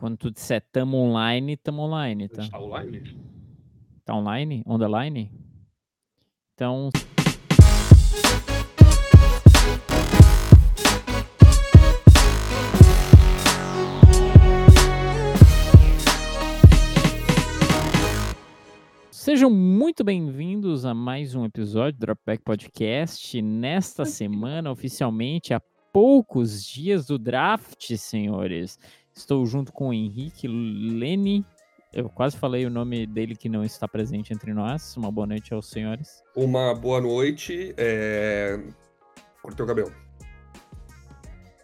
Quando 0.00 0.16
tu 0.16 0.30
disser 0.30 0.62
tamo 0.72 0.96
online, 0.96 1.58
tamo 1.58 1.82
online, 1.82 2.26
tá? 2.26 2.48
Tá 2.48 2.58
online? 2.58 3.20
Tá 4.02 4.14
online? 4.14 4.62
On 4.64 4.78
the 4.78 4.88
line? 4.88 5.30
Então. 6.54 6.88
Sejam 19.10 19.50
muito 19.50 20.02
bem-vindos 20.02 20.86
a 20.86 20.94
mais 20.94 21.34
um 21.34 21.44
episódio 21.44 22.00
do 22.00 22.06
Dropback 22.06 22.42
Podcast. 22.42 23.42
Nesta 23.42 24.06
semana, 24.06 24.70
oficialmente, 24.70 25.52
há 25.52 25.60
poucos 25.92 26.64
dias 26.64 27.04
do 27.04 27.18
draft, 27.18 27.94
senhores. 27.96 28.78
Estou 29.20 29.44
junto 29.44 29.70
com 29.70 29.88
o 29.88 29.92
Henrique 29.92 30.48
Lene. 30.48 31.44
Eu 31.92 32.08
quase 32.08 32.38
falei 32.38 32.64
o 32.64 32.70
nome 32.70 33.06
dele 33.06 33.36
que 33.36 33.50
não 33.50 33.62
está 33.62 33.86
presente 33.86 34.32
entre 34.32 34.54
nós. 34.54 34.96
Uma 34.96 35.12
boa 35.12 35.26
noite 35.26 35.52
aos 35.52 35.68
senhores. 35.68 36.22
Uma 36.34 36.74
boa 36.74 37.02
noite. 37.02 37.74
É... 37.76 38.58
Cortei 39.42 39.62
o 39.62 39.68
cabelo. 39.68 39.92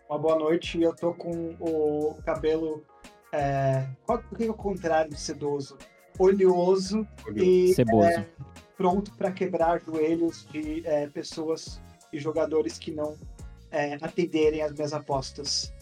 Uma 0.09 0.19
boa 0.19 0.39
noite. 0.39 0.81
Eu 0.83 0.95
tô 0.95 1.15
com 1.15 1.57
o 1.59 2.15
cabelo. 2.27 2.85
É... 3.33 3.89
Qual 4.05 4.19
o 4.31 4.37
que 4.37 4.45
é 4.45 4.51
o 4.51 4.55
contrário 4.55 5.11
de 5.11 5.19
sedoso? 5.19 5.79
Oleoso, 6.19 7.07
e 7.35 7.73
Ceboso. 7.73 8.07
é, 8.07 8.27
pronto 8.77 9.13
para 9.17 9.33
quebrar 9.33 9.81
joelhos 9.81 10.47
de 10.53 10.87
é, 10.87 11.07
pessoas 11.09 11.81
e 12.13 12.19
jogadores 12.19 12.79
que 12.79 12.91
não 12.91 13.17
é, 13.71 13.95
atenderem 13.95 14.63
as 14.63 14.73
minhas 14.73 14.93
apostas. 14.93 15.75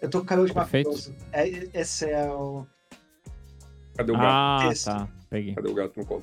Eu 0.00 0.08
tô 0.08 0.20
com 0.20 0.26
cabelo 0.26 0.46
de 0.46 0.54
Perfeito. 0.54 0.90
mafioso. 0.90 1.14
É, 1.32 1.48
esse 1.80 2.08
é 2.10 2.30
o. 2.30 2.66
Cadê 3.96 4.12
o 4.12 4.14
gato? 4.14 4.26
Ah, 4.26 4.68
Esse. 4.72 4.84
tá. 4.84 5.08
Peguei. 5.28 5.54
Cadê 5.54 5.68
o 5.68 5.74
gato 5.74 5.98
no 5.98 6.06
colo? 6.06 6.22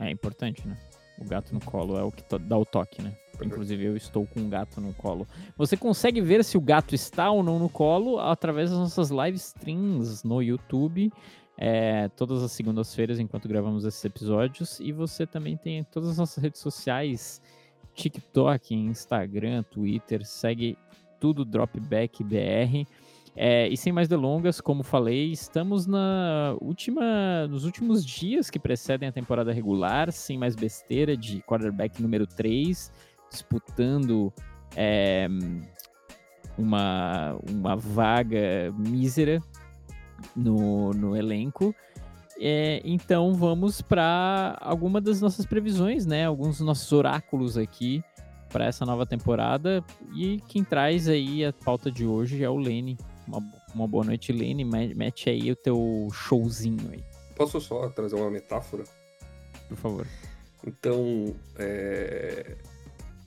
É 0.00 0.10
importante, 0.10 0.66
né? 0.66 0.76
O 1.18 1.24
gato 1.24 1.52
no 1.52 1.60
colo 1.60 1.98
é 1.98 2.02
o 2.02 2.10
que 2.12 2.22
dá 2.38 2.56
o 2.56 2.64
toque, 2.64 3.02
né? 3.02 3.16
Inclusive, 3.44 3.84
eu 3.84 3.96
estou 3.96 4.26
com 4.26 4.40
um 4.40 4.48
gato 4.48 4.80
no 4.80 4.92
colo. 4.94 5.26
Você 5.56 5.76
consegue 5.76 6.20
ver 6.20 6.44
se 6.44 6.56
o 6.56 6.60
gato 6.60 6.94
está 6.94 7.30
ou 7.30 7.42
não 7.42 7.58
no 7.58 7.68
colo 7.68 8.18
através 8.18 8.70
das 8.70 8.78
nossas 8.78 9.10
live 9.10 9.36
streams 9.36 10.24
no 10.24 10.42
YouTube, 10.42 11.12
é, 11.56 12.08
todas 12.10 12.42
as 12.42 12.52
segundas-feiras, 12.52 13.18
enquanto 13.20 13.48
gravamos 13.48 13.84
esses 13.84 14.04
episódios. 14.04 14.80
E 14.80 14.90
você 14.92 15.26
também 15.26 15.56
tem 15.56 15.84
todas 15.84 16.10
as 16.10 16.18
nossas 16.18 16.42
redes 16.42 16.60
sociais: 16.60 17.40
TikTok, 17.94 18.74
Instagram, 18.74 19.62
Twitter. 19.64 20.24
Segue 20.26 20.76
tudo 21.18 21.44
Dropback 21.44 22.22
BR. 22.22 22.86
É, 23.40 23.68
e 23.68 23.76
sem 23.76 23.92
mais 23.92 24.08
delongas, 24.08 24.60
como 24.60 24.82
falei, 24.82 25.30
estamos 25.30 25.86
na 25.86 26.56
última, 26.60 27.46
nos 27.46 27.64
últimos 27.64 28.04
dias 28.04 28.50
que 28.50 28.58
precedem 28.58 29.08
a 29.08 29.12
temporada 29.12 29.52
regular, 29.52 30.10
sem 30.10 30.36
mais 30.36 30.56
besteira, 30.56 31.16
de 31.16 31.40
quarterback 31.42 32.02
número 32.02 32.26
3, 32.26 32.90
disputando 33.30 34.32
é, 34.74 35.28
uma, 36.58 37.38
uma 37.48 37.76
vaga 37.76 38.74
mísera 38.76 39.40
no, 40.34 40.90
no 40.92 41.16
elenco. 41.16 41.72
É, 42.40 42.80
então 42.84 43.34
vamos 43.34 43.80
para 43.80 44.56
alguma 44.60 45.00
das 45.00 45.20
nossas 45.20 45.46
previsões, 45.46 46.06
né? 46.06 46.24
Alguns 46.26 46.58
dos 46.58 46.66
nossos 46.66 46.90
oráculos 46.92 47.56
aqui 47.56 48.02
para 48.48 48.64
essa 48.66 48.84
nova 48.86 49.04
temporada. 49.06 49.84
E 50.14 50.40
quem 50.48 50.64
traz 50.64 51.08
aí 51.08 51.44
a 51.44 51.52
pauta 51.52 51.90
de 51.90 52.04
hoje 52.06 52.42
é 52.42 52.48
o 52.50 52.56
Lene. 52.56 52.96
Uma, 53.26 53.42
uma 53.74 53.86
boa 53.86 54.04
noite, 54.04 54.32
Lene. 54.32 54.64
Me- 54.64 54.94
Mete 54.94 55.28
aí 55.30 55.50
o 55.50 55.56
teu 55.56 56.08
showzinho 56.12 56.90
aí, 56.92 57.02
Posso 57.36 57.60
só 57.60 57.88
trazer 57.90 58.16
uma 58.16 58.30
metáfora? 58.30 58.84
por 59.68 59.76
favor. 59.76 60.06
Então, 60.66 61.36
é... 61.56 62.56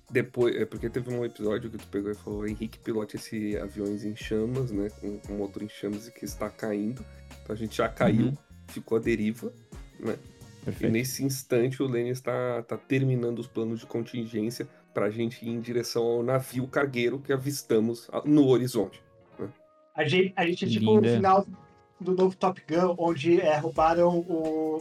depois, 0.10 0.56
é 0.56 0.66
porque 0.66 0.90
teve 0.90 1.14
um 1.14 1.24
episódio 1.24 1.70
que 1.70 1.78
tu 1.78 1.88
pegou 1.88 2.12
e 2.12 2.16
falou, 2.16 2.48
Henrique 2.48 2.80
pilote 2.80 3.16
esse 3.16 3.56
aviões 3.58 4.04
em 4.04 4.16
chamas, 4.16 4.72
né, 4.72 4.90
com, 5.00 5.18
com 5.20 5.34
motor 5.36 5.64
em 5.64 5.70
chamas 5.70 6.08
e 6.08 6.12
que 6.12 6.26
está 6.26 6.50
caindo. 6.50 7.06
Então 7.44 7.54
a 7.56 7.58
gente 7.58 7.78
já 7.78 7.88
caiu, 7.88 8.28
Uhum. 8.28 8.38
ficou 8.68 8.98
à 8.98 9.02
deriva, 9.02 9.52
né? 10.00 10.16
E 10.62 10.66
Perfeito. 10.66 10.92
nesse 10.92 11.24
instante 11.24 11.82
o 11.82 11.88
Lenny 11.88 12.10
está, 12.10 12.62
tá 12.64 12.78
terminando 12.78 13.40
os 13.40 13.48
planos 13.48 13.80
de 13.80 13.86
contingência 13.86 14.68
para 14.94 15.06
a 15.06 15.10
gente 15.10 15.46
ir 15.46 15.50
em 15.50 15.60
direção 15.62 16.04
ao 16.04 16.24
navio 16.24 16.68
cargueiro 16.68 17.20
que 17.20 17.32
avistamos 17.34 18.10
no 18.26 18.48
horizonte. 18.48 19.02
A 19.96 20.06
gente, 20.08 20.34
a 20.36 20.46
gente 20.46 20.66
é 20.66 20.68
tipo 20.70 20.96
Linda. 20.96 21.08
o 21.10 21.16
final 21.16 21.46
do 22.00 22.16
novo 22.16 22.36
Top 22.36 22.62
Gun, 22.68 22.96
onde 22.98 23.40
é, 23.42 23.58
roubaram 23.58 24.20
o. 24.20 24.80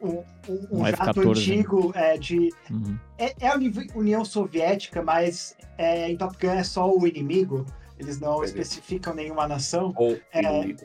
Um, 0.00 0.16
um- 0.16 0.24
um 0.70 0.80
Um 0.82 0.86
jato 0.86 1.20
F-14, 1.20 1.30
antigo 1.30 1.92
é, 1.94 2.18
de. 2.18 2.50
Uhum. 2.70 2.98
É, 3.18 3.34
é 3.40 3.48
a 3.48 3.54
Uni- 3.56 3.86
União 3.94 4.24
Soviética, 4.24 5.00
mas 5.02 5.56
é, 5.78 6.10
em 6.10 6.16
Top 6.16 6.36
Gun 6.40 6.52
é 6.52 6.64
só 6.64 6.90
o 6.92 7.06
inimigo. 7.06 7.64
Eles 7.98 8.18
não 8.18 8.42
especificam 8.42 9.14
nenhuma 9.14 9.46
nação. 9.46 9.92
Ou 9.96 10.18
É. 10.32 10.42
inimigo. 10.42 10.82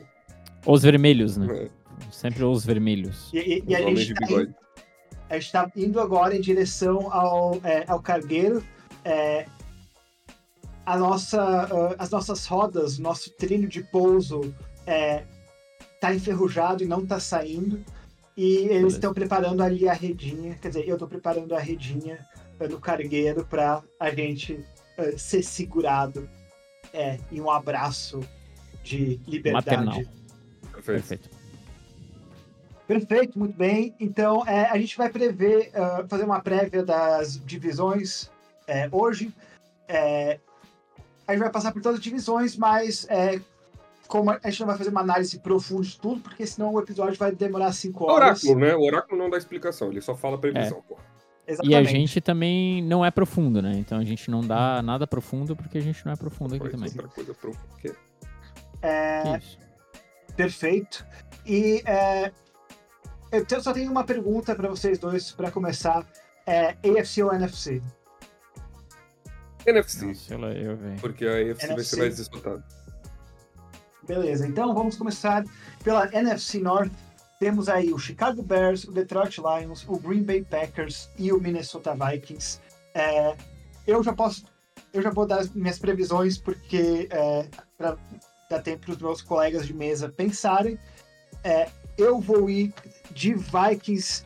Os 0.66 0.82
vermelhos, 0.82 1.36
né? 1.36 1.46
né? 1.46 1.68
Sempre 2.12 2.44
os 2.44 2.64
vermelhos. 2.64 3.30
E, 3.32 3.38
e- 3.38 3.64
e 3.66 3.74
a 3.74 3.80
gente 3.82 4.06
de 4.06 4.14
tá 4.14 4.26
bigode. 4.26 4.54
A 5.28 5.34
gente 5.34 5.46
está 5.46 5.70
indo 5.76 6.00
agora 6.00 6.36
em 6.36 6.40
direção 6.40 7.12
ao, 7.12 7.56
é, 7.64 7.84
ao 7.86 8.00
cargueiro. 8.00 8.64
É, 9.04 9.46
a 10.84 10.96
nossa, 10.96 11.42
ah, 11.42 11.94
as 11.98 12.10
nossas 12.10 12.46
rodas, 12.46 12.98
nosso 12.98 13.30
trilho 13.32 13.68
de 13.68 13.82
pouso 13.82 14.54
está 15.94 16.14
enferrujado 16.14 16.82
e 16.82 16.86
não 16.86 17.02
está 17.02 17.20
saindo. 17.20 17.84
E 18.34 18.68
eles 18.68 18.94
estão 18.94 19.12
preparando 19.12 19.62
ali 19.62 19.88
a 19.88 19.92
redinha. 19.92 20.54
Quer 20.54 20.68
dizer, 20.68 20.88
eu 20.88 20.94
estou 20.94 21.08
preparando 21.08 21.54
a 21.54 21.58
redinha 21.58 22.24
ah, 22.58 22.68
no 22.68 22.80
cargueiro 22.80 23.44
para 23.44 23.82
a 24.00 24.10
gente 24.10 24.64
ah, 24.96 25.18
ser 25.18 25.42
segurado 25.42 26.28
é, 26.92 27.18
em 27.30 27.40
um 27.40 27.50
abraço 27.50 28.20
de 28.82 29.20
liberdade. 29.26 29.66
Maternal. 29.66 29.94
Perfeito. 30.72 30.84
Perfeito. 30.84 31.37
Perfeito, 32.88 33.38
muito 33.38 33.54
bem. 33.54 33.94
Então, 34.00 34.42
é, 34.46 34.64
a 34.64 34.78
gente 34.78 34.96
vai 34.96 35.10
prever, 35.10 35.70
ah, 35.74 36.06
fazer 36.08 36.24
uma 36.24 36.40
prévia 36.40 36.82
das 36.82 37.38
divisões 37.44 38.30
é, 38.66 38.88
hoje. 38.90 39.30
É, 39.86 40.40
a 41.26 41.32
gente 41.32 41.42
vai 41.42 41.50
passar 41.50 41.70
por 41.70 41.82
todas 41.82 41.98
as 41.98 42.02
divisões, 42.04 42.56
mas 42.56 43.06
é, 43.10 43.38
como 44.08 44.30
a 44.30 44.38
gente 44.44 44.60
não 44.60 44.66
vai 44.68 44.78
fazer 44.78 44.88
uma 44.88 45.02
análise 45.02 45.38
profunda 45.38 45.82
de 45.82 46.00
tudo, 46.00 46.22
porque 46.22 46.46
senão 46.46 46.72
o 46.72 46.80
episódio 46.80 47.18
vai 47.18 47.30
demorar 47.30 47.72
cinco 47.72 48.04
horas. 48.10 48.42
Oráculo, 48.42 48.66
né? 48.66 48.74
O 48.74 48.80
oráculo 48.82 49.18
não 49.18 49.28
dá 49.28 49.36
explicação, 49.36 49.90
ele 49.90 50.00
só 50.00 50.16
fala 50.16 50.38
previsão, 50.38 50.82
pô. 50.88 50.96
E 50.96 51.50
a 51.50 51.52
Exatamente. 51.52 51.90
gente 51.90 52.20
também 52.20 52.82
não 52.82 53.04
é 53.04 53.10
profundo, 53.10 53.60
né? 53.60 53.72
Então 53.76 53.98
a 53.98 54.04
gente 54.04 54.30
não 54.30 54.40
dá 54.40 54.82
nada 54.82 55.06
profundo 55.06 55.54
porque 55.54 55.76
a 55.78 55.80
gente 55.82 56.04
não 56.06 56.12
é 56.12 56.16
profundo 56.16 56.54
aqui 56.54 56.68
também. 56.70 56.88
outra 56.88 57.08
coisa 57.08 57.34
pro... 57.34 57.52
que- 57.80 57.94
É, 58.82 59.40
perfeito. 60.36 61.06
E 61.46 61.82
é, 61.86 62.30
eu 63.32 63.44
te- 63.44 63.60
só 63.60 63.72
tenho 63.72 63.90
uma 63.90 64.04
pergunta 64.04 64.54
para 64.54 64.68
vocês 64.68 64.98
dois 64.98 65.32
para 65.32 65.50
começar. 65.50 66.06
É, 66.46 66.76
AFC 66.82 67.22
ou 67.22 67.32
NFC? 67.34 67.82
NFC, 69.66 70.06
Nossa, 70.06 70.34
eu, 70.34 70.70
eu, 70.70 70.76
velho. 70.76 71.00
porque 71.00 71.26
a 71.26 71.32
AFC 71.32 71.66
vai 71.66 71.76
NFC. 71.76 71.84
ser 71.84 71.96
mais 71.98 72.16
disputada. 72.16 72.64
Beleza, 74.06 74.46
então 74.46 74.72
vamos 74.74 74.96
começar 74.96 75.44
pela 75.84 76.06
NFC 76.14 76.58
North. 76.58 76.90
Temos 77.38 77.68
aí 77.68 77.92
o 77.92 77.98
Chicago 77.98 78.42
Bears, 78.42 78.84
o 78.84 78.92
Detroit 78.92 79.38
Lions, 79.38 79.84
o 79.86 79.98
Green 79.98 80.22
Bay 80.22 80.42
Packers 80.42 81.10
e 81.18 81.30
o 81.30 81.38
Minnesota 81.40 81.94
Vikings. 81.94 82.58
É, 82.94 83.36
eu 83.86 84.02
já 84.02 84.12
posso, 84.12 84.44
eu 84.92 85.02
já 85.02 85.10
vou 85.10 85.26
dar 85.26 85.40
as 85.40 85.50
minhas 85.50 85.78
previsões 85.78 86.38
porque 86.38 87.06
é, 87.10 87.46
para 87.76 87.96
dar 88.50 88.62
tempo 88.62 88.86
para 88.86 88.92
os 88.92 88.98
meus 88.98 89.20
colegas 89.22 89.66
de 89.66 89.74
mesa 89.74 90.08
pensarem. 90.08 90.78
É, 91.44 91.68
eu 91.98 92.20
vou 92.20 92.48
ir 92.48 92.72
de 93.10 93.34
Vikings 93.34 94.24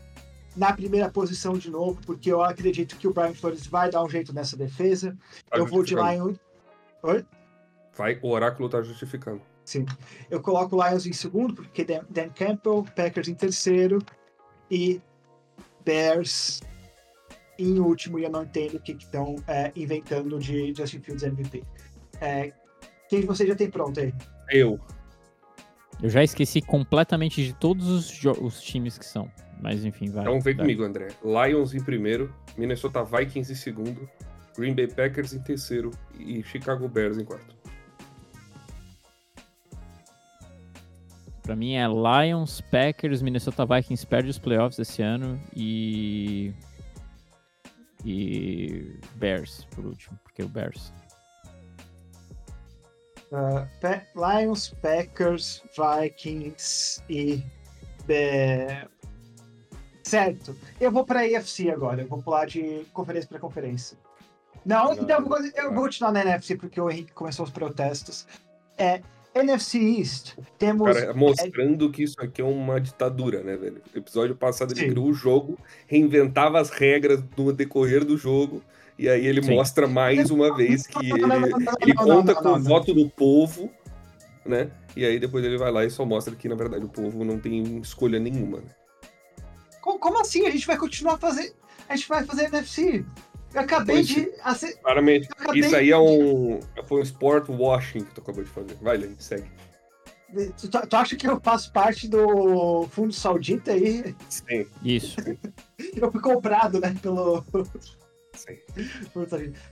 na 0.55 0.73
primeira 0.73 1.11
posição 1.11 1.55
de 1.55 1.71
novo, 1.71 1.99
porque 2.05 2.31
eu 2.31 2.43
acredito 2.43 2.97
que 2.97 3.09
o 3.09 3.13
Brian 3.13 3.35
Flores 3.35 3.67
vai 3.67 3.91
dar 3.91 4.05
um 4.05 4.09
jeito 4.09 4.33
nessa 4.35 4.57
defesa. 4.57 5.17
Tá 5.51 5.57
eu 5.57 5.67
vou 5.67 5.83
de. 5.83 5.95
Lions. 5.95 6.39
Oi? 7.03 7.25
Vai, 7.97 8.19
o 8.23 8.29
oráculo 8.29 8.69
tá 8.69 8.83
justificando. 8.83 9.41
Sim. 9.65 9.87
Eu 10.31 10.41
coloco 10.41 10.77
o 10.77 10.87
Lions 10.87 11.07
em 11.07 11.13
segundo, 11.13 11.55
porque 11.55 11.85
Dan, 11.85 12.29
Campbell, 12.35 12.85
Packers 12.95 13.29
em 13.29 13.35
terceiro 13.35 13.99
e 14.71 15.01
Bears 15.85 16.61
em 17.59 17.79
último. 17.79 18.19
E 18.19 18.25
eu 18.25 18.31
não 18.31 18.43
entendo 18.43 18.77
o 18.77 18.81
que 18.81 18.93
estão 18.93 19.37
inventando 19.75 20.39
de 20.39 20.75
Justin 20.75 21.01
Fields 21.01 21.23
MVP. 21.23 21.65
É, 22.21 22.53
quem 23.09 23.21
de 23.21 23.27
vocês 23.27 23.49
já 23.49 23.55
tem 23.55 23.71
pronto 23.71 23.99
aí? 24.01 24.13
Eu. 24.51 24.79
Eu 26.03 26.11
já 26.11 26.25
esqueci 26.25 26.61
completamente 26.61 27.45
de 27.45 27.55
todos 27.55 27.89
os, 27.89 28.25
os 28.41 28.61
times 28.61 28.99
que 28.99 29.07
são. 29.07 29.31
Mas 29.61 29.85
enfim, 29.85 30.11
vai. 30.11 30.25
Então 30.25 30.41
vem 30.41 30.55
vai. 30.55 30.65
comigo, 30.65 30.83
André. 30.83 31.09
Lions 31.23 31.73
em 31.73 31.81
primeiro, 31.81 32.35
Minnesota 32.59 33.05
Vikings 33.05 33.53
em 33.53 33.55
segundo, 33.55 34.11
Green 34.59 34.75
Bay 34.75 34.89
Packers 34.89 35.33
em 35.33 35.39
terceiro 35.39 35.93
e 36.19 36.43
Chicago 36.43 36.89
Bears 36.89 37.17
em 37.17 37.25
quarto. 37.25 37.57
Pra 41.43 41.55
mim 41.55 41.75
é 41.75 41.87
Lions, 41.87 42.61
Packers, 42.61 43.23
Minnesota 43.23 43.65
Vikings 43.65 44.07
perde 44.07 44.31
os 44.31 44.39
playoffs 44.39 44.79
esse 44.81 45.03
ano 45.03 45.41
e. 45.55 46.53
E. 48.05 48.97
Bears, 49.15 49.65
por 49.71 49.87
último, 49.87 50.19
porque 50.25 50.43
o 50.43 50.49
Bears. 50.49 50.93
Uh, 53.33 53.67
Pa- 53.81 54.03
Lions, 54.15 54.75
Packers, 54.83 55.63
Vikings 55.75 57.03
e. 57.09 57.43
é, 58.09 58.87
Certo. 60.03 60.55
Eu 60.79 60.91
vou 60.93 61.05
pra 61.07 61.21
AFC 61.21 61.71
agora. 61.71 62.03
Eu 62.03 62.09
vou 62.09 62.23
pular 62.23 62.45
de 62.47 62.85
conferência 62.93 63.29
pra 63.29 63.39
conferência. 63.39 63.97
Não, 64.65 64.93
então 64.93 65.19
eu 65.21 65.27
vou, 65.27 65.39
eu 65.41 65.73
vou 65.73 65.85
continuar 65.85 66.13
na 66.13 66.21
NFC 66.21 66.57
porque 66.57 66.81
o 66.81 66.91
Henrique 66.91 67.13
começou 67.13 67.45
os 67.45 67.51
protestos. 67.51 68.27
É, 68.77 69.01
NFC 69.35 69.79
East, 69.79 70.37
temos. 70.59 70.93
Cara, 70.93 71.15
mostrando 71.15 71.91
que 71.91 72.03
isso 72.03 72.21
aqui 72.21 72.43
é 72.43 72.45
uma 72.45 72.79
ditadura, 72.81 73.43
né, 73.43 73.57
velho? 73.57 73.81
No 73.95 74.01
episódio 74.01 74.37
passado 74.37 74.73
ele 74.73 74.81
Sim. 74.81 74.91
criou 74.91 75.07
o 75.07 75.15
jogo, 75.15 75.59
reinventava 75.87 76.61
as 76.61 76.69
regras 76.69 77.23
no 77.37 77.53
decorrer 77.53 78.05
do 78.05 78.17
jogo, 78.17 78.63
e 79.03 79.09
aí 79.09 79.27
ele 79.27 79.43
Sim. 79.43 79.55
mostra 79.55 79.87
mais 79.87 80.31
uma 80.31 80.55
vez 80.57 80.87
que 80.87 80.99
ele, 81.11 81.23
ele 81.81 81.95
conta 81.95 82.35
com 82.35 82.49
o 82.51 82.61
voto 82.63 82.95
do 82.95 83.09
povo, 83.11 83.71
né? 84.47 84.71
E 84.97 85.05
aí 85.05 85.19
depois 85.19 85.45
ele 85.45 85.57
vai 85.59 85.71
lá 85.73 85.85
e 85.85 85.91
só 85.91 86.05
mostra 86.05 86.35
que, 86.37 86.49
na 86.49 86.55
verdade, 86.55 86.85
o 86.85 86.89
povo 86.89 87.25
não 87.25 87.39
tem 87.39 87.79
escolha 87.79 88.19
nenhuma, 88.19 88.59
né? 88.59 88.69
Co- 89.81 89.99
Como 89.99 90.21
assim? 90.21 90.47
A 90.47 90.51
gente 90.51 90.67
vai 90.67 90.77
continuar 90.77 91.19
fazer. 91.19 91.55
A 91.89 91.97
gente 91.97 92.09
vai 92.09 92.25
fazer 92.25 92.45
NFC. 92.45 93.05
Eu 93.55 93.61
acabei 93.61 93.97
Pois 93.97 94.09
de. 94.09 94.31
ace- 94.47 94.79
Claramente, 94.81 95.29
acabei 95.33 95.61
isso 95.61 95.77
aí 95.77 95.91
é 95.91 95.97
de- 95.97 96.01
um. 96.01 96.61
Foi 96.85 97.01
um 97.01 97.03
sport 97.03 97.49
washing 97.49 98.05
que 98.05 98.15
tu 98.15 98.21
acabou 98.21 98.45
de 98.45 98.51
fazer. 98.51 98.77
Vai, 98.81 98.97
Lenny, 98.97 99.17
segue. 99.19 99.51
Tu, 100.59 100.69
tu 100.71 100.97
acha 100.97 101.15
que 101.17 101.27
eu 101.29 101.39
faço 101.43 101.71
parte 101.73 102.09
do 102.09 102.87
fundo 102.89 103.13
saudita 103.13 103.73
aí? 103.73 104.15
Sim, 104.31 104.67
Isso. 104.83 105.17
Eu 105.95 106.11
fui 106.11 106.21
comprado, 106.23 106.81
né, 106.81 106.95
pelo. 107.03 107.45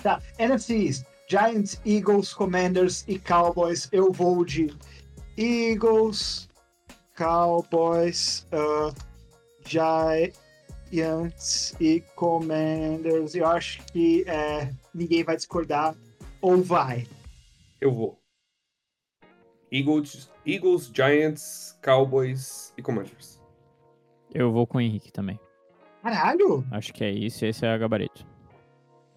Tá, 0.02 0.20
NFC 0.38 0.74
East. 0.74 1.04
Giants, 1.30 1.80
Eagles, 1.86 2.34
Commanders 2.34 3.04
e 3.06 3.16
Cowboys. 3.16 3.88
Eu 3.92 4.10
vou 4.10 4.44
de 4.44 4.76
Eagles, 5.38 6.48
Cowboys, 7.16 8.48
uh, 8.52 8.92
Giants 9.64 10.34
e 11.80 12.00
Commanders. 12.16 13.36
Eu 13.36 13.46
acho 13.46 13.80
que 13.92 14.24
é, 14.26 14.72
ninguém 14.92 15.22
vai 15.22 15.36
discordar. 15.36 15.94
Ou 16.40 16.60
vai. 16.60 17.06
Eu 17.80 17.94
vou. 17.94 18.18
Eagles, 19.70 20.28
Eagles, 20.44 20.90
Giants, 20.92 21.78
Cowboys 21.80 22.74
e 22.76 22.82
Commanders. 22.82 23.40
Eu 24.34 24.50
vou 24.50 24.66
com 24.66 24.78
o 24.78 24.80
Henrique 24.80 25.12
também. 25.12 25.38
Caralho! 26.02 26.66
Acho 26.72 26.92
que 26.92 27.04
é 27.04 27.10
isso, 27.10 27.44
esse 27.44 27.64
é 27.64 27.76
o 27.76 27.78
gabarito. 27.78 28.26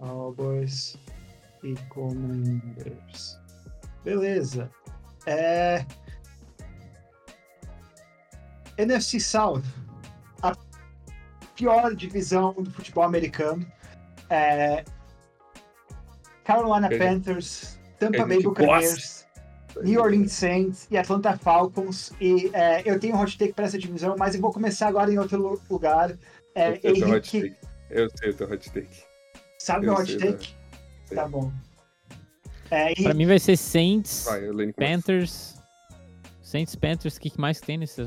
Cowboys 0.04 0.98
e 1.64 1.76
Commanders. 1.90 3.40
Beleza. 4.04 4.70
É... 5.26 5.86
NFC 8.78 9.20
South. 9.20 9.64
A 10.42 10.54
pior 11.56 11.96
divisão 11.96 12.54
do 12.54 12.70
futebol 12.72 13.04
americano. 13.04 13.66
É... 14.30 14.84
Carolina 16.44 16.90
Panthers, 16.90 17.80
Tampa 17.98 18.26
Bay 18.26 18.44
Buccaneers, 18.44 19.26
New 19.82 20.02
Orleans 20.02 20.34
Saints 20.34 20.88
e 20.92 20.98
Atlanta 20.98 21.38
Falcons. 21.38 22.12
E 22.20 22.52
é, 22.54 22.82
eu 22.84 23.00
tenho 23.00 23.16
um 23.16 23.22
hot 23.22 23.38
take 23.38 23.54
para 23.54 23.64
essa 23.64 23.78
divisão, 23.78 24.16
mas 24.20 24.36
eu 24.36 24.42
vou 24.42 24.52
começar 24.52 24.90
agora 24.90 25.10
em 25.10 25.18
outro 25.18 25.42
lu- 25.42 25.62
lugar. 25.70 26.12
É, 26.54 26.78
Eu 26.84 26.94
Henrique, 26.96 27.42
take. 27.42 27.56
Eu 27.90 28.10
sei 28.18 28.32
o 28.32 28.34
teu 28.34 28.52
hot 28.52 28.70
take. 28.72 29.13
Sabe 29.64 29.88
Eu 29.88 29.94
o 29.94 29.96
hot 29.98 30.18
take? 30.18 30.56
Sei. 31.06 31.16
Tá 31.18 31.28
bom. 31.28 31.52
É, 32.72 32.94
Pra 33.02 33.14
mim 33.14 33.26
vai 33.26 33.40
ser 33.40 33.56
Saints, 33.58 34.26
Vai. 34.26 34.74
Panthers. 34.74 35.56
Saints, 36.42 36.76
Panthers, 36.76 37.18
o 37.18 37.20
que 37.20 37.40
mais 37.40 37.60
tem 37.62 37.78
nessa? 37.78 38.04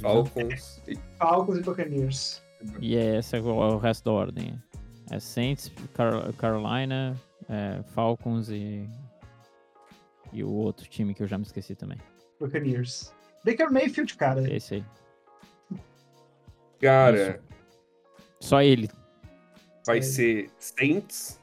Falcons 0.00 0.80
e 0.86 0.96
Falcons 1.16 1.58
e 1.58 1.62
Buccaneers. 1.62 2.42
E 2.80 2.96
é 2.96 3.18
esse 3.18 3.36
é 3.36 3.40
o, 3.40 3.76
resto 3.78 4.04
da 4.04 4.12
ordem. 4.12 4.60
É 5.10 5.18
Saints, 5.20 5.70
Car- 5.94 6.32
Carolina, 6.34 7.16
é, 7.48 7.82
Falcons 7.94 8.48
e. 8.50 8.88
E 10.32 10.44
o 10.44 10.50
outro 10.50 10.86
time 10.88 11.14
que 11.14 11.22
eu 11.22 11.26
já 11.26 11.38
me 11.38 11.44
esqueci 11.44 11.74
também. 11.74 11.98
Buccaneers. 12.38 13.12
Baker 13.44 13.70
Mayfield, 13.70 14.14
cara. 14.16 14.52
Esse 14.52 14.74
aí. 14.74 14.84
Cara, 16.80 17.40
Só 18.40 18.62
ele. 18.62 18.88
Vai 19.88 19.98
É. 19.98 20.02
ser 20.02 20.50
Saints, 20.58 21.40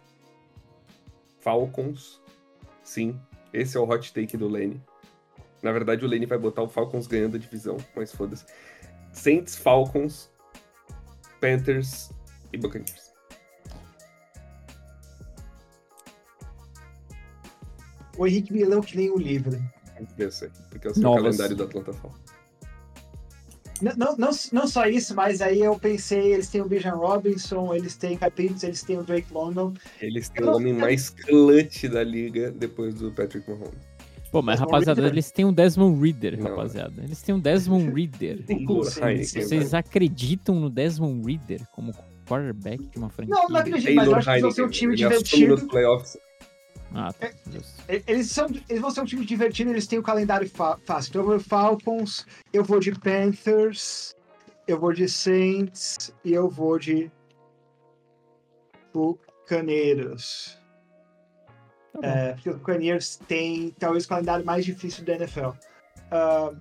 Falcons. 1.39 2.21
Sim, 2.83 3.19
esse 3.51 3.75
é 3.75 3.80
o 3.80 3.89
hot 3.89 4.13
take 4.13 4.38
do 4.38 4.47
Lenny. 4.47 4.80
Na 5.63 5.71
verdade, 5.71 6.06
o 6.06 6.07
Lenny 6.07 6.27
vai 6.27 6.38
botar 6.38 6.62
o 6.62 6.69
Falcons 6.69 7.07
ganhando 7.07 7.38
a 7.38 7.39
divisão, 7.39 7.77
mas 7.95 8.13
foda-se. 8.13 8.45
Saints, 9.12 9.56
Falcons, 9.56 10.30
Panthers 11.42 12.12
e 12.53 12.57
Buccaneers. 12.57 13.12
O 18.18 18.27
Henrique 18.27 18.53
me 18.53 18.63
leu 18.63 18.81
que 18.81 18.95
nem 18.95 19.12
um 19.12 19.18
livro. 19.18 19.59
Eu 20.18 20.31
sei, 20.31 20.51
porque 20.69 20.88
eu 20.88 20.94
sei 20.94 21.03
o 21.03 21.15
calendário 21.15 21.56
do 21.56 21.63
Atlanta 21.63 21.94
Falcons. 21.94 22.25
Não, 23.81 24.16
não, 24.18 24.30
não, 24.54 24.68
só 24.68 24.86
isso, 24.88 25.13
mas 25.13 25.42
aí 25.42 25.60
eu 25.62 25.77
pensei, 25.77 26.33
eles 26.33 26.48
têm 26.48 26.62
o 26.62 26.66
Bijan 26.66 26.95
Robinson, 26.95 27.74
eles 27.74 27.95
têm 27.98 28.18
Capins, 28.18 28.63
eles 28.63 28.81
têm 28.81 28.98
o 28.98 29.04
Drake 29.04 29.33
London. 29.33 29.74
Eles 30.01 30.30
têm 30.30 30.45
Eu 30.45 30.54
o 30.54 30.56
homem 30.56 30.74
mais 30.74 31.10
clutch 31.10 31.83
da 31.86 32.04
liga 32.04 32.51
depois 32.51 32.95
do 32.95 33.12
Patrick 33.12 33.50
Mahomes. 33.50 33.74
Pô, 34.31 34.42
mas 34.42 34.56
Desmond 34.56 34.72
rapaziada, 34.74 35.01
Reader. 35.01 35.13
eles 35.16 35.31
têm 35.31 35.45
um 35.45 35.54
Desmond 35.54 36.01
Reader, 36.01 36.38
Não. 36.38 36.50
rapaziada. 36.50 37.04
Eles 37.04 37.22
têm 37.22 37.36
um 37.36 37.39
Desmond 37.39 37.89
Reader. 37.92 38.39
Vocês 39.25 39.74
acreditam 39.74 40.56
no 40.56 40.69
Desmond 40.69 41.25
Reader 41.25 41.62
como 41.72 41.94
quarterback 42.27 42.83
de 42.83 42.98
uma 42.98 43.10
franquia? 43.10 43.36
Não, 43.36 43.48
não 43.50 43.60
acredito, 43.60 43.95
mas 43.95 44.07
eu 44.07 44.16
acho 44.16 44.25
que 44.25 44.31
eles 44.31 44.42
vão 44.42 44.51
ser 44.51 44.63
um 44.63 44.69
time 44.69 44.95
divertido. 44.95 45.56
nos 45.56 45.63
playoffs. 45.63 46.18
Ah, 46.93 47.11
tá. 47.13 47.29
Justo. 47.51 47.83
E- 47.89 48.03
Eles, 48.07 48.31
são, 48.31 48.47
eles 48.69 48.81
vão 48.81 48.91
ser 48.91 49.01
um 49.01 49.05
time 49.05 49.25
divertido, 49.25 49.69
eles 49.71 49.87
têm 49.87 49.99
o 49.99 50.03
calendário 50.03 50.49
fa- 50.49 50.77
fácil. 50.85 51.09
Então 51.09 51.21
eu 51.21 51.27
vou 51.27 51.37
de 51.37 51.43
Falcons, 51.43 52.25
eu 52.53 52.63
vou 52.63 52.79
de 52.79 52.91
Panthers, 52.93 54.15
eu 54.67 54.79
vou 54.79 54.93
de 54.93 55.07
Saints 55.10 56.13
e 56.24 56.33
eu 56.33 56.50
vou 56.50 56.79
de 56.79 57.12
Bucaneiros. 58.93 60.57
Tá. 62.01 62.07
É, 62.07 62.33
porque 62.33 62.50
o 62.50 62.57
Buccaneers 62.57 63.17
tem 63.27 63.71
talvez 63.79 64.05
o 64.05 64.10
calendário 64.10 64.45
mais 64.45 64.65
difícil 64.65 65.03
da 65.05 65.13
NFL. 65.15 65.50
Ah, 66.12 66.51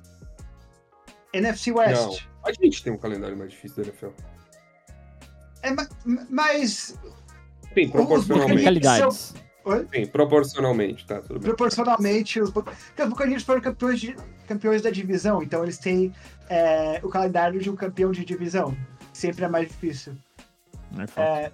NFC 1.33 1.73
West. 1.73 2.27
A 2.45 2.53
gente 2.53 2.83
tem 2.85 2.93
um 2.93 2.99
calendário 2.99 3.37
mais 3.37 3.51
difícil 3.51 3.83
da 3.83 3.91
NFL. 3.91 4.09
É, 5.63 5.71
ma- 5.73 5.89
mas 6.31 6.99
Sim, 7.73 7.89
proporcionalmente. 7.89 8.81
Oi? 9.65 9.87
Sim, 9.95 10.07
proporcionalmente, 10.07 11.07
tá, 11.07 11.21
tudo 11.23 11.35
bem. 11.41 11.43
proporcionalmente 11.43 12.41
os, 12.41 12.51
porque 12.51 12.71
os 13.03 13.09
Buccaneers 13.09 13.43
foram 13.43 13.61
campeões, 13.63 14.01
de- 14.01 14.17
campeões 14.47 14.83
da 14.83 14.91
divisão, 14.91 15.43
então 15.43 15.63
eles 15.63 15.79
têm 15.79 16.13
é, 16.51 17.01
o 17.03 17.09
calendário 17.09 17.59
de 17.61 17.71
um 17.71 17.77
campeão 17.77 18.13
de 18.13 18.25
divisão. 18.25 18.77
Sempre 19.13 19.45
é 19.45 19.49
mais 19.49 19.69
difícil. 19.69 20.15
É. 21.17 21.21
É, 21.23 21.53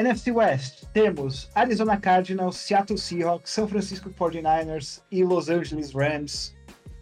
NFC 0.00 0.30
West, 0.30 0.84
temos 0.92 1.50
Arizona 1.54 1.96
Cardinals, 1.96 2.56
Seattle 2.56 2.98
Seahawks, 2.98 3.50
São 3.50 3.66
Francisco 3.66 4.10
49ers 4.10 5.00
e 5.10 5.24
Los 5.24 5.48
Angeles 5.48 5.92
Rams. 5.94 6.54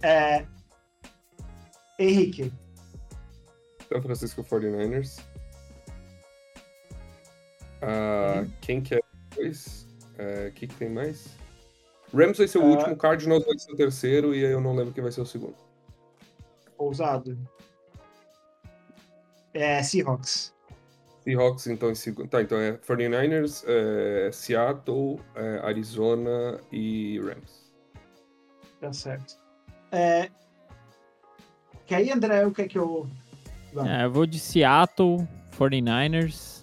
É, 0.02 0.44
Henrique, 1.98 2.52
São 3.88 4.00
Francisco 4.00 4.44
49ers. 4.44 5.20
Ah, 7.82 8.40
Uhum. 8.42 8.52
Quem 8.60 8.80
que 8.80 8.94
é 8.94 9.00
depois? 9.36 9.86
O 10.48 10.52
que, 10.52 10.66
que 10.66 10.74
tem 10.74 10.88
mais? 10.88 11.28
Rams 12.14 12.38
vai 12.38 12.48
ser 12.48 12.58
o 12.58 12.62
Ah. 12.62 12.66
último, 12.66 12.96
Cardinals 12.96 13.44
vai 13.44 13.58
ser 13.58 13.72
o 13.72 13.76
terceiro, 13.76 14.34
e 14.34 14.44
aí 14.44 14.52
eu 14.52 14.60
não 14.60 14.74
lembro 14.74 14.94
quem 14.94 15.02
vai 15.02 15.12
ser 15.12 15.20
o 15.20 15.26
segundo. 15.26 15.54
ousado. 16.78 17.38
É, 19.54 19.82
Seahawks. 19.82 20.52
Seahawks, 21.24 21.66
então, 21.68 21.90
em 21.90 21.94
segundo. 21.94 22.28
Tá, 22.28 22.42
então 22.42 22.58
é 22.58 22.72
49ers, 22.76 23.64
é, 23.66 24.30
Seattle, 24.30 25.18
é, 25.34 25.58
Arizona 25.64 26.60
e 26.70 27.18
Rams. 27.20 27.72
Tá 28.78 28.92
certo. 28.92 29.36
É, 29.90 30.28
que 31.86 31.94
aí, 31.94 32.10
André, 32.12 32.44
o 32.44 32.52
que 32.52 32.62
é 32.62 32.68
que 32.68 32.76
eu. 32.78 33.08
É, 33.86 34.04
eu 34.04 34.10
vou 34.10 34.26
de 34.26 34.38
Seattle, 34.38 35.26
49ers, 35.58 36.55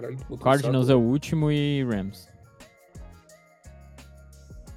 Caralho, 0.00 0.38
Cardinals 0.38 0.88
é 0.88 0.94
o 0.94 1.00
último 1.00 1.50
e 1.50 1.84
Rams. 1.84 2.28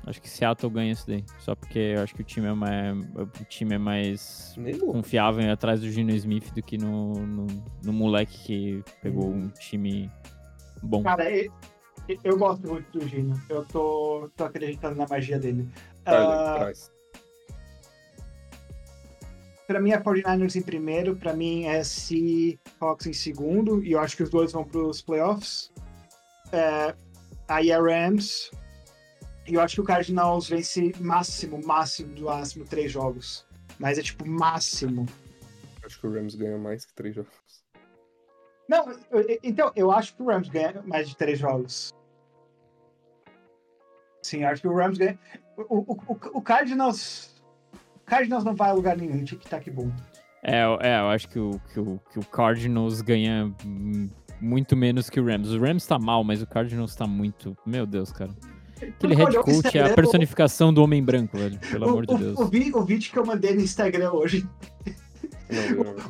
Acho 0.06 0.22
que 0.22 0.30
Seattle 0.30 0.70
ganha 0.70 0.92
isso 0.92 1.08
daí. 1.08 1.24
Só 1.40 1.56
porque 1.56 1.80
eu 1.80 2.02
acho 2.02 2.14
que 2.14 2.22
o 2.22 2.26
time 2.26 2.48
é 2.48 2.54
mais, 2.54 2.98
o 3.16 3.46
time 3.46 3.76
é 3.76 3.78
mais 3.78 4.54
confiável 4.82 5.42
em 5.42 5.46
ir 5.48 5.52
atrás 5.52 5.80
do 5.80 5.90
Gino 5.90 6.12
Smith 6.12 6.54
do 6.54 6.62
que 6.62 6.78
no, 6.78 7.14
no, 7.14 7.48
no 7.84 7.94
moleque 7.94 8.38
que 8.38 8.84
pegou 9.02 9.30
um 9.30 9.48
time 9.48 10.12
bom. 10.82 11.04
Cara, 11.04 11.24
eu 12.22 12.38
gosto 12.38 12.68
muito 12.68 13.00
do 13.00 13.08
Gino. 13.08 13.42
Eu 13.50 13.64
tô, 13.66 14.30
tô 14.36 14.44
acreditando 14.44 14.96
na 14.96 15.08
magia 15.08 15.40
dele. 15.40 15.70
Tyler, 16.04 16.38
Ah, 16.38 16.54
traz. 16.56 16.92
Pra 19.74 19.82
mim 19.82 19.90
é 19.92 20.00
49ers 20.00 20.56
em 20.56 20.62
primeiro, 20.62 21.16
pra 21.16 21.34
mim 21.34 21.66
é 21.66 21.84
Seahawks 21.84 23.08
em 23.08 23.12
segundo, 23.14 23.84
e 23.84 23.94
eu 23.94 24.00
acho 24.00 24.16
que 24.16 24.22
os 24.22 24.30
dois 24.30 24.52
vão 24.52 24.64
pros 24.64 25.02
playoffs. 25.02 25.72
É, 26.52 26.94
aí 27.48 27.72
é 27.72 27.80
Rams, 27.80 28.52
e 29.48 29.56
eu 29.56 29.62
acho 29.62 29.74
que 29.74 29.82
o 29.82 29.84
Cardinals 29.84 30.48
vence 30.48 30.94
máximo, 31.00 31.60
máximo 31.66 32.14
do 32.14 32.26
máximo 32.26 32.66
três 32.66 32.92
jogos. 32.92 33.48
Mas 33.80 33.98
é 33.98 34.04
tipo 34.04 34.28
máximo. 34.28 35.08
Acho 35.84 36.00
que 36.00 36.06
o 36.06 36.14
Rams 36.14 36.36
ganha 36.36 36.60
mais 36.60 36.86
que 36.86 36.94
três 36.94 37.16
jogos. 37.16 37.32
Não, 38.70 38.92
eu- 39.10 39.40
então, 39.42 39.72
eu 39.76 39.92
acho 39.92 40.16
que 40.16 40.22
o 40.22 40.28
Rams 40.28 40.50
ganha 40.50 40.84
mais 40.86 41.10
de 41.10 41.18
três 41.18 41.40
jogos. 41.40 41.92
Sim, 44.22 44.44
acho 44.44 44.62
que 44.62 44.68
o 44.68 44.76
Rams 44.76 45.00
ganha. 45.00 45.18
O, 45.58 45.64
o, 45.78 45.94
o, 45.94 46.38
o 46.38 46.42
Cardinals. 46.44 47.33
O 48.06 48.10
Cardinals 48.10 48.44
não 48.44 48.56
vai 48.56 48.70
a 48.70 48.74
lugar 48.74 48.98
nenhum, 48.98 49.24
tic 49.24 49.42
tac 49.46 49.70
bom. 49.72 49.90
É, 50.44 50.64
eu- 50.66 50.78
é, 50.82 51.00
eu 51.00 51.08
acho 51.10 51.28
que 51.30 51.40
o, 51.40 51.60
que, 51.74 51.80
o, 51.80 52.00
que 52.12 52.20
o 52.20 52.26
Cardinals 52.26 53.02
ganha 53.02 53.54
muito 54.42 54.76
menos 54.76 55.10
que 55.10 55.20
o 55.20 55.26
Rams. 55.26 55.50
O 55.52 55.60
Rams 55.60 55.86
tá 55.86 55.98
mal, 55.98 56.24
mas 56.24 56.42
o 56.42 56.48
Cardinals 56.48 56.96
tá 56.96 57.08
muito. 57.08 57.58
Meu 57.66 57.86
Deus, 57.86 58.12
cara. 58.12 58.32
Aquele 58.82 59.16
head 59.16 59.38
o 59.38 59.44
coach 59.44 59.78
é 59.78 59.86
a 59.90 59.94
personificação 59.94 60.74
do 60.74 60.84
homem 60.84 61.02
branco, 61.02 61.38
velho. 61.38 61.58
Pelo 61.72 61.86
o, 61.86 61.90
amor 61.90 62.06
de 62.06 62.14
o- 62.14 62.18
Deus. 62.18 62.38
O, 62.40 62.46
vi- 62.48 62.72
o 62.76 62.84
vídeo 62.84 63.10
que 63.10 63.18
eu 63.18 63.26
mandei 63.26 63.56
no 63.56 63.62
Instagram 63.62 64.12
hoje, 64.12 64.46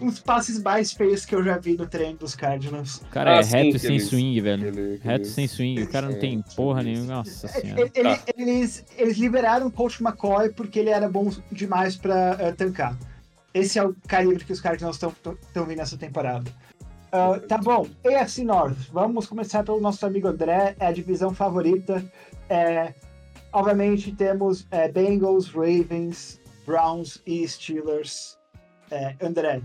Uns 0.02 0.20
passes 0.20 0.62
mais 0.62 0.94
feios 0.94 1.26
que 1.26 1.34
eu 1.36 1.44
já 1.44 1.58
vi 1.58 1.76
no 1.76 1.88
treino 1.88 2.18
dos 2.18 2.36
Cardinals. 2.36 2.98
O 2.98 3.06
cara 3.08 3.36
Ah, 3.38 3.40
é 3.40 3.44
sim, 3.44 3.56
reto 3.58 3.76
e 3.76 3.80
sem 3.80 3.92
eles- 3.92 4.08
swing, 4.08 4.42
velho. 4.42 4.68
Aquele- 4.70 4.92
Reto 4.98 5.08
aqueles- 5.10 5.28
sem 5.30 5.48
swing. 5.48 5.82
O 5.84 5.88
cara 5.90 6.10
não 6.10 6.20
tem 6.20 6.44
É, 6.48 6.56
porra 6.56 6.84
nenhuma. 6.84 7.16
Nossa 7.16 7.48
É, 7.48 7.50
senhora. 7.50 7.82
ele- 7.94 8.16
Tá. 8.16 8.20
eles, 8.38 8.86
eles 8.98 9.18
liberaram 9.18 9.68
o 9.68 9.72
Coach 9.72 10.02
McCoy 10.04 10.50
porque 10.54 10.80
ele 10.80 10.90
era 10.90 11.10
bom 11.10 11.30
demais 11.52 11.96
pra 11.96 12.38
eh, 12.40 12.52
tancar. 12.52 12.98
Esse 13.54 13.78
é 13.78 13.84
o 13.84 13.96
calibre 14.08 14.44
que 14.46 14.52
os 14.54 14.62
Cardinals 14.62 14.96
estão 14.96 15.66
vindo 15.66 15.80
essa 15.82 15.98
temporada. 15.98 16.50
Ah, 17.12 17.40
tá 17.48 17.58
bom, 17.60 17.88
AFC 18.04 18.44
North. 18.44 18.78
Vamos 18.92 19.28
começar 19.28 19.64
pelo 19.64 19.80
nosso 19.80 20.04
amigo 20.06 20.28
André, 20.28 20.76
é 20.80 20.88
a 20.88 20.92
divisão 20.92 21.32
favorita. 21.34 22.04
É, 22.50 22.94
obviamente 23.52 24.12
temos 24.12 24.66
é, 24.72 24.88
Bengals, 24.92 25.48
Ravens, 25.50 26.40
Browns 26.66 27.22
e 27.28 27.48
Steelers. 27.48 28.38
É, 28.94 29.16
André, 29.26 29.62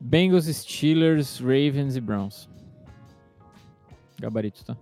Bengals, 0.00 0.46
Steelers, 0.46 1.38
Ravens 1.38 1.96
e 1.96 2.00
Browns. 2.00 2.48
Gabarito, 4.18 4.64
tá? 4.64 4.76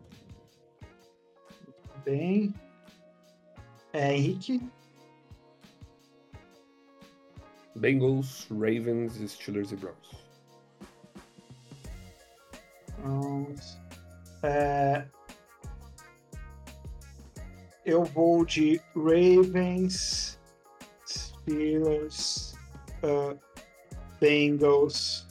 bem. 2.04 2.54
É, 3.92 4.14
Henrique, 4.16 4.60
Bengals, 7.76 8.46
Ravens, 8.50 9.14
Steelers 9.30 9.72
e 9.72 9.76
Browns. 9.76 10.10
Browns. 12.98 13.78
É, 14.42 15.06
eu 17.84 18.04
vou 18.04 18.44
de 18.44 18.80
Ravens, 18.94 20.39
Steelers, 21.50 22.54
ah, 23.02 23.34
Bengals 24.20 25.26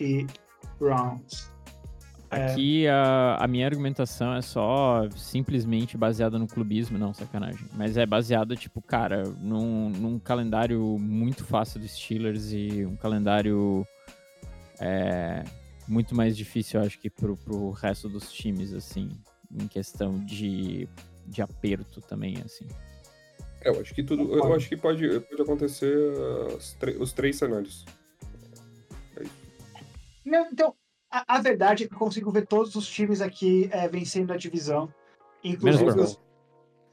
e 0.00 0.26
Browns. 0.78 1.50
É, 2.30 2.46
Aqui 2.46 2.88
a, 2.88 3.36
a 3.40 3.46
minha 3.46 3.66
argumentação 3.66 4.34
é 4.34 4.42
só 4.42 5.08
simplesmente 5.16 5.96
baseada 5.96 6.38
no 6.38 6.48
clubismo, 6.48 6.98
não, 6.98 7.14
sacanagem. 7.14 7.64
Mas 7.74 7.96
é 7.96 8.04
baseada, 8.04 8.56
tipo, 8.56 8.82
cara, 8.82 9.22
num, 9.40 9.90
num 9.90 10.18
calendário 10.18 10.98
muito 10.98 11.44
fácil 11.44 11.78
dos 11.78 11.92
Steelers 11.92 12.52
e 12.52 12.84
um 12.84 12.96
calendário 12.96 13.86
é, 14.80 15.44
muito 15.86 16.16
mais 16.16 16.36
difícil, 16.36 16.80
eu 16.80 16.86
acho, 16.86 16.98
que 16.98 17.08
pro, 17.08 17.36
pro 17.36 17.70
resto 17.70 18.08
dos 18.08 18.32
times, 18.32 18.74
assim, 18.74 19.08
em 19.54 19.68
questão 19.68 20.18
de, 20.24 20.88
de 21.26 21.40
aperto 21.40 22.00
também, 22.00 22.38
assim. 22.44 22.66
É, 23.66 23.68
eu 23.68 23.80
acho 23.80 23.92
que 23.92 24.02
tudo. 24.04 24.32
Eu 24.38 24.54
acho 24.54 24.68
que 24.68 24.76
pode, 24.76 25.20
pode 25.20 25.42
acontecer 25.42 25.92
uh, 25.96 26.56
os, 27.00 27.12
três 27.12 27.36
cenários. 27.36 27.84
não, 30.24 30.46
então, 30.52 30.74
a, 31.10 31.36
a 31.36 31.40
verdade 31.40 31.84
é 31.84 31.88
que 31.88 31.94
eu 31.94 31.98
consigo 31.98 32.30
ver 32.30 32.46
todos 32.46 32.76
os 32.76 32.86
times 32.88 33.20
aqui 33.20 33.68
é, 33.72 33.88
vencendo 33.88 34.32
a 34.32 34.36
divisão. 34.36 34.92
Inclusive, 35.42 35.84
Menos 35.84 36.12
os, 36.12 36.20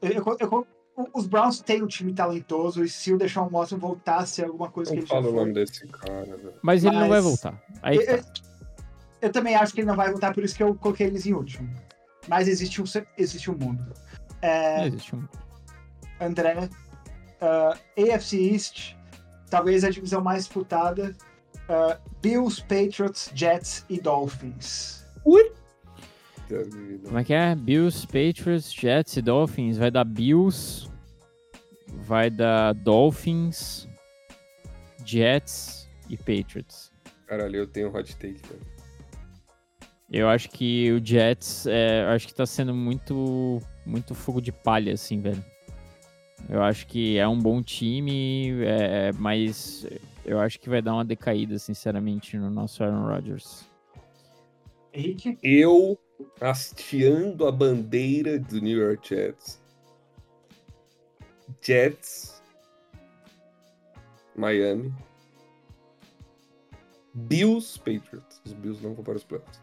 eu- 0.02 0.10
eu- 0.12 0.36
eu- 0.40 0.66
os 1.12 1.26
Browns 1.26 1.60
têm 1.60 1.82
um 1.82 1.86
time 1.86 2.12
talentoso 2.12 2.84
e 2.84 2.88
se 2.88 3.12
o 3.12 3.18
Deshaun 3.18 3.48
Watson 3.48 3.78
ser 4.26 4.46
alguma 4.46 4.70
coisa 4.70 4.90
que 4.90 4.96
Não 4.96 5.02
ele 5.02 5.08
já 5.08 5.14
fala 5.14 5.28
o 5.28 5.32
nome 5.32 5.52
desse 5.52 5.86
cara, 5.86 6.24
velho. 6.36 6.54
Mas 6.62 6.84
ele 6.84 6.96
não 6.96 7.08
vai 7.08 7.20
voltar. 7.20 7.62
Aí 7.82 7.96
Eu, 7.96 8.06
tá. 8.06 8.12
eu- 8.12 8.24
eu 9.22 9.32
também 9.32 9.54
acho 9.54 9.72
que 9.72 9.80
ele 9.80 9.86
não 9.86 9.96
vai 9.96 10.10
voltar, 10.10 10.34
por 10.34 10.42
isso 10.42 10.56
que 10.56 10.62
eu 10.62 10.74
coloquei 10.74 11.06
eles 11.06 11.24
em 11.24 11.34
último. 11.34 11.72
Mas 12.28 12.48
existe 12.48 12.82
um, 12.82 12.84
existe 13.16 13.50
um 13.50 13.56
mundo. 13.56 13.92
É, 14.42 14.86
existe 14.86 15.14
um. 15.16 15.26
André, 16.24 16.68
ah, 17.40 17.76
AFC 17.96 18.36
East, 18.52 18.96
talvez 19.50 19.84
a 19.84 19.90
divisão 19.90 20.22
mais 20.22 20.44
disputada. 20.44 21.14
ah, 21.68 21.98
Bills, 22.20 22.62
Patriots, 22.62 23.30
Jets 23.34 23.84
e 23.88 24.00
Dolphins. 24.00 25.04
Vida. 26.48 27.06
Como 27.06 27.18
é 27.18 27.24
que 27.24 27.32
é? 27.32 27.54
Bills, 27.54 28.06
Patriots, 28.06 28.72
Jets 28.72 29.16
e 29.16 29.22
Dolphins. 29.22 29.78
Vai 29.78 29.90
dar 29.90 30.04
Bills, 30.04 30.88
vai 31.88 32.30
dar 32.30 32.74
Dolphins, 32.74 33.88
Jets 35.04 35.88
e 36.08 36.16
Patriots. 36.16 36.92
Caralho, 37.26 37.56
eu 37.56 37.66
tenho 37.66 37.90
um 37.90 37.96
hot 37.96 38.14
take, 38.16 38.40
velho. 38.46 38.74
Eu 40.12 40.28
acho 40.28 40.50
que 40.50 40.92
o 40.92 41.04
Jets, 41.04 41.66
é, 41.66 42.04
eu 42.04 42.08
acho 42.10 42.26
que 42.26 42.34
tá 42.34 42.46
sendo 42.46 42.74
muito, 42.74 43.60
muito 43.84 44.14
fogo 44.14 44.40
de 44.40 44.52
palha, 44.52 44.92
assim, 44.92 45.20
velho. 45.20 45.42
Eu 46.54 46.62
acho 46.62 46.86
que 46.86 47.18
é 47.18 47.26
um 47.26 47.36
bom 47.36 47.60
time, 47.60 48.62
é, 48.62 49.10
mas 49.14 49.84
eu 50.24 50.38
acho 50.38 50.60
que 50.60 50.68
vai 50.68 50.80
dar 50.80 50.94
uma 50.94 51.04
decaída, 51.04 51.58
sinceramente, 51.58 52.38
no 52.38 52.48
nosso 52.48 52.84
Aaron 52.84 53.08
Rodgers. 53.08 53.68
Henrique? 54.92 55.36
Eu 55.42 55.98
hasteando 56.40 57.48
a 57.48 57.50
bandeira 57.50 58.38
do 58.38 58.60
New 58.60 58.80
York 58.80 59.08
Jets. 59.08 59.60
Jets. 61.60 62.40
Miami. 64.36 64.94
Bills, 67.14 67.76
Patriots. 67.80 68.40
Os 68.46 68.52
Bills 68.52 68.80
não 68.80 68.94
vão 68.94 69.02
para 69.02 69.16
os 69.16 69.24
playoffs. 69.24 69.60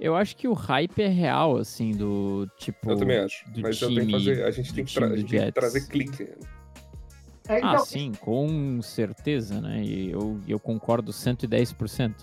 Eu 0.00 0.16
acho 0.16 0.36
que 0.36 0.48
o 0.48 0.52
hype 0.52 1.00
é 1.02 1.08
real, 1.08 1.56
assim, 1.56 1.92
do 1.92 2.48
tipo. 2.56 2.90
Eu 2.90 2.96
também 2.96 3.18
acho. 3.18 3.48
do 3.50 3.60
Mas 3.60 3.80
eu 3.80 3.88
tenho 3.88 4.00
que 4.00 4.06
time- 4.06 4.12
fazer. 4.12 4.44
A 4.44 4.50
gente 4.50 4.70
do 4.70 4.74
tem 4.74 4.84
que, 4.84 4.98
a 4.98 5.06
gente 5.08 5.16
tem 5.16 5.24
que 5.26 5.30
Jets. 5.38 5.54
trazer 5.54 5.86
clique. 5.88 6.22
É, 7.46 7.56
Ah, 7.56 7.58
então, 7.58 7.84
sim, 7.84 8.12
com 8.20 8.80
certeza, 8.82 9.60
né? 9.60 9.82
E 9.82 10.10
eu, 10.10 10.40
eu 10.48 10.58
concordo 10.58 11.12
110%. 11.12 12.14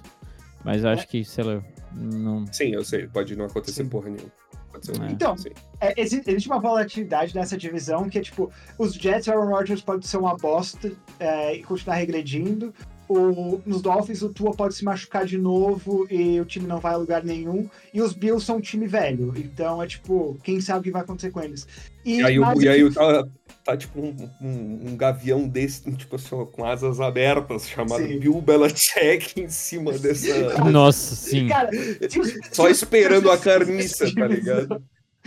Mas 0.63 0.83
eu 0.83 0.89
acho 0.89 1.07
que, 1.07 1.23
sei 1.23 1.43
lá, 1.43 1.63
não. 1.93 2.45
Sim, 2.51 2.73
eu 2.73 2.83
sei. 2.83 3.07
Pode 3.07 3.35
não 3.35 3.45
acontecer 3.45 3.83
Sim. 3.83 3.89
porra 3.89 4.09
nenhuma. 4.09 4.31
Pode 4.71 4.85
ser 4.85 4.99
um 4.99 5.05
É. 5.05 5.11
Então, 5.11 5.35
é, 5.79 5.99
exi- 6.01 6.23
existe 6.25 6.47
uma 6.49 6.59
volatilidade 6.59 7.35
nessa 7.35 7.57
divisão 7.57 8.07
que 8.09 8.17
é 8.17 8.21
tipo, 8.21 8.51
os 8.77 8.93
Jets 8.93 9.27
e 9.27 9.31
Aaron 9.31 9.49
Rodgers 9.49 9.81
pode 9.81 10.07
ser 10.07 10.17
uma 10.17 10.35
bosta 10.37 10.91
é, 11.19 11.55
e 11.55 11.63
continuar 11.63 11.95
regredindo. 11.97 12.73
O, 13.13 13.61
nos 13.65 13.81
Dolphins, 13.81 14.21
o 14.21 14.29
Tua 14.29 14.51
pode 14.51 14.73
se 14.75 14.85
machucar 14.85 15.25
de 15.25 15.37
novo 15.37 16.07
e 16.09 16.39
o 16.39 16.45
time 16.45 16.65
não 16.67 16.79
vai 16.79 16.93
a 16.93 16.97
lugar 16.97 17.23
nenhum. 17.23 17.69
E 17.93 18.01
os 18.01 18.13
Bills 18.13 18.45
são 18.45 18.57
um 18.57 18.61
time 18.61 18.87
velho. 18.87 19.33
Então 19.35 19.83
é 19.83 19.87
tipo, 19.87 20.37
quem 20.43 20.61
sabe 20.61 20.79
o 20.79 20.83
que 20.83 20.91
vai 20.91 21.01
acontecer 21.01 21.31
com 21.31 21.41
eles. 21.41 21.67
E 22.05 22.23
aí, 22.23 22.39
o- 22.39 22.61
e 22.61 22.69
aí 22.69 22.83
o- 22.83 22.93
tá, 22.93 23.27
tá 23.65 23.75
tipo 23.77 23.99
um, 23.99 24.15
um- 24.41 24.89
um 24.91 24.95
gavião 24.97 25.47
desse, 25.47 25.81
tipo 25.97 26.15
assim, 26.15 26.29
com 26.53 26.63
asas 26.65 26.99
abertas, 27.01 27.67
chamado 27.67 28.01
Sim. 28.01 28.17
Bill 28.19 28.41
Belichick 28.41 29.41
em 29.41 29.49
cima 29.49 29.91
dessa. 29.97 30.63
Nossa, 30.71 31.15
sim. 31.15 31.47
Cara, 31.49 31.69
os- 31.71 32.55
Só 32.55 32.65
os- 32.65 32.71
esperando 32.81 33.29
a 33.29 33.35
os- 33.35 33.41
carniça, 33.41 34.05
tá 34.15 34.27
ligado? 34.27 34.81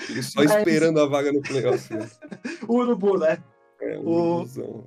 Ele 0.08 0.22
só 0.22 0.42
Mas- 0.42 0.52
esperando 0.56 1.00
a 1.00 1.06
vaga 1.06 1.32
no 1.32 1.42
playoff. 1.42 1.92
né? 1.94 2.08
O 2.66 2.76
Urubu, 2.78 3.18
né? 3.18 3.38
É, 3.80 3.98
um 3.98 4.08
O- 4.08 4.38
ilusão. 4.40 4.84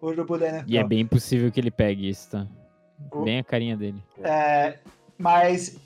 O 0.00 0.08
Urubu 0.08 0.38
da 0.38 0.48
NFL. 0.48 0.64
E 0.68 0.78
é 0.78 0.84
bem 0.84 1.06
possível 1.06 1.50
que 1.50 1.58
ele 1.60 1.70
pegue 1.70 2.08
isso, 2.08 2.30
tá? 2.30 2.46
O- 3.10 3.22
Bem 3.22 3.38
a 3.38 3.44
carinha 3.44 3.76
dele. 3.76 4.02
É, 4.22 4.78
mas 5.18 5.76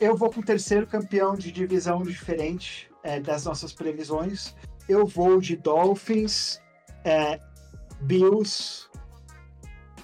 eu 0.00 0.16
vou 0.16 0.30
com 0.32 0.40
o 0.40 0.44
terceiro 0.44 0.86
campeão 0.86 1.34
de 1.34 1.50
divisão 1.52 2.02
diferente, 2.02 2.90
é, 3.02 3.20
das 3.20 3.44
nossas 3.44 3.72
previsões. 3.72 4.54
Eu 4.88 5.06
vou 5.06 5.40
de 5.40 5.56
Dolphins, 5.56 6.60
é, 7.04 7.38
Bills, 8.02 8.88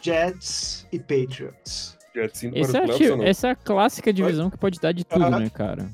Jets 0.00 0.86
e 0.92 0.98
Patriots. 0.98 1.96
Jets 2.14 2.42
indo 2.44 2.52
para 2.52 2.60
Essa 2.62 2.78
é, 2.78 3.28
essa 3.28 3.48
é 3.48 3.50
a 3.50 3.56
clássica 3.56 4.12
divisão 4.12 4.48
que 4.50 4.56
pode 4.56 4.78
dar 4.80 4.92
de 4.92 5.04
tudo, 5.04 5.28
né, 5.30 5.50
cara? 5.50 5.88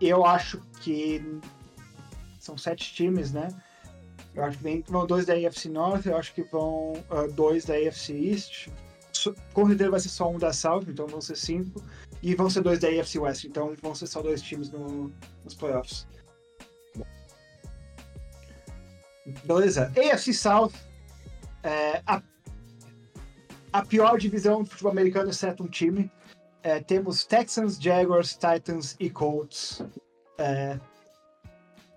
Eu 0.00 0.24
acho 0.26 0.60
que 0.80 1.22
são 2.38 2.58
sete 2.58 2.92
times, 2.94 3.32
né? 3.32 3.48
Eu 4.34 4.44
acho 4.44 4.56
que 4.56 4.64
vem, 4.64 4.82
vão 4.88 5.06
dois 5.06 5.26
da 5.26 5.34
AFC 5.34 5.68
North, 5.68 6.06
eu 6.06 6.16
acho 6.16 6.32
que 6.34 6.42
vão 6.42 6.94
ah, 7.10 7.26
dois 7.32 7.64
da 7.64 7.74
AFC 7.74 8.12
East. 8.14 8.68
So- 9.12 9.34
vai 9.90 10.00
ser 10.00 10.08
só 10.08 10.30
um 10.30 10.38
da 10.38 10.52
South, 10.52 10.84
então 10.88 11.06
vão 11.06 11.20
ser 11.20 11.36
cinco. 11.36 11.82
E 12.22 12.34
vão 12.34 12.48
ser 12.48 12.62
dois 12.62 12.78
da 12.78 12.88
AFC 12.88 13.18
West, 13.18 13.44
então 13.44 13.74
vão 13.82 13.94
ser 13.94 14.06
só 14.06 14.22
dois 14.22 14.40
times 14.40 14.70
no- 14.70 15.12
nos 15.44 15.54
playoffs. 15.54 16.06
Beleza. 19.44 19.92
AFC 19.96 20.32
South, 20.32 20.72
é, 21.62 22.02
a, 22.06 22.22
a 23.72 23.84
pior 23.84 24.18
divisão 24.18 24.62
do 24.62 24.68
futebol 24.68 24.92
americano, 24.92 25.30
exceto 25.30 25.62
um 25.62 25.68
time. 25.68 26.10
É, 26.62 26.80
temos 26.80 27.24
Texans, 27.24 27.76
Jaguars, 27.80 28.34
Titans 28.34 28.96
e 28.98 29.10
Colts. 29.10 29.82
É, 30.38 30.78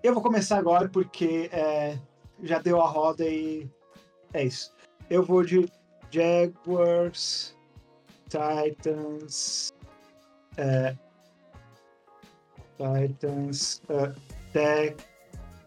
eu 0.02 0.12
vou 0.12 0.22
começar 0.22 0.58
agora 0.58 0.88
porque 0.88 1.48
é, 1.52 1.98
já 2.42 2.58
deu 2.58 2.80
a 2.80 2.86
roda 2.86 3.24
e 3.24 3.68
é 4.32 4.44
isso. 4.44 4.72
Eu 5.08 5.22
vou 5.22 5.44
de 5.44 5.68
Jaguars, 6.10 7.56
Titans, 8.28 9.72
é, 10.56 10.96
Titans, 12.76 13.82
é, 13.88 14.14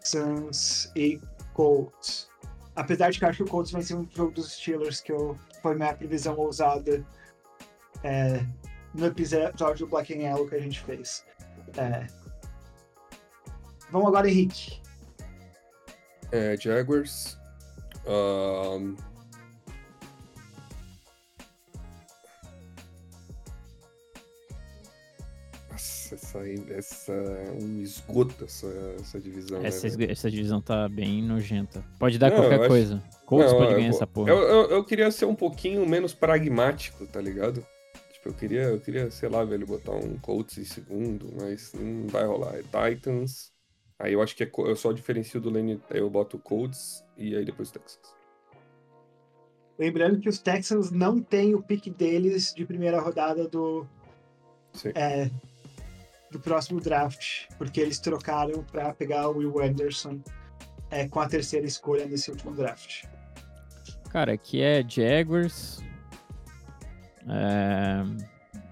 Texans 0.00 0.92
e 0.94 1.20
Colts. 1.54 2.28
Apesar 2.76 3.10
de 3.10 3.18
que 3.18 3.24
eu 3.24 3.28
acho 3.28 3.38
que 3.38 3.50
o 3.50 3.52
Colts 3.52 3.72
vai 3.72 3.82
ser 3.82 3.94
um 3.94 4.08
jogo 4.10 4.32
dos 4.32 4.52
Steelers, 4.52 5.00
que 5.00 5.12
eu, 5.12 5.36
foi 5.60 5.74
minha 5.74 5.94
previsão 5.94 6.36
ousada 6.36 7.04
é, 8.02 8.44
no 8.94 9.06
episódio 9.06 9.86
do 9.86 9.90
Black 9.90 10.14
and 10.14 10.22
Yellow 10.22 10.48
que 10.48 10.54
a 10.54 10.60
gente 10.60 10.80
fez. 10.80 11.24
É. 11.76 12.06
Vamos 13.90 14.08
agora, 14.08 14.28
Henrique. 14.28 14.80
É, 16.32 16.56
Jaguars. 16.56 17.36
ahn, 18.06 18.96
Nossa, 25.70 26.14
essa, 26.14 26.38
essa 26.74 27.12
é 27.12 27.50
um 27.52 27.80
esgoto, 27.80 28.44
essa, 28.44 28.66
essa 29.00 29.20
divisão. 29.20 29.60
né, 29.60 29.68
Essa, 29.68 29.88
velho? 29.88 30.10
essa 30.10 30.30
divisão 30.30 30.60
tá 30.60 30.88
bem 30.88 31.22
nojenta. 31.22 31.84
Pode 31.98 32.18
dar 32.18 32.30
Não, 32.30 32.36
eu 32.38 32.42
qualquer 32.42 32.60
acho- 32.60 32.68
coisa. 32.68 33.02
Colts 33.24 33.52
Não, 33.52 33.58
pode 33.58 33.70
eu 33.72 33.76
ganhar 33.76 33.90
vou- 33.90 33.96
essa 33.96 34.06
porra. 34.06 34.30
Eu, 34.30 34.38
eu, 34.38 34.70
eu 34.70 34.84
queria 34.84 35.10
ser 35.10 35.26
um 35.26 35.34
pouquinho 35.34 35.86
menos 35.88 36.12
pragmático, 36.12 37.06
tá 37.06 37.20
ligado? 37.20 37.64
Tipo, 38.12 38.30
eu 38.30 38.34
queria, 38.34 38.62
eu 38.62 38.80
queria, 38.80 39.10
sei 39.10 39.28
lá, 39.28 39.44
velho, 39.44 39.66
botar 39.66 39.92
um 39.92 40.18
Colts 40.18 40.58
em 40.58 40.64
segundo, 40.64 41.32
mas 41.40 41.72
não 41.72 42.08
vai 42.08 42.26
rolar. 42.26 42.56
É 42.56 42.90
Titans. 42.90 43.52
Aí 44.00 44.14
eu 44.14 44.22
acho 44.22 44.34
que 44.34 44.42
é, 44.42 44.50
eu 44.56 44.74
só 44.74 44.92
diferencio 44.92 45.38
do 45.38 45.50
Lane, 45.50 45.78
aí 45.90 45.98
eu 45.98 46.08
boto 46.08 46.38
Colts 46.38 47.04
e 47.18 47.36
aí 47.36 47.44
depois 47.44 47.70
Texans. 47.70 48.14
Lembrando 49.78 50.18
que 50.18 50.28
os 50.28 50.38
Texans 50.38 50.90
não 50.90 51.20
têm 51.20 51.54
o 51.54 51.62
pique 51.62 51.90
deles 51.90 52.54
de 52.54 52.64
primeira 52.64 52.98
rodada 52.98 53.46
do, 53.46 53.86
Sim. 54.72 54.92
é, 54.94 55.30
do 56.30 56.40
próximo 56.40 56.80
draft, 56.80 57.46
porque 57.58 57.78
eles 57.78 57.98
trocaram 57.98 58.64
para 58.64 58.94
pegar 58.94 59.28
o 59.28 59.36
Will 59.36 59.60
Anderson 59.60 60.20
é, 60.90 61.06
com 61.06 61.20
a 61.20 61.28
terceira 61.28 61.66
escolha 61.66 62.06
nesse 62.06 62.30
último 62.30 62.54
draft. 62.54 63.04
Cara, 64.10 64.32
aqui 64.32 64.62
é 64.62 64.82
Jaguars. 64.86 65.82
É, 67.28 68.02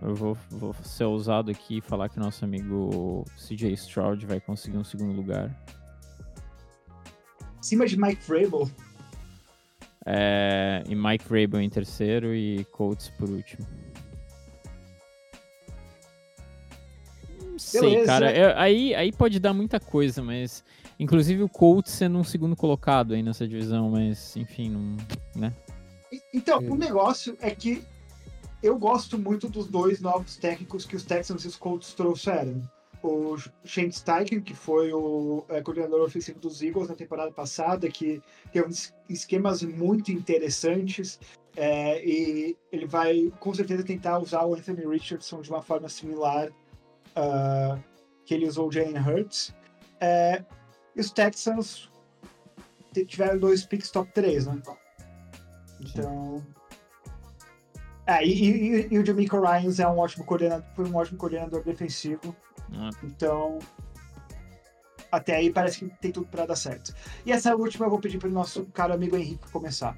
Eu 0.01 0.15
vou, 0.15 0.37
vou 0.51 0.73
ser 0.85 1.05
ousado 1.05 1.51
aqui 1.51 1.79
e 1.79 1.81
falar 1.81 2.09
que 2.09 2.19
nosso 2.21 2.45
amigo 2.45 3.25
CJ 3.37 3.73
Stroud 3.75 4.25
vai 4.27 4.41
conseguir 4.41 4.77
um 4.79 4.85
segundo 4.85 5.13
lugar. 5.13 5.51
Acima 7.59 7.87
de 7.87 8.01
Mike 8.01 8.23
Vrabel, 8.27 8.71
É, 10.07 10.83
E 10.89 10.95
Mike 10.95 11.25
Vrabel 11.29 11.61
em 11.61 11.69
terceiro 11.69 12.35
e 12.35 12.65
Colts 12.67 13.09
por 13.11 13.29
último. 13.29 13.67
Não 17.43 17.59
sei, 17.59 17.81
Beleza. 17.81 18.07
cara. 18.07 18.37
eu- 18.37 18.57
aí, 18.57 18.95
aí 18.95 19.13
pode 19.13 19.39
dar 19.41 19.53
muita 19.53 19.81
coisa, 19.81 20.23
mas. 20.23 20.65
Inclusive 21.01 21.43
o 21.45 21.49
Colts 21.49 21.93
sendo 21.93 22.19
um 22.19 22.25
segundo 22.25 22.57
colocado 22.57 23.15
aí 23.15 23.23
nessa 23.23 23.47
divisão, 23.47 23.91
mas 23.91 24.37
enfim, 24.37 24.71
não. 24.71 24.97
Né? 25.35 25.53
Então, 26.35 26.59
Hum. 26.61 26.73
o 26.73 26.77
negócio 26.77 27.37
é 27.41 27.51
que 27.51 27.85
eu 28.63 28.79
gosto 28.79 29.19
muito 29.19 29.49
dos 29.49 29.67
dois 29.67 30.01
novos 30.01 30.37
técnicos 30.37 30.85
que 30.85 30.97
os 30.97 31.05
Texans 31.05 31.45
e 31.45 31.49
os 31.49 31.57
Colts 31.57 31.95
trouxeram. 31.95 32.63
O 33.03 33.37
Shane 33.65 33.93
Steichen, 33.93 34.41
que 34.41 34.55
foi 34.55 34.93
o 34.93 35.45
é, 35.49 35.63
coordenador 35.63 36.01
ofensivo 36.03 36.41
dos 36.41 36.61
Eagles 36.63 36.89
na 36.89 36.97
temporada 36.97 37.31
passada, 37.31 37.89
que 37.89 38.21
tem 38.53 38.65
uns 38.65 38.93
esquemas 39.09 39.63
muito 39.63 40.11
interessantes. 40.11 41.21
é, 41.57 42.05
e 42.05 42.57
ele 42.71 42.87
vai, 42.87 43.33
com 43.41 43.55
certeza, 43.55 43.83
tentar 43.85 44.19
usar 44.19 44.45
o 44.45 44.55
Anthony 44.55 44.87
Richardson 44.87 45.41
de 45.41 45.51
uma 45.51 45.63
forma 45.63 45.89
similar 45.89 46.51
ah, 47.17 47.79
que 48.25 48.35
ele 48.35 48.47
usou 48.47 48.69
o 48.69 48.73
Jalen 48.73 48.99
Hurts. 48.99 49.55
É, 50.01 50.45
e 50.95 51.01
os 51.01 51.11
Texans 51.11 51.91
tiveram 53.07 53.39
dois 53.39 53.65
picks 53.65 53.91
top 53.91 54.11
3, 54.13 54.47
né? 54.47 54.63
Então. 55.81 56.45
É, 58.09 58.25
e, 58.25 58.33
e- 58.33 58.89
e 58.91 58.99
o 58.99 59.05
Jamico 59.05 59.39
Ryans 59.39 59.79
é 59.79 59.87
um 59.87 59.99
ótimo 59.99 60.25
coordenador, 60.25 60.65
foi 60.75 60.87
um 60.89 60.97
ótimo 60.97 61.19
coordenador 61.19 61.63
defensivo. 61.63 62.35
Ah, 62.73 62.91
Então. 63.05 63.59
Até 65.11 65.37
aí 65.37 65.51
parece 65.51 65.79
que 65.79 65.89
tem 66.01 66.11
tudo 66.13 66.27
para 66.27 66.45
dar 66.45 66.57
certo. 66.57 66.95
E 67.25 67.33
essa 67.33 67.55
última 67.57 67.87
eu 67.87 67.91
vou 67.91 67.99
pedir 67.99 68.19
para 68.19 68.29
o 68.29 68.33
nosso 68.33 68.67
caro 68.67 68.93
amigo 68.93 69.17
Henrique 69.17 69.51
começar. 69.51 69.97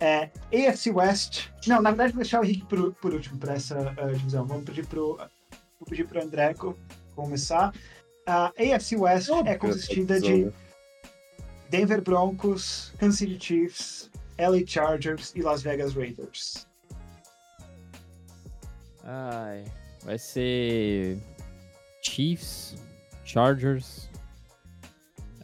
É, 0.00 0.30
AFC 0.52 0.90
West. 0.90 1.48
Não, 1.66 1.80
na 1.82 1.90
verdade, 1.90 2.12
vou 2.12 2.22
deixar 2.22 2.40
o 2.40 2.44
Henrique 2.44 2.66
por, 2.66 2.92
por 2.94 3.12
último 3.14 3.38
para 3.38 3.54
essa 3.54 3.94
eh, 3.96 4.12
divisão. 4.14 4.44
Vamos 4.46 4.64
pedir 4.64 4.84
pro, 4.86 5.16
vou 5.16 5.86
pedir 5.88 6.06
pro 6.08 6.22
André 6.22 6.54
co- 6.54 6.76
começar. 7.14 7.72
A 8.26 8.46
AFC 8.58 8.96
West 8.96 9.28
é 9.46 9.54
consistida 9.56 10.20
de 10.20 10.52
Denver 11.70 12.02
Broncos, 12.02 12.92
Kansas 12.98 13.18
City 13.18 13.38
Chiefs, 13.44 14.10
LA 14.38 14.66
Chargers 14.66 15.32
e 15.36 15.42
Las 15.42 15.62
Vegas 15.62 15.94
Raiders. 15.94 16.66
Ai, 19.10 19.64
vai 20.04 20.18
ser 20.18 21.18
Chiefs, 22.02 22.76
Chargers, 23.24 24.10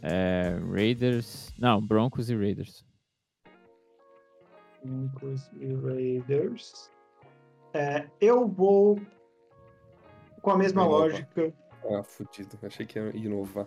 é, 0.03 0.55
Raiders. 0.71 1.51
Não, 1.57 1.81
Broncos 1.81 2.29
e 2.29 2.35
Raiders. 2.35 2.85
Broncos 4.83 5.49
e 5.59 5.73
Raiders. 5.73 6.91
É, 7.73 8.05
eu 8.21 8.47
vou 8.47 8.99
com 10.41 10.51
a 10.51 10.57
mesma 10.57 10.83
Vai 10.83 10.89
inovar. 10.91 11.09
lógica. 11.09 11.53
Ah, 11.91 12.03
fudido. 12.03 12.57
Achei 12.61 12.85
que 12.85 12.99
ia 12.99 13.15
inovar. 13.17 13.65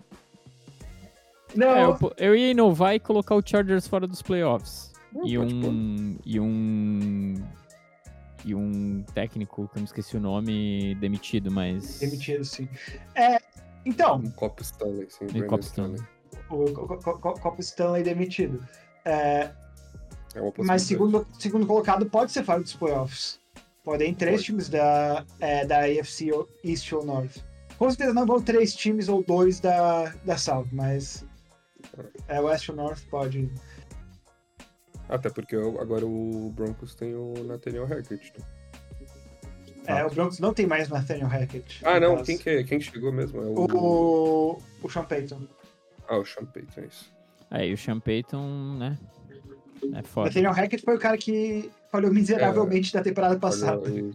Não, 1.56 1.68
É, 1.70 1.84
eu, 1.84 1.98
eu 2.18 2.37
ia 2.37 2.50
inovar 2.52 2.94
e 2.94 3.00
colocar 3.00 3.34
o 3.34 3.42
Chargers 3.44 3.87
fora 3.88 4.06
dos 4.06 4.22
playoffs. 4.22 4.92
Não, 5.12 5.26
e 5.26 5.37
pode 5.38 5.54
pôr. 5.61 5.70
um. 5.70 6.18
E 6.24 6.38
um. 6.40 7.34
E 8.44 8.55
um 8.55 9.03
técnico, 9.14 9.68
que 9.68 9.77
eu 9.79 9.81
me 9.81 9.87
esqueci 9.87 10.16
o 10.16 10.20
nome, 10.20 10.94
demitido, 10.96 11.51
mas. 11.51 11.98
demitido, 11.98 12.44
sim. 12.44 12.68
É, 13.14 13.38
então, 13.85 14.16
Um 14.16 14.31
copo 14.31 14.62
Stanley, 14.62 15.09
sim. 15.11 15.27
Brandon 15.27 15.46
Cop 15.48 15.64
Stanley. 15.64 16.01
o 16.51 16.64
Co- 16.72 16.87
Co- 16.98 17.18
Co- 17.18 17.35
Copa 17.35 17.61
Stanley 17.61 18.03
demitido. 18.03 18.64
É, 19.05 19.51
É 20.35 20.40
uma 20.40 20.53
mas 20.59 20.83
possibilidade. 20.83 20.83
segundo, 20.85 21.27
segundo 21.38 21.66
colocado 21.66 22.07
pode 22.07 22.31
ser 22.33 22.44
fora 22.44 22.61
dos 22.61 22.74
playoffs. 22.74 23.40
Podem 23.85 24.14
três 24.14 24.37
Pode. 24.37 24.44
times 24.44 24.68
da, 24.68 25.24
é, 25.40 25.64
da 25.66 25.81
AFC 25.81 26.31
East 26.62 26.92
ou 26.92 27.05
North. 27.05 27.38
Com 27.79 27.88
certeza 27.90 28.12
não 28.12 28.27
vão 28.27 28.40
três 28.42 28.74
times 28.74 29.09
ou 29.09 29.22
dois 29.22 29.61
da, 29.61 30.12
da 30.24 30.37
South, 30.37 30.66
mas 30.72 31.24
é, 32.29 32.38
West 32.40 32.68
ou 32.68 32.77
North 32.77 33.01
pode. 33.11 33.51
Até 35.08 35.30
porque 35.30 35.56
agora 35.56 36.04
o 36.04 36.52
Broncos 36.54 36.94
tem 36.94 37.14
o 37.14 37.32
Nathaniel 37.44 37.86
Hackett. 37.86 38.32
né? 38.38 38.44
É, 39.86 40.04
o 40.04 40.10
Broncos 40.10 40.38
não 40.38 40.52
tem 40.52 40.66
mais 40.66 40.88
Nathaniel 40.88 41.28
Hackett. 41.28 41.80
Ah, 41.84 41.98
não. 41.98 42.16
caso. 42.16 42.26
Quem, 42.26 42.38
que 42.38 42.50
é? 42.50 42.62
quem 42.62 42.80
chegou 42.80 43.10
mesmo? 43.10 43.40
É 43.40 43.46
o... 43.46 43.66
O, 43.74 44.62
o 44.82 44.90
Sean 44.90 45.04
Payton. 45.04 45.40
Ah, 46.06 46.18
o 46.18 46.26
Sean 46.26 46.44
Payton, 46.44 46.80
é 46.82 46.84
isso. 46.84 47.12
Aí 47.50 47.72
o 47.72 47.78
Sean 47.78 47.98
Payton, 48.00 48.76
né? 48.78 48.98
É 49.94 50.02
foda. 50.02 50.28
Nathaniel 50.28 50.52
Hackett 50.52 50.84
foi 50.84 50.96
o 50.96 50.98
cara 50.98 51.16
que 51.16 51.70
falhou 51.90 52.12
miseravelmente 52.12 52.92
da 52.92 53.02
temporada 53.02 53.38
passada. 53.38 53.88
Isso. 53.88 54.14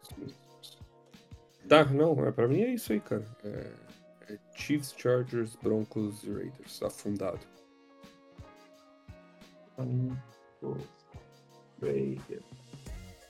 Tá, 1.67 1.85
não, 1.85 2.23
é, 2.25 2.31
pra 2.31 2.47
mim 2.47 2.61
é 2.61 2.73
isso 2.73 2.93
aí, 2.93 2.99
cara. 2.99 3.25
É, 3.43 3.71
é 4.29 4.37
Chiefs, 4.53 4.93
Chargers, 4.95 5.55
Broncos 5.55 6.23
e 6.23 6.31
Raiders, 6.31 6.83
afundado. 6.83 7.39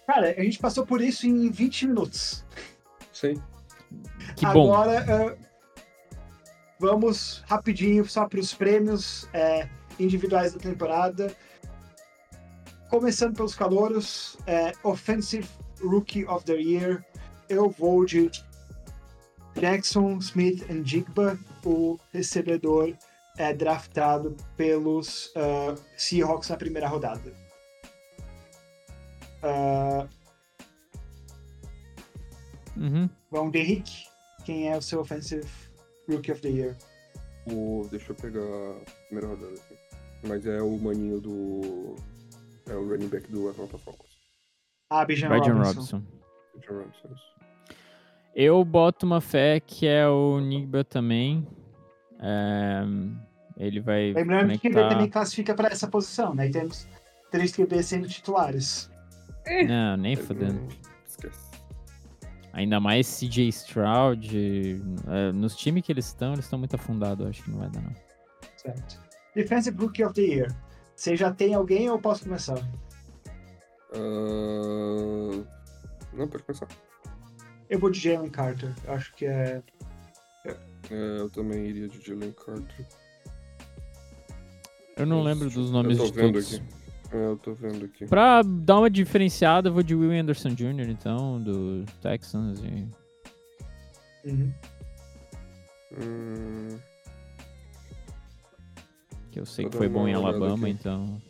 Cara, 0.05 0.35
a 0.37 0.43
gente 0.43 0.59
passou 0.59 0.85
por 0.85 1.01
isso 1.01 1.25
em 1.25 1.49
20 1.49 1.87
minutos. 1.87 2.45
Sim. 3.11 3.41
Que 4.35 4.45
bom. 4.47 4.73
Agora, 4.73 5.05
eh, 5.07 5.37
vamos 6.79 7.43
rapidinho 7.47 8.05
só 8.05 8.27
para 8.27 8.39
os 8.39 8.53
prêmios 8.53 9.27
eh, 9.33 9.67
individuais 9.99 10.53
da 10.53 10.59
temporada. 10.59 11.35
Começando 12.89 13.35
pelos 13.35 13.55
calouros, 13.55 14.37
eh, 14.45 14.71
Offensive 14.83 15.47
Rookie 15.81 16.25
of 16.25 16.45
the 16.45 16.55
Year, 16.55 17.03
eu 17.49 17.69
vou 17.69 18.05
de 18.05 18.29
Jackson 19.59 20.17
Smith 20.17 20.65
and 20.69 20.85
Jigba, 20.85 21.39
o 21.63 21.99
recebedor 22.11 22.93
é 23.37 23.53
draftado 23.53 24.35
pelos 24.55 25.31
ah, 25.35 25.75
Seahawks 25.97 26.49
na 26.49 26.57
primeira 26.57 26.87
rodada. 26.87 27.33
Ah, 29.41 30.07
Uhum. 32.75 33.07
vamos 33.29 33.53
Henrique. 33.53 34.05
Quem 34.45 34.69
é 34.71 34.75
o 34.75 34.81
seu 34.81 34.99
Offensive 34.99 35.47
Rookie 36.09 36.31
of 36.31 36.41
the 36.41 36.49
Year? 36.49 36.75
O, 37.51 37.87
deixa 37.91 38.11
eu 38.11 38.15
pegar 38.15 38.41
a 38.41 39.05
primeira 39.07 39.27
rodada 39.27 39.53
aqui. 39.53 39.75
Mas 40.27 40.45
é 40.45 40.61
o 40.61 40.77
maninho 40.77 41.19
do. 41.19 41.95
É 42.67 42.73
o 42.75 42.87
running 42.89 43.09
back 43.09 43.29
do 43.31 43.49
Atlanta 43.49 43.77
Falcons. 43.77 44.09
Ah, 44.89 45.05
Bijan 45.05 45.29
Bijan 45.29 45.53
Robinson. 45.53 46.01
Robinson. 46.67 47.07
Isso. 47.13 47.33
Eu 48.35 48.63
boto 48.65 49.05
uma 49.05 49.21
fé 49.21 49.59
que 49.59 49.85
é 49.85 50.07
o 50.07 50.39
Nigba 50.39 50.83
também. 50.83 51.45
É, 52.19 52.83
ele 53.57 53.79
vai 53.79 54.13
Lembrando 54.13 54.57
que 54.59 54.67
ele 54.67 54.73
conectar... 54.75 54.89
também 54.89 55.09
classifica 55.09 55.53
para 55.53 55.69
essa 55.69 55.87
posição, 55.87 56.33
né? 56.33 56.47
E 56.47 56.51
temos 56.51 56.87
três 57.31 57.51
QB 57.55 57.83
sendo 57.83 58.07
titulares. 58.07 58.89
Não, 59.67 59.97
nem 59.97 60.15
fodendo. 60.15 60.67
Esquece. 61.05 61.51
Ainda 62.53 62.79
mais 62.79 63.07
CJ 63.07 63.49
Stroud. 63.49 64.81
é, 65.07 65.31
nos 65.31 65.55
times 65.55 65.83
que 65.83 65.91
eles 65.91 66.05
estão, 66.05 66.33
eles 66.33 66.45
estão 66.45 66.59
muito 66.59 66.75
afundados. 66.75 67.25
Acho 67.27 67.43
que 67.43 67.51
não 67.51 67.59
vai 67.59 67.69
dar, 67.69 67.81
não. 67.81 67.93
Certo. 68.57 68.99
Defensive 69.35 69.77
Rookie 69.77 70.03
of 70.03 70.13
the 70.13 70.21
Year. 70.21 70.55
Você 70.95 71.15
já 71.15 71.31
tem 71.33 71.53
alguém 71.55 71.89
ou 71.89 71.99
posso 71.99 72.23
começar? 72.23 72.59
Ah, 73.93 75.43
Não, 76.13 76.27
pode 76.27 76.43
começar. 76.43 76.67
Eu 77.69 77.79
vou 77.79 77.89
de 77.89 77.99
Jalen 77.99 78.29
Carter. 78.29 78.73
Acho 78.87 79.13
que 79.15 79.25
é. 79.25 79.61
É, 80.91 81.19
eu 81.19 81.29
também 81.29 81.65
iria 81.65 81.87
de 81.87 82.01
Jalen 82.01 82.31
Carter. 82.33 82.85
Eu 84.97 85.05
não 85.05 85.23
lembro 85.23 85.49
dos 85.49 85.71
nomes 85.71 85.97
eu 85.97 86.05
tô 86.05 86.11
de 86.11 86.17
vendo 86.17 86.33
todos. 86.33 86.53
aqui. 86.55 86.63
É, 87.11 87.25
eu 87.25 87.37
tô 87.37 87.53
vendo 87.53 87.85
aqui. 87.85 88.05
Pra 88.05 88.41
dar 88.43 88.79
uma 88.79 88.89
diferenciada, 88.89 89.69
eu 89.69 89.73
vou 89.73 89.83
de 89.83 89.95
Will 89.95 90.11
Anderson 90.11 90.49
Jr., 90.49 90.89
então, 90.89 91.41
do 91.41 91.85
Texans. 92.01 92.59
E... 92.63 92.87
Uhum. 94.29 94.53
Hum, 96.01 96.79
Que 99.31 99.39
eu 99.39 99.45
sei 99.45 99.69
que 99.69 99.77
foi 99.77 99.87
bom 99.87 100.07
em 100.07 100.13
Alabama, 100.13 100.67
aqui. 100.67 100.75
então. 100.79 101.21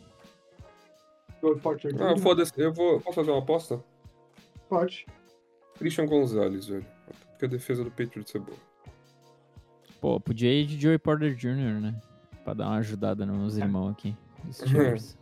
Ah, 2.00 2.16
foda-se. 2.18 2.52
Eu 2.56 2.72
vou. 2.72 3.00
Posso 3.00 3.16
fazer 3.16 3.30
uma 3.30 3.40
aposta? 3.40 3.82
Pode. 4.68 5.06
Christian 5.78 6.06
Gonzalez, 6.06 6.66
velho. 6.66 6.86
Porque 7.30 7.44
a 7.44 7.48
defesa 7.48 7.84
do 7.84 7.90
Patriots 7.90 8.34
é 8.34 8.38
boa. 8.38 8.56
Pô, 10.04 10.20
podia 10.20 10.52
ir 10.52 10.66
de 10.66 10.78
Joey 10.78 10.98
Porter 10.98 11.34
Jr., 11.34 11.80
né? 11.80 11.94
Pra 12.44 12.52
dar 12.52 12.66
uma 12.66 12.76
ajudada 12.76 13.24
nos 13.24 13.56
irmãos 13.56 13.92
aqui. 13.92 14.14
Steelers. 14.52 15.16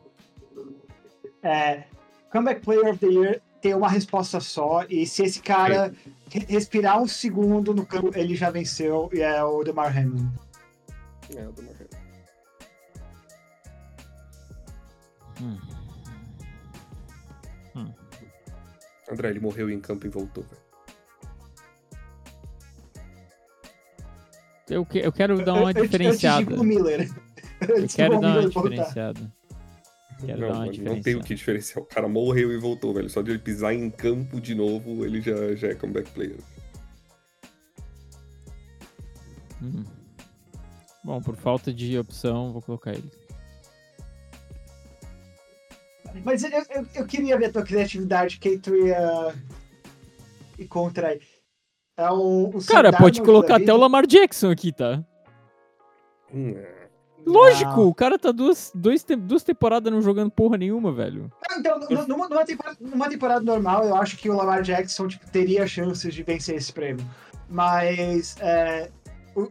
É, 1.41 1.85
comeback 2.33 2.63
Player 2.63 2.91
of 2.91 2.99
the 2.99 3.07
Year 3.07 3.41
tem 3.61 3.75
uma 3.77 3.89
resposta 3.89 4.41
só, 4.41 4.85
e 4.91 5.07
se 5.07 5.23
esse 5.23 5.41
cara 5.41 5.95
re- 6.29 6.47
respirar 6.49 7.01
um 7.01 7.07
segundo 7.07 7.73
no 7.73 7.87
campo, 7.87 8.11
ele 8.19 8.35
já 8.35 8.51
venceu, 8.51 9.09
e 9.13 9.21
é 9.21 9.45
o 9.45 9.63
DeMar 9.63 9.97
Hamlin. 9.97 10.29
É, 11.37 11.47
o 11.47 11.53
do 11.53 11.63
Marrero. 11.63 11.89
Hum. 17.77 17.93
André, 19.09 19.31
ele 19.31 19.39
morreu 19.39 19.71
em 19.71 19.79
campo 19.79 20.09
e 20.09 20.11
voltou, 20.11 20.43
velho. 20.43 20.62
Eu, 24.73 24.87
que- 24.87 24.99
eu 24.99 25.13
quero 25.13 25.45
dar 25.45 25.55
uma 25.55 25.71
Antes- 25.71 25.83
diferenciada. 25.83 26.51
Antes 26.55 26.63
Miller. 26.67 27.11
Eu 27.61 27.87
quero 27.89 28.21
dar 28.21 28.39
uma 28.41 28.49
diferenciada. 28.49 29.33
Quero 30.25 30.41
não, 30.41 30.49
dar 30.49 30.55
uma 30.55 30.67
mano, 30.67 30.83
não 30.85 31.01
tem 31.01 31.17
o 31.17 31.21
que 31.23 31.35
diferenciar. 31.35 31.83
O 31.83 31.87
cara 31.87 32.09
morreu 32.09 32.53
e 32.53 32.57
voltou, 32.59 32.95
velho. 32.95 33.11
Só 33.11 33.23
de 33.23 33.31
ele 33.31 33.39
pisar 33.41 33.75
em 33.75 33.91
campo 33.91 34.41
de 34.41 34.55
novo, 34.55 35.05
ele 35.05 35.21
já, 35.21 35.55
já 35.57 35.69
é 35.69 35.75
comeback 35.75 36.11
player. 36.13 36.37
Hum. 39.61 39.85
Bom, 41.05 41.21
por 41.21 41.37
falta 41.37 41.73
de 41.73 41.99
opção, 41.99 42.53
vou 42.53 42.63
colocar 42.63 42.93
ele. 42.93 43.11
Mas 46.25 46.45
eu, 46.45 46.51
eu, 46.51 46.87
eu 46.95 47.07
queria 47.07 47.39
ver 47.39 47.47
a 47.47 47.53
tua 47.53 47.63
criatividade, 47.65 48.39
que 48.39 48.59
tu 48.59 48.75
ia 48.77 49.35
ir 50.59 50.67
contra 50.69 51.09
aí. 51.09 51.21
É 52.03 52.11
o, 52.11 52.51
o 52.55 52.61
Sam 52.61 52.73
Cara, 52.75 52.93
pode 52.93 53.23
colocar 53.23 53.57
até 53.57 53.73
o? 53.73 53.77
Lamar 53.77 54.07
Jackson 54.07 54.51
aqui, 54.51 54.73
tá? 54.73 55.03
Hum. 56.33 56.55
Lógico, 57.25 57.71
Não. 57.83 57.89
o 57.89 57.95
cara 57.95 58.19
tá 58.19 58.33
duas, 58.33 58.73
dois, 58.75 59.05
te- 59.05 59.15
duas 59.15 59.45
temporadas 59.45 59.93
não 59.93 60.03
jogando 60.03 60.31
porra 60.31 60.57
nenhuma, 60.57 60.91
velho. 60.91 61.31
Então, 61.57 61.79
nu- 61.79 62.09
numa, 62.09 62.29
numa 62.29 62.45
temporada, 62.45 62.77
numa 62.81 63.09
temporada 63.09 63.45
normal, 63.45 63.85
eu 63.85 63.95
acho 63.95 64.17
que 64.17 64.29
o 64.29 64.37
Lamar 64.37 64.63
Jackson 64.63 65.07
tipo, 65.07 65.31
teria 65.31 65.65
chances 65.67 66.13
de 66.13 66.23
vencer 66.25 66.57
esse 66.57 66.73
prêmio. 66.73 67.07
Mas 67.49 68.35
é, 68.41 68.91
o- 69.37 69.49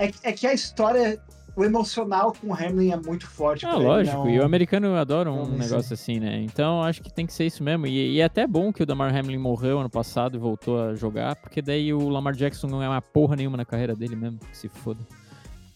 é, 0.00 0.10
é 0.24 0.32
que 0.32 0.48
a 0.48 0.52
história, 0.52 1.20
o 1.56 1.64
emocional 1.64 2.32
com 2.38 2.48
o 2.48 2.54
Hamlin 2.54 2.90
é 2.92 2.96
muito 2.96 3.26
forte. 3.26 3.64
Ah, 3.66 3.74
lógico. 3.76 4.16
não- 4.18 4.30
E 4.30 4.38
o 4.38 4.44
americano 4.44 4.94
adora 4.94 5.30
não 5.30 5.42
um 5.42 5.44
vencer. 5.46 5.70
negócio 5.70 5.94
assim, 5.94 6.20
né? 6.20 6.40
Então 6.42 6.82
acho 6.82 7.02
que 7.02 7.12
tem 7.12 7.26
que 7.26 7.32
ser 7.32 7.46
isso 7.46 7.64
mesmo. 7.64 7.86
E, 7.86 8.14
e 8.16 8.20
é 8.20 8.24
até 8.24 8.46
bom 8.46 8.72
que 8.72 8.82
o 8.82 8.86
Damar 8.86 9.14
Hamlin 9.16 9.38
morreu 9.38 9.78
ano 9.80 9.88
passado 9.90 10.36
e 10.36 10.38
voltou 10.38 10.78
a 10.80 10.94
jogar, 10.94 11.34
porque 11.36 11.62
daí 11.62 11.92
o 11.94 12.08
Lamar 12.08 12.34
Jackson 12.34 12.66
não 12.66 12.82
é 12.82 12.88
uma 12.88 13.00
porra 13.02 13.34
nenhuma 13.36 13.56
na 13.56 13.64
carreira 13.64 13.94
dele 13.96 14.14
mesmo. 14.16 14.38
Que 14.38 14.56
se 14.56 14.68
foda. 14.68 15.00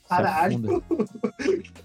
Se 0.03 0.09
Caralho. 0.09 0.57
afunda. 0.77 0.83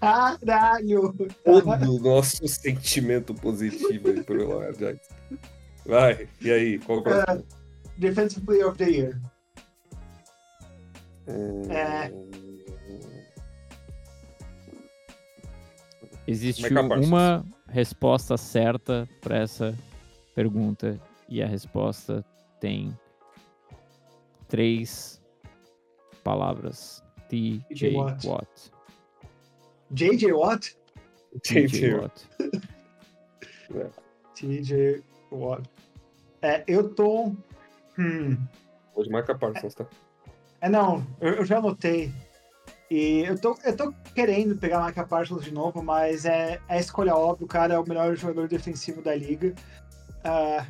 Caralho! 0.00 1.14
Todo 1.44 1.90
o 1.94 1.98
nosso 2.00 2.46
sentimento 2.48 3.32
positivo 3.34 4.08
aí 4.08 4.22
pro 4.22 4.46
Lamar 4.48 4.72
Jackson. 4.72 5.14
Vai, 5.86 6.28
e 6.42 6.50
aí, 6.50 6.78
qual 6.80 7.02
que 7.02 7.08
é 7.08 7.12
o 7.12 7.24
próximo? 7.24 7.44
Defensive 7.96 8.44
Player 8.44 8.68
of 8.68 8.76
the 8.76 8.90
Year. 8.90 9.20
Hum, 11.28 11.62
é. 11.70 12.12
Existe 16.26 16.68
Parsons. 16.72 17.06
uma 17.06 17.44
resposta 17.68 18.36
certa 18.36 19.08
pra 19.20 19.38
essa 19.38 19.76
pergunta. 20.34 21.00
E 21.28 21.42
a 21.42 21.46
resposta 21.46 22.24
tem 22.60 22.96
três 24.48 25.20
palavras. 26.22 27.02
TJ 27.28 27.96
Watt. 27.96 28.26
Watt. 28.26 28.72
JJ 29.90 30.32
Watt? 30.32 30.76
JJ 31.44 31.94
Watt. 31.94 32.26
TJ 34.34 35.02
Watt. 35.30 35.68
É, 36.42 36.64
eu 36.66 36.94
tô. 36.94 37.32
Hum. 37.98 38.36
Hoje 38.94 39.10
marca 39.10 39.36
Parsons, 39.36 39.74
tá? 39.74 39.86
É, 40.60 40.68
não, 40.68 41.06
eu, 41.20 41.34
eu 41.34 41.44
já 41.44 41.58
anotei. 41.58 42.12
E 42.90 43.24
eu 43.26 43.36
tô, 43.38 43.56
eu 43.64 43.76
tô 43.76 43.92
querendo 44.14 44.56
pegar 44.56 44.84
Micah 44.86 45.04
Parsons 45.04 45.44
de 45.44 45.52
novo, 45.52 45.82
mas 45.82 46.24
é, 46.24 46.60
é 46.68 46.76
a 46.76 46.78
escolha 46.78 47.14
óbvia, 47.16 47.44
o 47.44 47.48
cara 47.48 47.74
é 47.74 47.78
o 47.78 47.86
melhor 47.86 48.14
jogador 48.16 48.46
defensivo 48.48 49.02
da 49.02 49.14
liga. 49.14 49.54
Ah, 50.22 50.64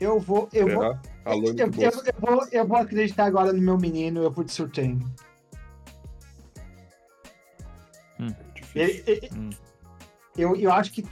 eu 0.00 0.18
vou. 0.18 0.48
Eu 0.52 0.66
vou? 0.74 0.84
Alô, 1.24 1.48
eu, 1.48 1.56
eu, 1.58 1.90
eu 1.90 2.14
vou, 2.18 2.48
eu 2.50 2.66
vou 2.66 2.76
acreditar 2.78 3.26
agora 3.26 3.52
no 3.52 3.60
meu 3.60 3.76
menino, 3.76 4.22
eu 4.22 4.30
vou 4.30 4.44
de 4.44 4.52
Surtain. 4.52 4.98
Difícil. 8.54 8.82
Ele- 8.82 9.02
ele- 9.06 9.30
Hum. 9.36 9.50
Eu, 10.36 10.54
eu 10.56 10.72
acho 10.72 10.92
que 10.92 11.04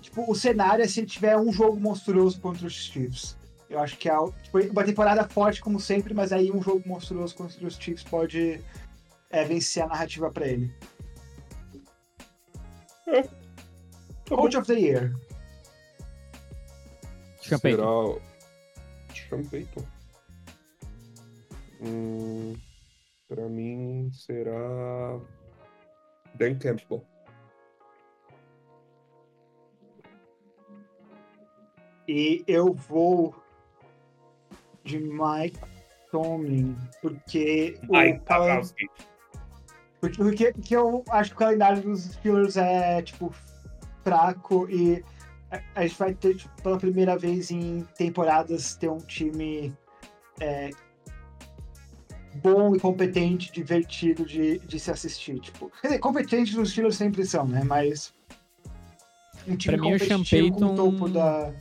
tipo, 0.00 0.30
o 0.30 0.34
cenário 0.34 0.84
é 0.84 0.88
se 0.88 1.00
ele 1.00 1.06
tiver 1.06 1.36
um 1.36 1.52
jogo 1.52 1.78
monstruoso 1.78 2.40
contra 2.40 2.66
os 2.66 2.72
Chiefs. 2.74 3.36
Eu 3.68 3.78
acho 3.80 3.96
que 3.98 4.08
é 4.08 4.14
tipo, 4.42 4.58
uma 4.70 4.84
temporada 4.84 5.28
forte 5.28 5.60
como 5.60 5.78
sempre, 5.78 6.14
mas 6.14 6.32
aí 6.32 6.50
um 6.50 6.62
jogo 6.62 6.82
monstruoso 6.88 7.34
contra 7.34 7.66
os 7.66 7.76
Chiefs 7.76 8.04
pode 8.04 8.60
é, 9.30 9.44
vencer 9.44 9.82
a 9.82 9.86
narrativa 9.86 10.30
pra 10.30 10.46
ele. 10.46 10.72
Tá 13.04 13.22
bom. 14.30 14.36
Coach 14.36 14.56
of 14.56 14.66
the 14.66 14.78
Year. 14.78 15.14
Sean 17.40 17.58
Payton. 17.58 17.76
Será 17.76 17.90
o... 17.90 18.20
Sean 19.14 19.44
Payton. 19.44 19.84
Hum, 21.80 22.56
pra 23.28 23.48
mim 23.48 24.10
será. 24.12 25.18
Dan 26.34 26.58
Campbell. 26.58 27.04
E 32.06 32.42
eu 32.46 32.72
vou 32.72 33.34
de 34.84 34.98
Mike 34.98 35.60
Tomlin, 36.10 36.76
porque 37.02 37.78
o 37.88 37.96
Ai, 37.96 38.18
calen- 38.20 38.62
porque, 40.00 40.52
porque, 40.52 40.76
eu 40.76 41.04
acho 41.10 41.30
que 41.30 41.36
o 41.36 41.38
calendário 41.38 41.82
dos 41.82 42.04
Steelers 42.04 42.56
é, 42.56 43.02
tipo, 43.02 43.34
fraco 44.04 44.68
e 44.70 45.02
a, 45.74 45.82
gente 45.86 45.98
vai 45.98 46.14
ter, 46.14 46.36
tipo, 46.36 46.62
pela 46.62 46.78
primeira 46.78 47.16
vez 47.16 47.50
em 47.50 47.84
temporadas, 47.96 48.76
ter 48.76 48.88
um 48.88 48.98
time 48.98 49.72
é, 50.40 50.70
bom 52.36 52.74
e 52.74 52.80
competente, 52.80 53.52
divertido 53.52 54.24
de, 54.24 54.58
de 54.60 54.78
se 54.78 54.90
assistir. 54.90 55.40
Tipo, 55.40 55.70
quer 55.80 55.88
dizer, 55.88 55.98
competente 55.98 56.58
os 56.58 56.70
Steelers 56.70 56.96
sempre 56.96 57.24
são, 57.24 57.46
né? 57.46 57.64
Mas 57.64 58.12
um 59.46 59.56
time 59.56 59.76
Pra 59.76 59.86
mim, 59.86 59.94
o 59.94 59.98
Sean 59.98 60.18
competitivo 60.18 60.50
com 60.52 60.56
o 60.56 60.68
Payton- 60.68 60.76
topo 60.76 61.08
da, 61.08 61.52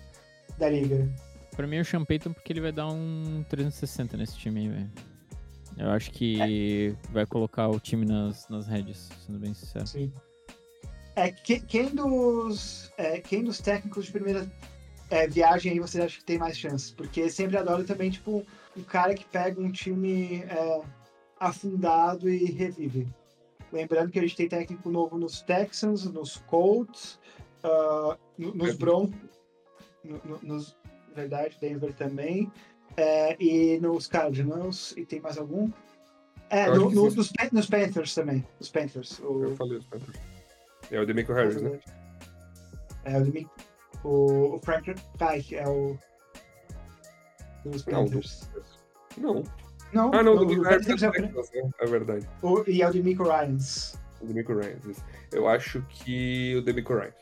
da 0.57 0.69
liga. 0.69 1.09
Pra 1.55 1.65
mim 1.65 1.77
é 1.77 1.81
o 1.81 1.85
Sean 1.85 2.05
Payton 2.05 2.33
porque 2.33 2.53
ele 2.53 2.61
vai 2.61 2.71
dar 2.71 2.87
um 2.87 3.43
360 3.49 4.17
nesse 4.17 4.37
time 4.37 4.59
aí, 4.59 4.69
velho. 4.69 4.91
Eu 5.77 5.89
acho 5.91 6.11
que 6.11 6.95
vai 7.11 7.25
colocar 7.25 7.67
o 7.69 7.79
time 7.79 8.05
nas, 8.05 8.47
nas 8.49 8.67
rédeas, 8.67 9.09
sendo 9.25 9.37
bem 9.39 9.53
sincero. 9.53 9.85
Sim. 9.87 10.11
É, 11.15 11.31
que- 11.31 11.59
quem 11.59 11.89
dos, 11.93 12.91
é, 12.97 13.19
quem 13.19 13.43
dos 13.43 13.59
técnicos 13.59 14.05
de 14.05 14.11
primeira 14.11 14.51
é, 15.09 15.27
viagem 15.27 15.71
aí 15.71 15.79
você 15.79 16.01
acha 16.01 16.17
que 16.17 16.23
tem 16.25 16.37
mais 16.37 16.57
chances? 16.57 16.91
Porque 16.91 17.29
sempre 17.29 17.57
adoro 17.57 17.83
também, 17.83 18.09
tipo, 18.09 18.45
um 18.75 18.83
cara 18.83 19.13
que 19.13 19.25
pega 19.25 19.59
um 19.61 19.71
time 19.71 20.43
é, 20.43 20.81
afundado 21.39 22.29
e 22.29 22.45
revive. 22.45 23.07
Lembrando 23.71 24.11
que 24.11 24.19
a 24.19 24.21
gente 24.21 24.35
tem 24.35 24.47
técnico 24.49 24.89
novo 24.89 25.17
nos 25.17 25.41
Texans, 25.41 26.05
nos 26.05 26.37
Colts, 26.37 27.19
no- 28.37 28.53
nos 28.55 28.69
É. 28.69 28.73
Broncos, 28.73 29.17
no- 30.03 30.21
no- 30.23 30.39
nos, 30.41 30.77
verdade, 31.15 31.57
Denver 31.59 31.93
também, 31.93 32.51
é, 32.97 33.35
e 33.41 33.79
nos 33.79 34.07
Cardinals, 34.07 34.93
e 34.97 35.05
tem 35.05 35.21
mais 35.21 35.37
algum? 35.37 35.69
É, 36.49 36.67
no- 36.67 36.89
no- 36.89 37.09
nos, 37.11 37.31
nos 37.51 37.67
Panthers 37.67 38.13
também, 38.15 38.45
os 38.59 38.69
Panthers. 38.69 39.19
o- 39.19 39.43
Eu 39.43 39.55
falei 39.55 39.77
os 39.77 39.85
Panthers. 39.85 40.17
É 40.89 40.99
o 40.99 41.05
Demico 41.05 41.33
Harris, 41.33 41.61
né? 41.61 41.79
É, 43.03 43.17
o, 43.19 43.23
Demi- 43.23 43.47
o, 44.03 44.55
o 44.55 44.59
Frank 44.63 44.93
Reich 45.19 45.55
é 45.55 45.67
o. 45.67 45.97
Dos 47.65 47.85
Não, 47.85 48.05
do- 48.05 48.11
Panthers. 48.11 48.49
Não. 49.17 49.43
Não, 49.93 50.11
Ah, 50.13 50.23
não, 50.23 50.33
o 50.33 50.37
o, 50.37 50.39
Demico 50.39 50.61
o 50.61 50.63
Harris 50.65 50.87
é 50.87 50.91
é, 51.05 51.11
do 51.11 51.21
né? 51.21 51.71
É 51.79 51.85
verdade. 51.85 52.29
o, 52.41 52.63
e 52.69 52.81
é 52.81 52.87
o 52.89 52.93
Demico 52.93 53.23
Ryans. 53.23 53.97
O 54.21 54.25
Demico 54.25 54.53
Ryan. 54.53 54.77
isso. 54.89 55.03
Eu 55.31 55.47
acho 55.47 55.81
que 55.89 56.55
o 56.57 56.61
Demico 56.61 56.93
Ryan. 56.95 57.13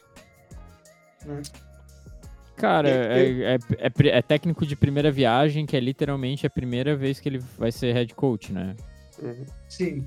Cara, 2.55 2.87
é, 2.89 3.55
é- 3.55 3.59
é 3.77 4.07
é 4.17 4.21
técnico 4.21 4.65
de 4.65 4.75
primeira 4.75 5.11
viagem, 5.11 5.65
que 5.65 5.75
é 5.75 5.79
literalmente 5.79 6.45
a 6.45 6.49
primeira 6.49 6.95
vez 6.95 7.19
que 7.19 7.29
ele 7.29 7.39
vai 7.57 7.71
ser 7.71 7.93
head 7.93 8.13
coach, 8.13 8.51
né? 8.53 8.75
Uhum. 9.21 9.45
Sim, 9.69 10.05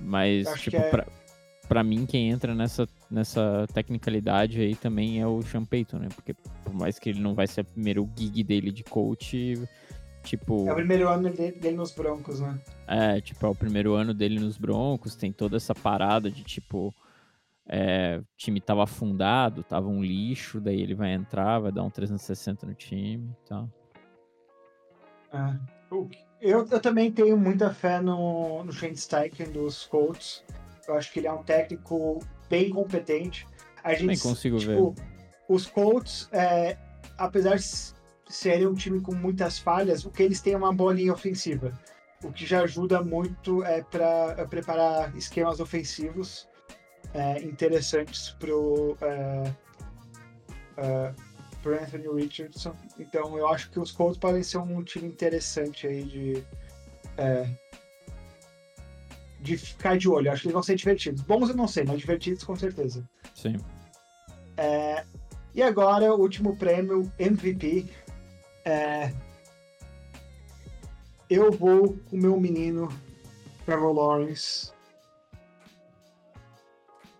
Mas, 0.00 0.46
Acho 0.46 0.62
tipo, 0.64 0.76
é- 0.76 0.90
pra, 0.90 1.06
pra 1.68 1.82
mim, 1.84 2.06
quem 2.06 2.30
entra 2.30 2.54
nessa, 2.54 2.88
nessa 3.10 3.66
tecnicalidade 3.72 4.60
aí 4.60 4.74
também 4.74 5.20
é 5.20 5.26
o 5.26 5.42
Sean 5.42 5.64
Payton, 5.64 5.98
né? 5.98 6.08
Porque 6.14 6.34
por 6.64 6.74
mais 6.74 6.98
que 6.98 7.10
ele 7.10 7.20
não 7.20 7.34
vai 7.34 7.46
ser 7.46 7.62
o 7.62 7.64
primeiro 7.64 8.08
gig 8.16 8.42
dele 8.42 8.70
de 8.70 8.84
coach, 8.84 9.54
tipo... 10.22 10.68
é 10.68 10.72
o 10.72 10.76
primeiro 10.76 11.08
ano 11.08 11.30
dele, 11.30 11.52
dele 11.58 11.76
nos 11.76 11.92
Broncos, 11.92 12.40
né? 12.40 12.58
É, 12.86 13.20
tipo, 13.20 13.44
é 13.46 13.48
o 13.48 13.54
primeiro 13.54 13.94
ano 13.94 14.12
dele 14.14 14.38
nos 14.38 14.56
Broncos, 14.56 15.14
tem 15.16 15.32
toda 15.32 15.56
essa 15.56 15.74
parada 15.74 16.30
de 16.30 16.42
tipo. 16.42 16.94
É, 17.66 18.20
o 18.20 18.26
time 18.36 18.60
tava 18.60 18.84
afundado, 18.84 19.62
tava 19.62 19.88
um 19.88 20.02
lixo, 20.02 20.60
daí 20.60 20.80
ele 20.80 20.94
vai 20.94 21.12
entrar, 21.12 21.60
vai 21.60 21.72
dar 21.72 21.82
um 21.82 21.90
360 21.90 22.66
no 22.66 22.74
time 22.74 23.30
e 23.42 23.48
tal. 23.48 23.70
É. 25.32 25.74
Eu, 26.40 26.66
eu 26.66 26.80
também 26.80 27.10
tenho 27.10 27.36
muita 27.36 27.72
fé 27.72 28.00
no, 28.00 28.62
no 28.64 28.72
Shane 28.72 28.96
Steichen 28.96 29.50
dos 29.50 29.86
Colts. 29.86 30.44
Eu 30.86 30.94
acho 30.94 31.10
que 31.12 31.20
ele 31.20 31.26
é 31.26 31.32
um 31.32 31.42
técnico 31.42 32.18
bem 32.50 32.68
competente. 32.68 33.46
A 33.82 33.90
gente, 33.90 34.00
Também 34.00 34.18
consigo 34.18 34.58
tipo, 34.58 34.94
Os 35.48 35.66
Colts, 35.66 36.28
é, 36.32 36.76
apesar 37.16 37.56
de 37.56 37.64
serem 38.28 38.66
um 38.66 38.74
time 38.74 39.00
com 39.00 39.14
muitas 39.14 39.58
falhas, 39.58 40.04
o 40.04 40.10
que 40.10 40.22
eles 40.22 40.40
têm 40.40 40.52
é 40.52 40.56
uma 40.56 40.72
boa 40.72 40.92
linha 40.92 41.12
ofensiva. 41.12 41.72
O 42.22 42.30
que 42.30 42.44
já 42.44 42.62
ajuda 42.62 43.02
muito 43.02 43.62
é 43.64 43.82
para 43.82 44.46
preparar 44.46 45.16
esquemas 45.16 45.60
ofensivos 45.60 46.48
é, 47.14 47.40
interessantes 47.42 48.30
pro, 48.38 48.96
é, 49.00 49.54
é, 50.76 51.14
pro 51.62 51.74
Anthony 51.74 52.22
Richardson. 52.22 52.74
Então 52.98 53.38
eu 53.38 53.48
acho 53.48 53.70
que 53.70 53.78
os 53.78 53.92
Colts 53.92 54.18
podem 54.18 54.42
ser 54.42 54.58
um 54.58 54.82
time 54.82 55.06
interessante 55.06 55.86
aí 55.86 56.04
de. 56.04 56.44
é, 57.16 57.48
de 59.40 59.58
ficar 59.58 59.96
de 59.96 60.08
olho. 60.08 60.30
Acho 60.30 60.42
que 60.42 60.48
eles 60.48 60.54
vão 60.54 60.62
ser 60.62 60.74
divertidos. 60.74 61.22
Bons 61.22 61.50
eu 61.50 61.56
não 61.56 61.68
sei, 61.68 61.84
mas 61.84 61.98
divertidos 61.98 62.42
com 62.44 62.56
certeza. 62.56 63.08
Sim. 63.34 63.56
É, 64.56 65.04
e 65.54 65.62
agora, 65.62 66.12
o 66.12 66.20
último 66.20 66.56
prêmio, 66.56 67.12
MVP. 67.18 67.86
É, 68.64 69.12
eu 71.30 71.52
vou 71.52 71.96
com 72.10 72.16
o 72.16 72.18
meu 72.18 72.40
menino, 72.40 72.88
Trevor 73.64 73.92
Lawrence. 73.92 74.73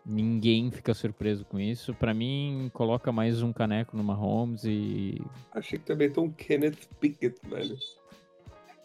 Ninguém 0.06 0.70
fica 0.70 0.92
surpreso 0.92 1.44
com 1.46 1.58
isso. 1.58 1.94
Pra 1.94 2.12
mim, 2.12 2.70
coloca 2.74 3.10
mais 3.10 3.42
um 3.42 3.52
caneco 3.52 3.96
no 3.96 4.04
Mahomes 4.04 4.64
e. 4.64 5.20
Achei 5.52 5.78
que 5.78 5.84
também 5.86 6.10
tem 6.10 6.22
um 6.22 6.30
Kenneth 6.30 6.88
Pickett, 7.00 7.38
velho. 7.48 7.76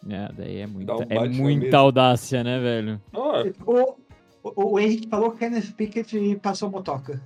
É, 0.10 0.32
daí 0.32 0.58
é 0.60 0.68
muita, 0.68 0.96
um 0.96 1.02
é 1.10 1.28
muita 1.28 1.78
audácia, 1.78 2.42
né, 2.42 2.58
velho? 2.60 3.02
O, 3.66 3.98
o, 4.44 4.72
o 4.72 4.80
Henrique 4.80 5.10
falou 5.10 5.32
Kenneth 5.32 5.74
Pickett 5.76 6.18
e 6.18 6.38
passou 6.38 6.70
motoca. 6.70 7.22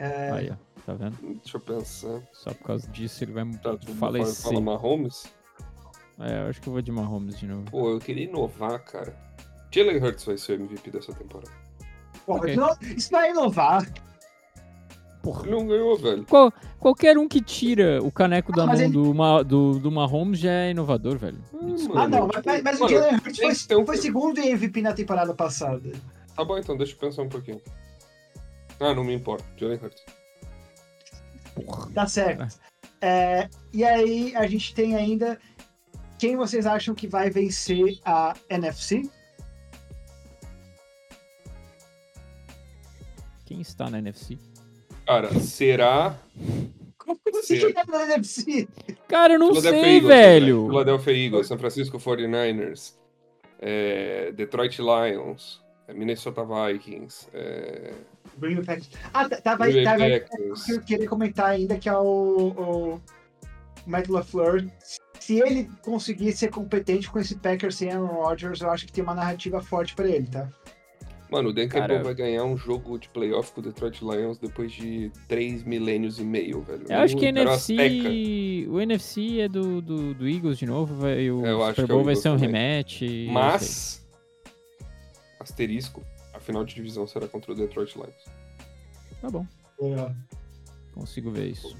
É, 0.00 0.30
Aí, 0.32 0.50
ó, 0.50 0.56
tá 0.84 0.94
vendo? 0.94 1.16
deixa 1.40 1.56
eu 1.56 1.60
pensar. 1.60 2.20
Só 2.32 2.52
por 2.52 2.64
causa 2.64 2.88
disso 2.90 3.22
ele 3.22 3.32
vai 3.32 3.48
Tá, 3.58 3.76
tu 3.76 3.92
falecer. 3.94 4.44
fala 4.52 4.60
Mahomes? 4.60 5.32
É, 6.18 6.42
eu 6.42 6.46
acho 6.48 6.60
que 6.60 6.68
eu 6.68 6.72
vou 6.72 6.82
de 6.82 6.90
Mahomes 6.90 7.38
de 7.38 7.46
novo. 7.46 7.70
Pô, 7.70 7.90
eu 7.90 8.00
queria 8.00 8.24
inovar, 8.24 8.82
cara. 8.84 9.16
Jalen 9.72 10.02
Hurts 10.02 10.24
vai 10.24 10.36
ser 10.36 10.58
o 10.58 10.62
MVP 10.64 10.90
dessa 10.90 11.12
temporada. 11.12 11.67
Porra, 12.28 12.38
ok. 12.40 12.50
isso, 12.52 12.60
não, 12.60 12.76
isso 12.96 13.12
não 13.12 13.20
é 13.20 13.30
inovar. 13.30 13.92
Porra. 15.22 15.42
Ele 15.46 15.50
não 15.56 15.66
ganhou, 15.66 15.96
velho. 15.96 16.24
Qual- 16.26 16.52
qualquer 16.78 17.18
um 17.18 17.26
que 17.28 17.40
tira 17.40 18.00
o 18.02 18.10
caneco 18.12 18.52
da 18.52 18.62
Ah, 18.62 18.66
mas 18.66 18.78
mão 18.80 18.84
ele- 18.88 18.92
do, 18.94 19.14
Ma- 19.14 19.42
do, 19.42 19.78
do 19.80 19.90
Mahomes 19.90 20.38
já 20.38 20.50
é 20.50 20.70
inovador, 20.70 21.18
velho. 21.18 21.38
Hum, 21.52 21.74
desculpa. 21.74 22.02
Ah, 22.02 22.08
não, 22.08 22.28
mas, 22.28 22.62
mas 22.62 22.76
o 22.78 22.84
mano, 22.84 22.94
Jalen 22.96 23.14
Hurts 23.16 23.66
foi, 23.66 23.76
um- 23.76 23.84
foi 23.86 23.96
segundo 23.96 24.38
em 24.38 24.50
MVP 24.50 24.80
na 24.80 24.92
temporada 24.92 25.34
passada. 25.34 25.90
Tá 26.36 26.44
bom, 26.44 26.56
então, 26.56 26.76
deixa 26.76 26.92
eu 26.94 26.98
pensar 26.98 27.22
um 27.22 27.28
pouquinho. 27.28 27.60
Ah, 28.78 28.94
não 28.94 29.02
me 29.02 29.12
importa. 29.12 29.44
Jalen 29.56 29.80
Hurts. 29.82 30.04
Tá 31.92 32.06
certo. 32.06 32.46
É, 33.00 33.48
e 33.72 33.84
aí, 33.84 34.34
a 34.36 34.46
gente 34.46 34.72
tem 34.74 34.94
ainda. 34.94 35.38
Quem 36.18 36.36
vocês 36.36 36.66
acham 36.66 36.94
que 36.94 37.06
vai 37.08 37.28
vencer 37.30 37.98
a 38.04 38.34
NFC? 38.48 39.08
Quem 43.48 43.62
está 43.62 43.88
na 43.88 43.98
NFC? 43.98 44.36
Cara, 45.06 45.32
será 45.40 46.18
Como 46.98 47.18
que 47.18 47.30
você 47.32 47.58
chega 47.58 47.82
na 47.88 48.02
NFC? 48.02 48.68
Cara, 49.08 49.32
eu 49.32 49.38
não 49.38 49.54
Philadelphia 49.54 49.80
sei, 49.80 49.96
Eagles, 49.96 50.08
né? 50.10 50.22
velho. 50.22 50.66
Philadelphia 50.66 51.12
Eagles, 51.12 51.46
San 51.46 51.56
Francisco 51.56 51.98
49ers, 51.98 52.92
é, 53.58 54.32
Detroit 54.32 54.78
Lions, 54.80 55.64
é, 55.86 55.94
Minnesota 55.94 56.44
Vikings, 56.44 57.26
é, 57.32 57.94
Green 58.36 58.56
Bay 58.56 58.64
Packers. 58.66 58.90
Ah, 59.14 59.26
tá, 59.26 59.36
tá, 59.36 59.40
tá, 59.40 59.56
vai, 59.56 59.82
Packers. 59.82 60.64
que 60.66 60.72
eu 60.72 60.80
queria 60.82 61.08
comentar 61.08 61.46
ainda 61.46 61.78
que 61.78 61.88
é 61.88 61.96
o, 61.96 62.52
o 62.54 63.00
Matt 63.86 64.08
LaFleur. 64.08 64.66
Se 65.18 65.40
ele 65.40 65.70
conseguir 65.80 66.32
ser 66.32 66.50
competente 66.50 67.10
com 67.10 67.18
esse 67.18 67.34
Packers 67.34 67.76
sem 67.76 67.90
Aaron 67.90 68.08
Rodgers, 68.08 68.60
eu 68.60 68.70
acho 68.70 68.84
que 68.84 68.92
tem 68.92 69.02
uma 69.02 69.14
narrativa 69.14 69.62
forte 69.62 69.94
pra 69.94 70.06
ele, 70.06 70.26
tá? 70.26 70.46
Mano, 71.30 71.50
o 71.50 71.52
Dan 71.52 71.68
Cara- 71.68 71.86
Campbell 71.88 72.04
vai 72.04 72.14
ganhar 72.14 72.44
um 72.44 72.56
jogo 72.56 72.98
de 72.98 73.08
playoff 73.10 73.52
com 73.52 73.60
o 73.60 73.64
Detroit 73.64 74.00
Lions 74.02 74.38
depois 74.38 74.72
de 74.72 75.12
três 75.28 75.62
milênios 75.62 76.18
e 76.18 76.24
meio, 76.24 76.62
velho. 76.62 76.86
Eu 76.88 76.98
acho 77.00 77.16
que 77.16 77.26
o 77.26 77.28
NFC. 77.28 77.72
Azteca. 77.74 78.70
O 78.72 78.80
NFC 78.80 79.40
é 79.40 79.48
do, 79.48 79.82
do, 79.82 80.14
do 80.14 80.26
Eagles 80.28 80.56
de 80.58 80.64
novo. 80.64 80.94
Vai, 80.94 81.20
e 81.20 81.30
o 81.30 81.44
É, 81.44 81.50
eu 81.52 81.62
acho 81.62 81.74
Super 81.82 81.86
que 81.86 81.92
é 81.92 81.94
o 81.94 81.96
Bowl 81.96 82.04
vai 82.04 82.12
Eagles 82.14 82.22
ser 82.22 82.28
um 82.30 82.36
também. 82.38 82.50
rematch. 82.50 83.02
é 83.02 83.30
Mas, 83.32 84.08
asterisco, 85.38 86.02
a 86.32 86.40
final 86.40 86.64
de 86.64 86.74
divisão 86.74 87.06
será 87.06 87.28
contra 87.28 87.52
o 87.52 87.54
Detroit 87.54 87.94
Lions. 87.94 88.24
Tá 89.20 89.28
bom, 89.30 89.46
É. 89.82 90.10
consigo 90.94 91.30
ver 91.30 91.48
isso. 91.48 91.76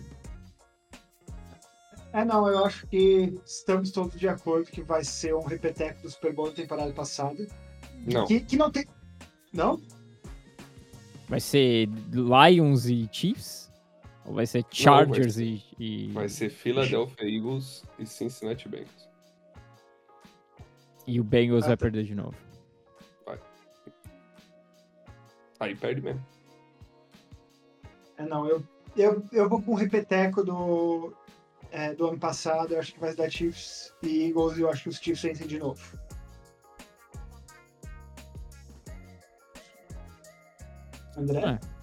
É, 2.13 2.25
não, 2.25 2.49
eu 2.49 2.65
acho 2.65 2.87
que 2.87 3.39
estamos 3.45 3.91
todos 3.93 4.19
de 4.19 4.29
acordo 4.29 4.71
que 4.71 4.83
vai 4.83 5.05
ser 5.05 5.35
um 5.35 5.43
repeteco 5.45 6.03
do 6.03 6.11
Super 6.11 6.33
Bowl 6.35 6.49
da 6.49 6.55
temporada 6.55 6.93
passada. 6.93 7.47
Não. 8.13 8.27
Que, 8.27 8.41
que 8.41 8.57
não 8.57 8.71
tem. 8.71 8.87
Não? 9.53 9.81
Vai 11.29 11.41
ser 11.41 11.89
Lions 12.13 12.87
e 12.87 13.09
Chiefs? 13.13 13.71
Ou 14.25 14.35
vai 14.35 14.47
ser 14.47 14.65
Chargers 14.71 15.39
e, 15.39 15.63
e. 15.79 16.09
Vai 16.13 16.29
ser 16.29 16.51
Philadelphia 16.51 17.29
Eagles 17.29 17.85
e 17.99 18.07
Cincinnati 18.07 18.69
Bengals. 18.69 19.09
E 21.07 21.19
o 21.19 21.25
Bengals 21.25 21.65
Ah, 21.65 21.69
vai 21.69 21.77
tá. 21.77 21.81
perder 21.83 22.05
de 22.05 22.15
novo. 22.15 22.37
Aí 25.61 25.75
perde 25.75 26.01
mesmo. 26.01 26.25
É, 28.17 28.25
não, 28.25 28.47
eu, 28.47 28.63
eu, 28.97 29.23
eu 29.33 29.49
vou 29.49 29.61
com 29.61 29.73
o 29.73 29.75
repeteco 29.75 30.45
do, 30.45 31.13
é, 31.71 31.95
do 31.95 32.07
ano 32.07 32.19
passado. 32.19 32.75
Eu 32.75 32.79
acho 32.79 32.95
que 32.95 33.01
vai 33.01 33.15
dar 33.15 33.31
Chiefs 33.31 33.93
e 34.03 34.29
Eagles 34.29 34.59
e 34.59 34.61
eu 34.61 34.71
acho 34.71 34.85
que 34.85 34.89
os 34.89 34.99
Chiefs 34.99 35.23
vencem 35.23 35.47
de 35.47 35.59
novo. 35.59 35.99
André? 41.19 41.59
É. 41.75 41.79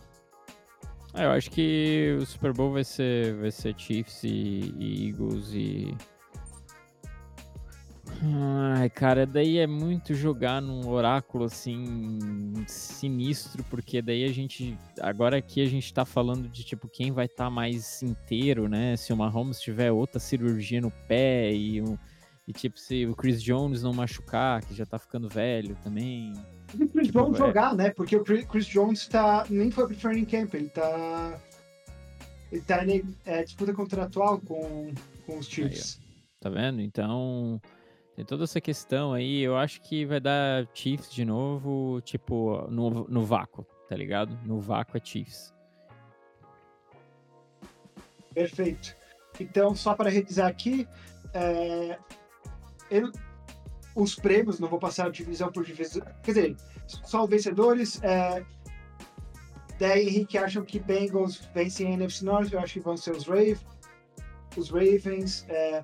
É, 1.17 1.25
eu 1.25 1.31
acho 1.31 1.49
que 1.49 2.17
o 2.19 2.25
Super 2.25 2.51
Bowl 2.51 2.73
vai 2.73 2.83
ser, 2.83 3.35
vai 3.35 3.49
ser 3.49 3.73
Chiefs 3.77 4.23
e, 4.25 4.73
e 4.77 5.07
Eagles 5.07 5.53
e. 5.53 5.95
Ai, 8.21 8.89
cara, 8.89 9.25
daí 9.25 9.57
é 9.57 9.67
muito 9.67 10.13
jogar 10.13 10.61
num 10.61 10.89
oráculo 10.89 11.45
assim 11.45 12.53
sinistro, 12.67 13.63
porque 13.69 14.01
daí 14.01 14.25
a 14.25 14.31
gente. 14.33 14.77
Agora 14.99 15.37
aqui 15.37 15.61
a 15.61 15.65
gente 15.65 15.93
tá 15.93 16.03
falando 16.03 16.49
de 16.49 16.65
tipo 16.65 16.89
quem 16.89 17.13
vai 17.13 17.27
estar 17.27 17.49
mais 17.49 18.03
inteiro, 18.03 18.67
né? 18.67 18.97
Se 18.97 19.13
o 19.13 19.17
Mahomes 19.17 19.61
tiver 19.61 19.91
outra 19.91 20.19
cirurgia 20.19 20.81
no 20.81 20.91
pé 21.07 21.53
e, 21.53 21.81
e 22.45 22.51
tipo 22.51 22.77
se 22.77 23.05
o 23.05 23.15
Chris 23.15 23.41
Jones 23.41 23.83
não 23.83 23.93
machucar, 23.93 24.65
que 24.65 24.75
já 24.75 24.85
tá 24.85 24.99
ficando 24.99 25.29
velho 25.29 25.77
também. 25.81 26.33
E 26.79 26.83
o 26.83 26.89
Chris 26.89 27.07
Tipo, 27.07 27.19
Jones 27.23 27.35
é- 27.35 27.45
jogar, 27.45 27.75
né? 27.75 27.89
Porque 27.91 28.15
o 28.15 28.23
Chris 28.23 28.65
Jones 28.65 29.07
tá, 29.07 29.45
nem 29.49 29.71
foi 29.71 29.87
pro 29.87 29.95
training 29.95 30.25
camp, 30.25 30.53
ele 30.53 30.69
tá. 30.69 31.39
Ele 32.51 32.61
tá 32.61 32.85
em 32.85 33.15
é, 33.25 33.43
disputa 33.43 33.73
contratual 33.73 34.39
com, 34.39 34.93
com 35.25 35.37
os 35.37 35.47
Chiefs. 35.47 35.99
Tá 36.39 36.49
vendo? 36.49 36.79
Então, 36.81 37.59
tem 38.15 38.23
toda 38.23 38.43
essa 38.43 38.61
questão 38.61 39.13
aí. 39.13 39.41
Eu 39.41 39.57
acho 39.57 39.81
que 39.81 40.05
vai 40.05 40.19
dar 40.19 40.67
Chiefs 40.73 41.11
de 41.11 41.25
novo, 41.25 41.99
tipo, 42.01 42.65
no, 42.69 43.05
no 43.09 43.25
vácuo, 43.25 43.65
tá 43.89 43.95
ligado? 43.95 44.37
No 44.45 44.59
vácuo 44.59 44.95
é 44.97 45.01
Chiefs. 45.03 45.53
Perfeito. 48.33 48.95
Então, 49.39 49.75
só 49.75 49.93
para 49.95 50.09
revisar 50.09 50.47
aqui, 50.49 50.87
é, 51.33 51.97
eu- 52.91 53.11
os 53.95 54.15
prêmios, 54.15 54.59
não 54.59 54.67
vou 54.67 54.77
passar 54.77 55.09
divisão 55.09 55.49
por 55.51 55.63
divisão. 55.63 56.05
Quer 56.21 56.31
dizer, 56.33 56.57
só 56.87 57.25
vencedores. 57.25 58.01
É, 58.03 58.43
daí, 59.79 60.07
Henrique 60.07 60.37
acham 60.37 60.63
que 60.63 60.79
Bengals 60.79 61.47
vencem 61.53 61.87
a 61.87 61.91
NFC 61.91 62.25
North, 62.25 62.51
eu 62.51 62.59
acho 62.59 62.73
que 62.73 62.79
vão 62.81 62.97
ser 62.97 63.15
os, 63.15 63.25
Rav, 63.25 63.57
os 64.57 64.69
Ravens. 64.69 65.45
É, 65.47 65.83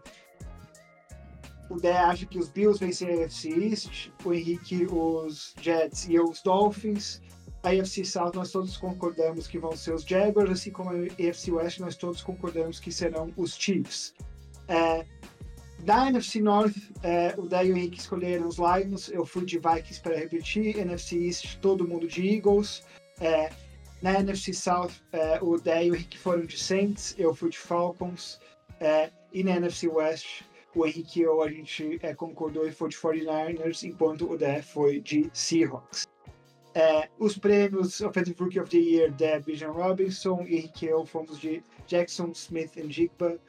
o 1.70 1.78
Dé 1.78 1.98
acha 1.98 2.26
que 2.26 2.38
os 2.38 2.50
Bills 2.50 2.78
vencem 2.84 3.10
a 3.10 3.26
AFC 3.26 3.50
East, 3.50 4.12
o 4.26 4.34
Henrique 4.34 4.86
os 4.92 5.56
Jets 5.62 6.06
e 6.10 6.20
os 6.20 6.42
Dolphins. 6.42 7.22
A 7.64 7.70
AFC 7.70 8.04
South 8.04 8.32
nós 8.34 8.52
todos 8.52 8.76
concordamos 8.76 9.48
que 9.48 9.58
vão 9.58 9.72
ser 9.72 9.94
os 9.94 10.04
Jaguars, 10.04 10.52
assim 10.52 10.72
como 10.72 10.90
a 10.90 10.94
AFC 10.94 11.52
West 11.52 11.80
nós 11.80 11.96
todos 11.96 12.22
concordamos 12.22 12.80
que 12.80 12.92
serão 12.92 13.32
os 13.38 13.56
Chiefs. 13.56 14.14
É, 14.68 15.06
NFC 15.88 16.42
North, 16.42 16.76
é, 17.02 17.34
o 17.38 17.44
Dé 17.44 17.66
e 17.66 17.72
o 17.72 17.78
Henrique 17.78 18.00
escolheram 18.00 18.48
os 18.48 18.58
Lions, 18.58 19.10
eu 19.10 19.26
fui 19.26 19.46
de 19.46 19.58
Vikings 19.58 20.00
para 20.02 20.16
repetir, 20.16 20.78
NFC 20.78 21.18
East 21.26 21.58
todo 21.60 21.88
mundo 21.88 22.08
de 22.08 22.36
Eagles. 22.36 22.84
É, 23.20 23.52
na 24.02 24.20
NFC 24.20 24.54
South, 24.54 24.92
é, 25.12 25.40
o 25.42 25.58
Dé 25.58 25.86
e 25.86 25.92
o 25.92 25.96
Henrique 25.96 26.18
foram 26.18 26.46
de 26.46 26.58
Saints, 26.58 27.16
eu 27.18 27.34
fui 27.34 27.50
de 27.50 27.58
Falcons. 27.58 28.40
É, 28.80 29.12
e 29.34 29.44
na 29.44 29.56
NFC 29.58 29.88
West, 29.88 30.44
o 30.76 30.86
Henrique 30.86 31.20
e 31.20 31.24
eu, 31.24 31.42
a 31.42 31.50
gente 31.50 32.00
é, 32.02 32.14
concordou 32.14 32.68
e 32.68 32.72
foi 32.72 32.90
de 32.90 32.98
49ers, 32.98 33.84
enquanto 33.84 34.32
o 34.32 34.38
Dé 34.38 34.62
foi 34.62 35.00
de 35.00 35.30
Seahawks. 35.34 36.08
É, 36.74 37.10
os 37.20 37.38
prêmios 37.38 38.00
Offensive 38.02 38.38
Rookie 38.40 38.60
of 38.60 38.70
the 38.70 38.78
Year, 38.78 39.12
Deb 39.12 39.46
Bijan 39.46 39.72
Robinson, 39.72 40.46
e 40.48 40.58
Henrique 40.58 40.86
e 40.86 40.90
eu 40.90 41.06
fomos 41.06 41.40
de 41.40 41.62
Jackson 41.88 42.32
Smith 42.34 42.78
and 42.78 42.90
Jigba. 42.90 43.40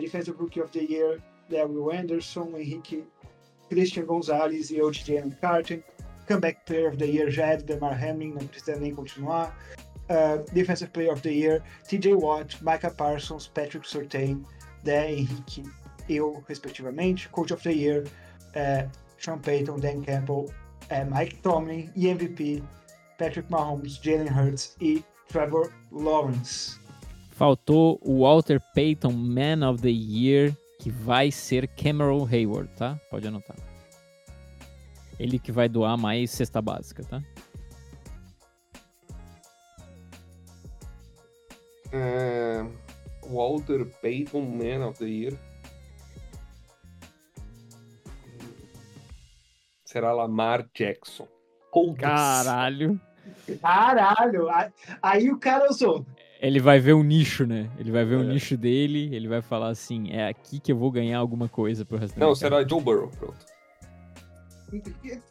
Defensive 0.00 0.38
Rookie 0.38 0.62
of 0.62 0.72
the 0.72 0.82
Year, 0.82 1.22
Daryl 1.50 1.92
Anderson, 1.92 2.54
Henrique 2.56 3.04
Christian 3.68 4.06
Gonzalez 4.06 4.70
e 4.70 4.76
Jalen 4.76 5.36
Carter. 5.40 5.82
Comeback 6.26 6.64
Player 6.64 6.88
of 6.88 6.96
the 6.96 7.06
Year, 7.06 7.30
já 7.30 7.48
é 7.48 7.56
Demar 7.58 8.02
Hamlin, 8.02 8.32
não 8.32 8.46
precisa 8.46 8.76
nem 8.76 8.94
continuar. 8.94 9.56
Uh, 10.08 10.42
Defensive 10.52 10.90
Player 10.90 11.12
of 11.12 11.22
the 11.22 11.30
Year, 11.30 11.62
TJ 11.88 12.14
Watt, 12.14 12.62
Micah 12.62 12.90
Parsons, 12.90 13.48
Patrick 13.48 13.86
Surtain, 13.88 14.42
Dé 14.82 15.12
Henrique, 15.12 15.62
eu, 16.08 16.42
respectivamente. 16.48 17.28
Coach 17.30 17.52
of 17.52 17.62
the 17.62 17.72
Year, 17.72 18.04
é, 18.54 18.88
Sean 19.18 19.38
Payton, 19.38 19.78
Dan 19.80 20.02
Campbell, 20.02 20.46
é, 20.88 21.04
Mike 21.04 21.36
Tomlin 21.36 21.90
e 21.96 22.08
MVP, 22.08 22.62
Patrick 23.18 23.50
Mahomes, 23.50 23.98
Jalen 24.02 24.28
Hurts 24.28 24.76
e 24.80 25.02
Trevor 25.28 25.72
Lawrence. 25.90 26.78
Faltou 27.30 27.98
o 28.02 28.20
Walter 28.20 28.60
Payton 28.74 29.12
Man 29.12 29.68
of 29.68 29.82
the 29.82 29.90
Year, 29.90 30.54
que 30.84 30.90
vai 30.90 31.30
ser 31.30 31.66
Cameron 31.66 32.28
Hayward, 32.30 32.68
tá? 32.76 33.00
Pode 33.10 33.26
anotar. 33.26 33.56
Ele 35.18 35.38
que 35.38 35.50
vai 35.50 35.66
doar 35.66 35.96
mais 35.96 36.30
cesta 36.30 36.60
básica, 36.60 37.02
tá? 37.02 37.22
É, 41.90 42.66
Walter 43.26 43.86
Payton, 44.02 44.42
Man 44.42 44.86
of 44.86 44.98
the 44.98 45.06
Year. 45.06 45.38
Será 49.86 50.12
Lamar 50.12 50.68
Jackson. 50.74 51.26
Caralho. 51.98 53.00
Caralho! 53.62 54.48
Aí 55.00 55.30
o 55.30 55.38
cara 55.38 55.70
usou. 55.70 56.04
Ele 56.40 56.60
vai 56.60 56.78
ver 56.78 56.92
o 56.92 57.02
nicho, 57.02 57.46
né? 57.46 57.70
Ele 57.78 57.90
vai 57.90 58.04
ver 58.04 58.16
o 58.16 58.22
É. 58.22 58.24
nicho 58.24 58.56
dele, 58.56 59.14
ele 59.14 59.28
vai 59.28 59.40
falar 59.40 59.68
assim, 59.68 60.10
é 60.10 60.28
aqui 60.28 60.60
que 60.60 60.70
eu 60.72 60.76
vou 60.76 60.90
ganhar 60.90 61.18
alguma 61.18 61.48
coisa 61.48 61.84
pro 61.84 61.96
resto 61.96 62.14
da 62.14 62.20
Não, 62.20 62.28
minha 62.28 62.36
será 62.36 62.66
Joe 62.68 62.80
Burrow, 62.82 63.08
pronto. 63.10 63.46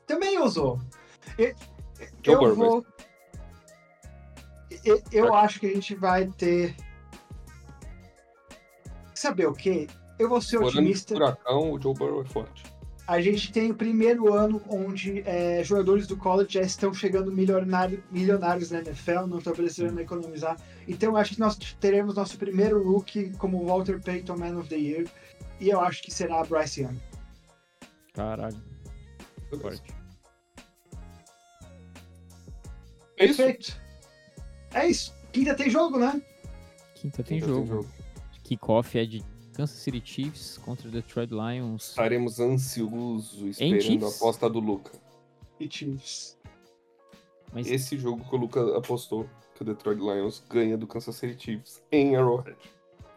Também 0.08 0.40
usou. 0.40 0.80
Eu, 1.38 1.54
Joe 2.24 2.34
eu 2.36 2.40
Burrow, 2.40 2.56
vou. 2.56 2.86
Eu, 4.84 5.02
eu 5.12 5.34
acho 5.36 5.60
que 5.60 5.68
a 5.68 5.74
gente 5.74 5.94
vai 5.96 6.26
ter. 6.28 6.76
Saber 9.14 9.48
o 9.48 9.54
quê? 9.54 9.88
Eu 10.18 10.30
vou 10.30 10.42
ser 10.42 10.58
otimista. 10.58 11.14
furacão, 11.14 11.72
o 11.74 11.82
Joe 11.82 11.94
Burrow 11.94 12.22
é 12.22 12.26
forte. 12.26 12.64
A 13.06 13.20
gente 13.20 13.52
tem 13.52 13.70
o 13.70 13.76
primeiro 13.76 14.34
ano 14.34 14.62
onde 14.70 15.22
é, 15.26 15.62
jogadores 15.64 16.08
do 16.08 16.16
college 16.16 16.54
já 16.54 16.62
estão 16.62 16.94
chegando 16.94 17.32
milionário, 17.32 18.02
milionários 18.10 18.72
na 18.72 18.80
NFL, 18.80 19.28
não 19.28 19.40
estão 19.40 19.54
precisando 19.54 20.00
economizar. 20.00 20.58
Então 20.88 21.10
eu 21.10 21.18
acho 21.18 21.34
que 21.34 21.40
nós 21.40 21.58
teremos 21.82 22.16
nosso 22.16 22.38
primeiro 22.38 22.82
rookie 22.82 23.32
como 23.38 23.66
Walter 23.66 24.02
Payton 24.02 24.38
Man 24.38 24.58
of 24.58 24.70
the 24.70 24.78
Year. 24.78 25.06
E 25.60 25.70
eu 25.70 25.82
acho 25.82 26.02
que 26.02 26.14
será 26.14 26.44
Bryce 26.46 26.82
Young. 26.82 26.98
Caralho, 28.14 28.62
forte. 29.60 29.94
É 33.18 33.26
isso? 33.26 33.38
Perfeito. 33.38 33.82
É 34.74 34.88
isso. 34.88 35.14
Quinta 35.32 35.54
tem 35.56 35.70
jogo, 35.70 36.00
né? 36.00 36.22
Quinta 36.96 37.24
tem 37.24 37.40
Quinta 37.40 37.54
jogo. 37.54 37.88
Kickoff 38.44 38.98
é 38.98 39.06
de 39.06 39.24
Kansas 39.54 39.78
City 39.78 40.02
Chiefs 40.04 40.58
contra 40.58 40.90
Detroit 40.90 41.30
Lions. 41.32 41.90
Estaremos 41.90 42.40
ansiosos 42.40 43.42
esperando 43.42 44.06
a 44.06 44.10
aposta 44.10 44.50
do 44.50 44.60
Luca. 44.60 44.92
E 45.60 45.70
Chiefs. 45.70 46.38
Mas 47.54 47.68
Esse 47.68 47.98
jogo 47.98 48.28
que 48.28 48.36
o 48.36 48.38
Luca 48.38 48.78
apostou 48.78 49.30
que 49.56 49.62
o 49.62 49.66
Detroit 49.66 50.00
Lions 50.00 50.44
ganha 50.50 50.76
do 50.76 50.88
Kansas 50.88 51.16
City 51.16 51.42
Chiefs 51.42 51.84
em 51.92 52.16
Arrowhead. 52.16 52.58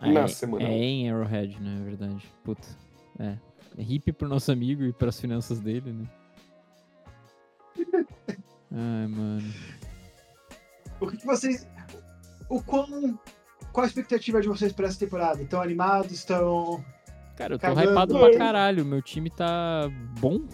é, 0.03 0.13
na 0.13 0.29
semana 0.29 0.69
é 0.69 0.77
em 0.77 1.11
Arrowhead, 1.11 1.59
né? 1.61 1.79
É 1.81 1.85
verdade. 1.85 2.33
Puta. 2.45 2.69
É. 3.19 3.39
É 3.79 3.83
hip 3.83 4.13
pro 4.13 4.29
nosso 4.29 4.53
amigo 4.53 4.83
e 4.85 4.93
pras 4.93 5.19
finanças 5.19 5.61
dele, 5.61 5.93
né? 5.93 6.07
Ai, 8.71 9.07
mano. 9.07 9.55
O 11.01 11.07
que, 11.09 11.17
que 11.17 11.27
vocês. 11.27 11.67
O 12.49 12.63
quão. 12.63 13.19
Qual 13.77 13.85
a 13.85 13.89
expectativa 13.89 14.41
de 14.41 14.49
vocês 14.49 14.73
para 14.73 14.87
essa 14.87 14.99
temporada? 14.99 15.43
Estão 15.43 15.61
animados? 15.61 16.11
Estão. 16.11 16.83
Cara, 17.37 17.57
eu 17.57 17.59
tô 17.59 17.67
Cagando. 17.67 17.91
hypado 17.91 18.19
pra 18.19 18.39
caralho. 18.39 18.87
Meu 18.87 19.03
time 19.03 19.29
tá 19.29 19.83
bom. 20.19 20.47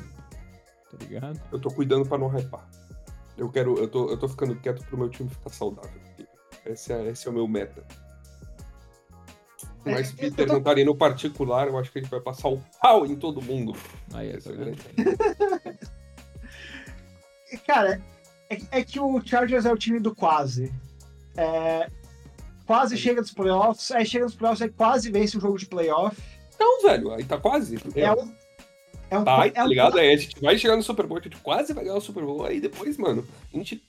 Tá 0.91 0.97
ligado? 0.99 1.41
Eu 1.53 1.61
tô 1.61 1.71
cuidando 1.71 2.05
pra 2.05 2.19
não 2.19 2.27
hypar. 2.27 2.69
Eu 3.39 3.49
quero. 3.49 3.79
Eu 3.79 3.87
tô, 3.87 4.11
eu 4.11 4.19
tô 4.19 4.29
ficando 4.29 4.57
quieto 4.57 4.85
pro 4.87 4.99
meu 4.99 5.09
time 5.09 5.31
ficar 5.31 5.51
saudável. 5.51 6.01
Esse 6.67 6.93
é, 6.93 7.07
esse 7.11 7.29
é 7.29 7.31
o 7.31 7.35
meu 7.35 7.47
meta. 7.47 7.85
Mas 9.85 10.13
É, 10.15 10.17
Peter 10.17 10.41
eu 10.41 10.47
tô- 10.49 10.53
não 10.55 10.63
tá 10.65 10.75
no 10.75 10.97
particular, 10.97 11.69
eu 11.69 11.79
acho 11.79 11.93
que 11.93 12.01
ele 12.01 12.09
vai 12.09 12.21
passar 12.21 12.49
o 12.49 12.61
pau 12.83 13.07
em 13.07 13.15
todo 13.15 13.41
mundo. 13.41 13.73
Aí, 14.13 14.37
tá 14.37 14.51
é 14.51 14.53
grande. 14.53 14.83
Cara, 17.69 18.03
é, 18.51 18.81
é 18.81 18.85
que 18.85 18.99
o 18.99 19.21
Chargers 19.25 19.65
é 19.65 19.73
o 19.73 19.79
time 19.79 20.01
do 20.01 20.13
quase. 20.13 20.75
É, 21.37 21.89
quase 22.73 22.97
chega 22.97 23.21
dos 23.21 23.33
playoffs, 23.33 23.91
aí 23.91 24.07
chega 24.07 24.25
nos 24.25 24.35
playoffs, 24.35 24.63
aí 24.63 24.71
quase 24.71 25.11
vence 25.11 25.37
um 25.37 25.41
jogo 25.41 25.59
de 25.59 25.67
playoff. 25.67 26.17
Não, 26.59 26.81
velho, 26.83 27.13
aí 27.13 27.23
tá 27.25 27.37
quase. 27.39 27.77
É 27.95 28.13
um. 28.13 28.35
É 29.11 29.19
um, 29.19 29.25
Tá, 29.25 29.47
é 29.47 29.51
tá 29.51 29.65
um- 29.65 29.69
ligado? 29.69 29.99
Aí 29.99 30.13
a 30.13 30.17
gente 30.17 30.41
vai 30.41 30.57
chegar 30.57 30.75
no 30.77 30.83
Super 30.83 31.07
Bowl, 31.07 31.19
a 31.19 31.21
gente 31.23 31.37
quase 31.39 31.75
vai 31.75 31.85
ganhar 31.85 31.97
o 31.97 32.01
Super 32.01 32.25
Bowl, 32.25 32.47
aí 32.47 32.61
depois, 32.61 32.97
mano, 32.97 33.27
a 33.53 33.57
gente 33.59 33.83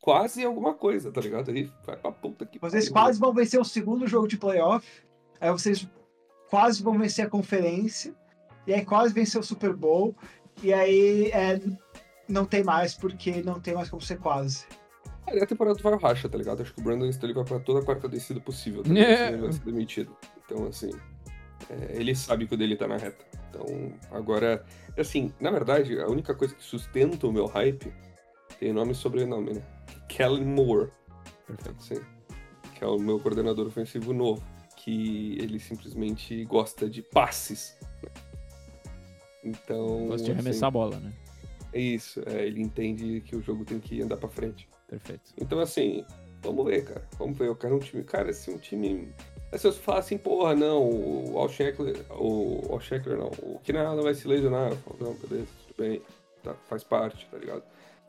quase 0.00 0.44
alguma 0.44 0.74
coisa, 0.74 1.10
tá 1.10 1.20
ligado? 1.20 1.50
Aí 1.50 1.70
vai 1.84 1.96
pra 1.96 2.12
puta 2.12 2.44
que 2.46 2.58
Vocês 2.58 2.88
pariu. 2.90 2.92
quase 3.06 3.18
vão 3.18 3.32
vencer 3.32 3.58
o 3.60 3.64
segundo 3.64 4.06
jogo 4.06 4.28
de 4.28 4.36
playoff. 4.36 4.86
Aí 5.40 5.50
vocês 5.50 5.86
quase 6.50 6.82
vão 6.82 6.98
vencer 6.98 7.26
a 7.26 7.30
conferência. 7.30 8.14
E 8.66 8.74
aí 8.74 8.84
quase 8.84 9.14
vencer 9.14 9.40
o 9.40 9.44
Super 9.44 9.74
Bowl. 9.74 10.14
E 10.62 10.72
aí 10.72 11.30
é, 11.32 11.60
não 12.28 12.44
tem 12.44 12.62
mais, 12.62 12.94
porque 12.94 13.42
não 13.42 13.58
tem 13.60 13.74
mais 13.74 13.88
como 13.88 14.02
ser 14.02 14.18
quase. 14.18 14.64
Aí 15.26 15.40
a 15.40 15.46
temporada 15.46 15.78
vai 15.82 15.92
ao 15.92 15.98
racha, 15.98 16.28
tá 16.28 16.38
ligado? 16.38 16.62
Acho 16.62 16.72
que 16.72 16.80
o 16.80 16.84
Brandon 16.84 17.06
Staley 17.06 17.34
vai 17.34 17.44
pra 17.44 17.58
toda 17.58 17.80
a 17.80 17.84
quarta 17.84 18.08
descida 18.08 18.40
possível, 18.40 18.82
tá? 18.82 18.90
É. 18.96 19.28
Ele 19.28 19.38
vai 19.38 19.52
ser 19.52 19.64
demitido. 19.64 20.16
Então, 20.44 20.66
assim, 20.66 20.90
é, 21.68 21.96
ele 21.96 22.14
sabe 22.14 22.46
que 22.46 22.54
o 22.54 22.56
dele 22.56 22.76
tá 22.76 22.86
na 22.86 22.96
reta. 22.96 23.24
Então, 23.50 23.92
agora, 24.10 24.64
assim, 24.96 25.32
na 25.40 25.50
verdade, 25.50 25.98
a 26.00 26.06
única 26.06 26.34
coisa 26.34 26.54
que 26.54 26.62
sustenta 26.62 27.26
o 27.26 27.32
meu 27.32 27.46
hype 27.46 27.92
tem 28.60 28.72
nome 28.72 28.92
e 28.92 28.94
sobrenome, 28.94 29.54
né? 29.54 29.62
Kellen 30.08 30.44
Moore. 30.44 30.90
Perfeito. 31.46 31.82
Sim. 31.82 32.00
Que 32.74 32.84
é 32.84 32.86
o 32.86 32.98
meu 32.98 33.18
coordenador 33.18 33.66
ofensivo 33.66 34.12
novo. 34.12 34.42
Que 34.76 35.36
ele 35.40 35.58
simplesmente 35.58 36.44
gosta 36.44 36.88
de 36.88 37.02
passes. 37.02 37.76
né? 38.02 38.10
Então. 39.44 40.06
Gosto 40.06 40.24
de 40.24 40.30
assim, 40.30 40.40
arremessar 40.40 40.68
a 40.68 40.70
bola, 40.70 41.00
né? 41.00 41.12
é 41.72 41.80
isso. 41.80 42.22
é, 42.26 42.46
ele 42.46 42.62
entende 42.62 43.20
que 43.22 43.34
o 43.36 43.42
jogo 43.42 43.64
tem 43.64 43.80
que 43.80 44.00
andar 44.00 44.16
pra 44.16 44.28
frente. 44.28 44.68
Perfeito. 44.88 45.32
Então, 45.40 45.58
assim, 45.60 46.04
vamos 46.42 46.64
ver, 46.64 46.84
cara. 46.84 47.02
Vamos 47.18 47.36
ver. 47.36 47.48
Eu 47.48 47.56
quero 47.56 47.76
um 47.76 47.78
time. 47.80 48.04
Cara, 48.04 48.32
se 48.32 48.50
um 48.50 48.58
time. 48.58 49.12
Aí 49.52 49.58
se 49.58 49.66
eu 49.66 49.72
falar 49.72 50.00
assim, 50.00 50.18
porra, 50.18 50.54
não, 50.54 50.82
o 50.82 51.38
Al 51.38 51.48
Sheckler, 51.48 52.04
o 52.10 52.66
Al 52.72 52.80
Sheckler 52.80 53.16
não, 53.18 53.28
o 53.42 53.60
Allen 53.88 54.02
vai 54.02 54.14
se 54.14 54.26
lesionar. 54.26 54.70
Eu 54.72 54.76
falo, 54.78 54.96
não, 55.00 55.14
beleza, 55.14 55.46
tudo 55.68 55.76
bem, 55.88 56.02
tá, 56.42 56.54
faz 56.68 56.82
parte, 56.82 57.26
tá 57.30 57.38
ligado? 57.38 57.62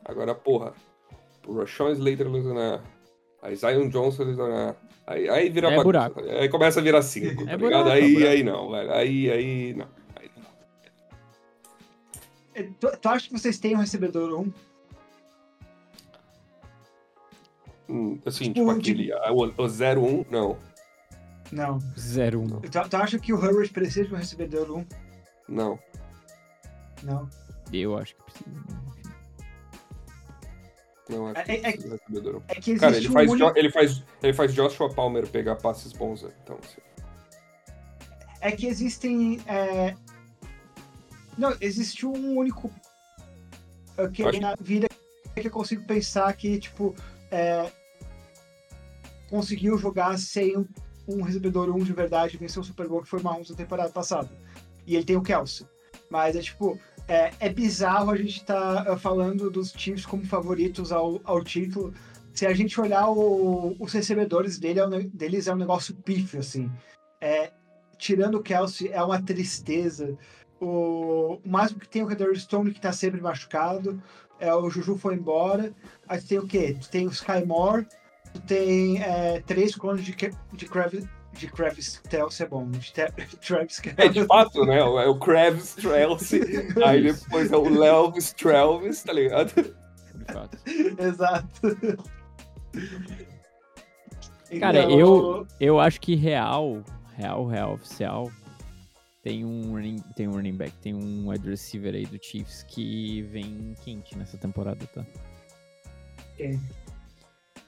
Agora, 0.04 0.34
porra, 0.34 0.72
o 1.46 1.56
Rashawn 1.56 1.92
Slater 1.92 2.28
lesionar, 2.28 2.82
a 3.40 3.54
Zion 3.54 3.88
Johnson 3.88 4.24
lesionar, 4.24 4.74
aí, 5.06 5.28
aí 5.28 5.48
vira 5.48 5.68
É 5.68 5.70
bagunça, 5.70 5.84
buraco. 5.84 6.22
tá? 6.22 6.32
Aí 6.32 6.48
começa 6.48 6.80
a 6.80 6.82
virar 6.82 7.02
cinco, 7.02 7.26
É 7.26 7.32
tá 7.34 7.42
ligado? 7.56 7.60
buraco, 7.60 7.88
é 7.88 7.92
aí, 7.92 8.12
buraco. 8.14 8.30
aí 8.32 8.42
não, 8.42 8.70
velho, 8.72 8.92
aí, 8.92 9.30
aí 9.30 9.74
não. 9.74 9.88
Aí 10.16 10.30
não. 10.36 10.44
É, 12.54 12.62
Tu, 12.80 12.96
tu 13.00 13.08
acha 13.08 13.28
que 13.28 13.38
vocês 13.38 13.58
têm 13.60 13.76
um 13.76 13.78
recebedor 13.80 14.32
1? 14.40 14.42
Hum, 14.42 14.52
assim, 18.26 18.52
Tipo, 18.52 18.54
tipo, 18.54 18.70
aquele, 18.70 19.12
ah, 19.12 19.32
o, 19.32 19.44
o 19.44 19.66
0-1, 19.68 20.26
não, 20.30 20.58
Não. 21.50 21.78
0-1. 21.96 22.60
Tu, 22.70 22.88
tu 22.90 22.96
acha 22.96 23.18
que 23.18 23.32
o 23.32 23.36
Hurry 23.36 23.68
precisa 23.68 24.06
de 24.06 24.14
um 24.14 24.16
recebedor 24.18 24.70
1? 24.70 24.86
não. 25.48 25.78
Não. 27.02 27.28
Eu 27.72 27.96
acho 27.96 28.14
que 28.16 28.22
precisa. 28.24 28.50
Não, 31.08 31.28
acho 31.28 31.40
É- 31.40 31.44
que 31.44 31.52
é- 31.52 31.58
precisa 31.72 31.82
de 31.88 31.90
recebedor. 31.94 32.42
É 32.48 32.54
que 32.56 32.70
existe 32.72 32.80
Cara, 32.80 32.96
ele 32.96 33.08
um 33.08 33.12
faz, 33.12 33.30
único... 33.30 33.58
Ele, 33.58 33.70
faz, 33.70 34.02
ele 34.22 34.32
faz 34.34 34.54
Joshua 34.54 34.92
Palmer 34.94 35.26
pegar 35.26 35.56
passes 35.56 35.92
bons, 35.92 36.22
então 36.44 36.58
assim, 36.62 36.80
É 38.40 38.52
que 38.52 38.66
existem. 38.66 39.40
é, 39.46 39.94
Não, 41.36 41.56
existe 41.60 42.04
um 42.04 42.36
único 42.36 42.70
é, 43.96 44.08
que 44.08 44.22
Eu 44.22 44.28
acho- 44.28 44.40
na 44.40 44.54
vida 44.60 44.86
que 45.34 45.46
eu 45.46 45.50
consigo 45.52 45.84
pensar 45.86 46.32
que, 46.36 46.58
tipo, 46.58 46.94
é, 47.30 47.70
conseguiu 49.30 49.76
jogar 49.78 50.18
sem 50.18 50.56
um, 50.56 50.66
um 51.06 51.22
recebedor 51.22 51.68
1 51.74 51.78
de 51.84 51.92
verdade 51.92 52.36
vencer 52.36 52.60
o 52.60 52.64
Super 52.64 52.88
Bowl, 52.88 53.02
que 53.02 53.08
foi 53.08 53.20
o 53.20 53.22
Mahomes 53.22 53.50
na 53.50 53.56
temporada 53.56 53.90
passada. 53.90 54.30
E 54.86 54.94
ele 54.94 55.04
tem 55.04 55.16
o 55.16 55.22
Kelsey. 55.22 55.66
Mas 56.10 56.36
é 56.36 56.40
tipo, 56.40 56.78
é, 57.06 57.32
é 57.40 57.48
bizarro 57.48 58.10
a 58.10 58.16
gente 58.16 58.44
tá 58.44 58.84
é, 58.88 58.96
falando 58.96 59.50
dos 59.50 59.72
Chiefs 59.72 60.06
como 60.06 60.24
favoritos 60.24 60.92
ao, 60.92 61.20
ao 61.24 61.42
título. 61.44 61.92
Se 62.32 62.46
a 62.46 62.54
gente 62.54 62.80
olhar 62.80 63.08
o- 63.10 63.76
os 63.78 63.92
recebedores 63.92 64.58
dele, 64.58 64.80
é 64.80 64.86
um 64.86 65.08
deles 65.08 65.46
é 65.46 65.52
um 65.52 65.56
negócio 65.58 65.94
pífio, 65.96 66.40
assim. 66.40 66.70
É, 67.20 67.52
tirando 67.98 68.36
o 68.36 68.42
Kelsey, 68.42 68.88
é 68.92 69.02
uma 69.02 69.20
tristeza. 69.20 70.16
O, 70.60 71.38
o 71.44 71.48
máximo 71.48 71.80
que 71.80 71.88
tem 71.88 72.02
é 72.02 72.04
o 72.04 72.08
Redor 72.08 72.34
Stone, 72.36 72.72
que 72.72 72.80
tá 72.80 72.92
sempre 72.92 73.20
machucado. 73.20 74.02
É, 74.40 74.52
o 74.54 74.68
Juju 74.70 74.96
foi 74.96 75.14
embora. 75.14 75.72
Aí 76.08 76.20
tu 76.20 76.26
tem 76.28 76.38
o 76.38 76.46
quê? 76.46 76.76
Tu 76.80 76.88
tem 76.90 77.06
o 77.06 77.10
Sky 77.10 77.44
Moore. 77.46 77.86
Tu 78.32 78.40
tem 78.42 79.02
é, 79.02 79.40
três 79.46 79.74
clones 79.74 80.04
de, 80.04 80.14
de 80.52 80.66
Kravis. 80.66 81.04
De 81.32 81.46
Kravis 81.46 81.98
Kelsey 82.08 82.46
é 82.46 82.48
bom. 82.48 82.68
De 82.70 82.92
Te- 82.92 83.12
Travis 83.46 83.80
É 83.84 84.08
de 84.08 84.14
Kelsey. 84.14 84.26
fato, 84.26 84.64
né? 84.64 84.78
É 84.78 84.84
o 84.84 85.18
Kravs 85.18 85.74
Trelce, 85.74 86.40
aí 86.84 87.02
depois 87.12 87.52
é 87.52 87.56
o 87.56 87.68
Lelvis 87.68 88.32
Trelvis, 88.32 89.02
tá 89.04 89.12
ligado? 89.12 89.52
De 89.54 90.32
fato. 90.32 90.58
Exato. 90.98 91.48
Cara, 94.58 94.82
Então, 94.84 94.98
eu, 94.98 95.46
eu 95.60 95.78
acho 95.80 96.00
que 96.00 96.14
real, 96.16 96.82
real, 97.16 97.46
real, 97.46 97.72
oficial, 97.74 98.30
tem 99.28 99.44
um, 99.44 99.72
running, 99.72 99.98
tem 100.16 100.26
um 100.26 100.32
running 100.32 100.56
back, 100.56 100.72
tem 100.78 100.94
um 100.94 101.28
wide 101.28 101.46
receiver 101.50 101.94
aí 101.94 102.06
do 102.06 102.18
Chiefs 102.22 102.62
que 102.62 103.20
vem 103.24 103.74
quente 103.84 104.16
nessa 104.16 104.38
temporada, 104.38 104.86
tá? 104.86 105.04
Quem? 106.34 106.58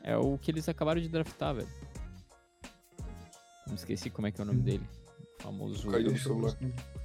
É 0.02 0.16
o 0.16 0.38
que 0.38 0.50
eles 0.50 0.66
acabaram 0.70 1.02
de 1.02 1.08
draftar, 1.10 1.56
velho. 1.56 1.68
Não 3.66 3.74
esqueci 3.74 4.08
como 4.08 4.26
é 4.26 4.32
que 4.32 4.40
é 4.40 4.44
o 4.44 4.46
nome 4.46 4.60
Hum. 4.60 4.62
dele. 4.62 4.88
O 5.38 5.42
famoso. 5.42 5.90
Caiu 5.90 6.10
do 6.14 6.18
celular. 6.18 6.56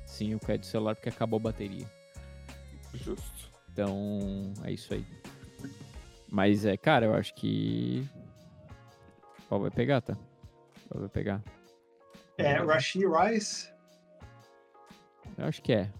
Sim, 0.05 0.35
o 0.35 0.39
caiu 0.39 0.59
do 0.59 0.65
celular 0.65 0.95
porque 0.95 1.09
acabou 1.09 1.35
a 1.37 1.43
bateria. 1.43 1.85
Justo. 2.93 3.51
Então, 3.73 4.53
é 4.63 4.71
isso 4.71 4.93
aí. 4.93 5.05
Mas 6.29 6.63
é, 6.65 6.77
cara, 6.77 7.07
eu 7.07 7.13
acho 7.13 7.35
que. 7.35 8.07
Qual 9.49 9.59
vai 9.59 9.69
pegar, 9.69 9.99
tá? 9.99 10.17
Qual 10.87 11.01
vai 11.01 11.09
pegar? 11.09 11.43
É, 12.37 12.53
Rashid 12.53 13.03
Rice 13.05 13.74
Eu 15.37 15.45
acho 15.45 15.61
que 15.61 15.73
é. 15.73 15.91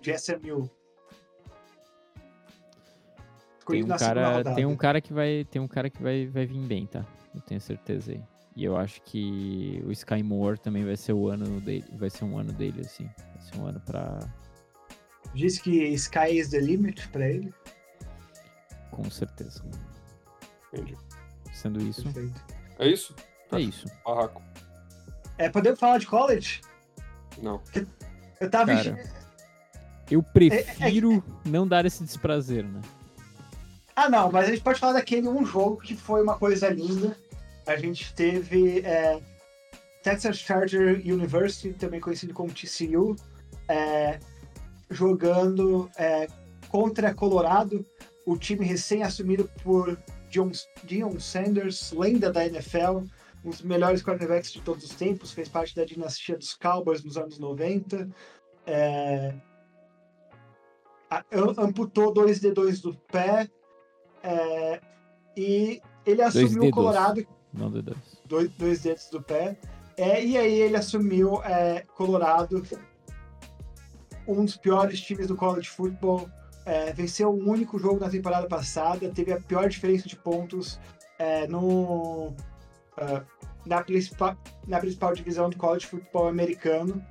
de 0.00 0.12
SMU. 0.12 0.70
Tem 3.66 3.80
Escolhido 3.80 3.94
um 3.94 3.96
cara, 3.96 4.54
tem 4.54 4.66
um 4.66 4.76
cara 4.76 5.00
que 5.00 5.12
vai, 5.12 5.46
tem 5.50 5.62
um 5.62 5.68
cara 5.68 5.88
que 5.90 6.02
vai, 6.02 6.26
vai 6.26 6.46
vir 6.46 6.60
bem, 6.66 6.86
tá? 6.86 7.06
Eu 7.34 7.40
tenho 7.42 7.60
certeza 7.60 8.12
aí. 8.12 8.22
E 8.56 8.64
eu 8.64 8.76
acho 8.76 9.00
que 9.02 9.80
o 9.86 9.92
Sky 9.92 10.22
Moore 10.22 10.58
também 10.58 10.84
vai 10.84 10.96
ser 10.96 11.12
o 11.12 11.28
ano 11.28 11.60
dele, 11.60 11.84
vai 11.92 12.10
ser 12.10 12.24
um 12.24 12.36
ano 12.36 12.52
dele 12.52 12.80
assim. 12.80 13.08
Vai 13.34 13.40
ser 13.42 13.58
um 13.58 13.66
ano 13.66 13.80
pra 13.80 14.18
Diz 15.34 15.58
que 15.58 15.70
Sky 15.94 16.38
is 16.38 16.48
the 16.50 16.58
limit 16.58 17.08
pra 17.08 17.28
ele. 17.28 17.54
com 18.90 19.08
certeza. 19.10 19.62
Entendi. 20.72 20.96
Sendo 21.52 21.80
isso, 21.82 22.02
Perfeito. 22.04 22.44
É 22.78 22.88
isso? 22.88 23.14
é 23.52 23.60
isso. 23.60 23.86
Barraco. 24.04 24.42
É, 25.38 25.48
podemos 25.48 25.78
falar 25.78 25.98
de 25.98 26.06
college? 26.06 26.60
Não. 27.40 27.62
Eu 28.40 28.50
tava. 28.50 28.74
Cara, 28.74 29.04
Eu 30.10 30.22
prefiro 30.22 31.22
não 31.44 31.68
dar 31.68 31.84
esse 31.84 32.02
desprazer, 32.02 32.64
né? 32.64 32.80
Ah, 33.94 34.08
não, 34.08 34.32
mas 34.32 34.48
a 34.48 34.50
gente 34.50 34.62
pode 34.62 34.80
falar 34.80 34.94
daquele 34.94 35.28
um 35.28 35.44
jogo 35.44 35.76
que 35.76 35.94
foi 35.94 36.22
uma 36.22 36.38
coisa 36.38 36.68
linda. 36.70 37.16
A 37.66 37.76
gente 37.76 38.14
teve 38.14 38.80
é, 38.80 39.20
Texas 40.02 40.38
Charger 40.38 41.02
University, 41.04 41.74
também 41.74 42.00
conhecido 42.00 42.32
como 42.32 42.50
TCU, 42.52 43.14
é, 43.68 44.18
jogando 44.90 45.90
é, 45.96 46.26
contra 46.68 47.14
Colorado, 47.14 47.84
o 48.24 48.36
time 48.36 48.64
recém-assumido 48.64 49.50
por 49.62 49.98
John, 50.30 50.50
Deion 50.84 51.18
Sanders, 51.20 51.92
lenda 51.92 52.32
da 52.32 52.46
NFL, 52.46 53.00
um 53.44 53.50
dos 53.50 53.62
melhores 53.62 54.02
quarterbacks 54.02 54.52
de 54.52 54.60
todos 54.60 54.84
os 54.84 54.94
tempos, 54.94 55.32
fez 55.32 55.48
parte 55.48 55.74
da 55.74 55.84
dinastia 55.84 56.36
dos 56.36 56.54
Cowboys 56.54 57.02
nos 57.02 57.16
anos 57.16 57.38
90. 57.38 58.08
É, 58.66 59.34
amputou 61.58 62.12
dois 62.12 62.40
dedos 62.40 62.80
do 62.80 62.94
pé 63.10 63.48
é, 64.22 64.80
e 65.36 65.80
ele 66.04 66.22
assumiu 66.22 66.64
o. 66.64 66.70
Colorado 66.70 67.26
Não 67.52 67.70
de 67.70 67.82
dois. 67.82 68.50
dois, 68.58 68.82
dedos 68.82 69.08
do 69.10 69.22
pé. 69.22 69.58
É, 69.96 70.24
e 70.24 70.36
aí 70.36 70.60
ele 70.60 70.76
assumiu 70.76 71.42
é, 71.42 71.80
Colorado, 71.94 72.62
um 74.26 74.44
dos 74.44 74.56
piores 74.56 75.00
times 75.00 75.28
do 75.28 75.36
college 75.36 75.68
football. 75.68 76.28
É, 76.66 76.92
venceu 76.92 77.30
o 77.30 77.48
único 77.48 77.78
jogo 77.78 77.98
na 77.98 78.10
temporada 78.10 78.46
passada, 78.46 79.08
teve 79.08 79.32
a 79.32 79.40
pior 79.40 79.68
diferença 79.68 80.06
de 80.06 80.14
pontos 80.14 80.78
é, 81.18 81.46
no 81.48 82.34
uh, 83.00 83.24
na, 83.66 83.82
principal, 83.82 84.36
na 84.66 84.78
principal 84.78 85.14
divisão 85.14 85.50
do 85.50 85.56
college 85.56 85.86
futebol 85.86 86.28
americano 86.28 87.04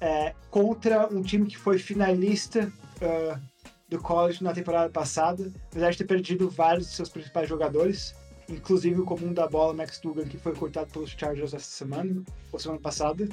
é, 0.00 0.34
contra 0.50 1.06
um 1.12 1.22
time 1.22 1.46
que 1.46 1.58
foi 1.58 1.78
finalista 1.78 2.72
uh, 3.02 3.40
do 3.88 4.00
college 4.00 4.42
na 4.42 4.52
temporada 4.52 4.88
passada, 4.88 5.52
apesar 5.70 5.90
de 5.90 5.98
ter 5.98 6.04
perdido 6.04 6.48
vários 6.48 6.88
de 6.88 6.94
seus 6.94 7.08
principais 7.08 7.48
jogadores, 7.48 8.14
inclusive 8.48 9.00
o 9.00 9.04
comum 9.04 9.32
da 9.32 9.46
bola, 9.46 9.74
Max 9.74 10.00
Dugan, 10.00 10.24
que 10.24 10.38
foi 10.38 10.54
cortado 10.54 10.90
pelos 10.92 11.10
Chargers 11.10 11.52
essa 11.52 11.70
semana, 11.70 12.22
ou 12.50 12.58
semana 12.58 12.80
passada. 12.80 13.28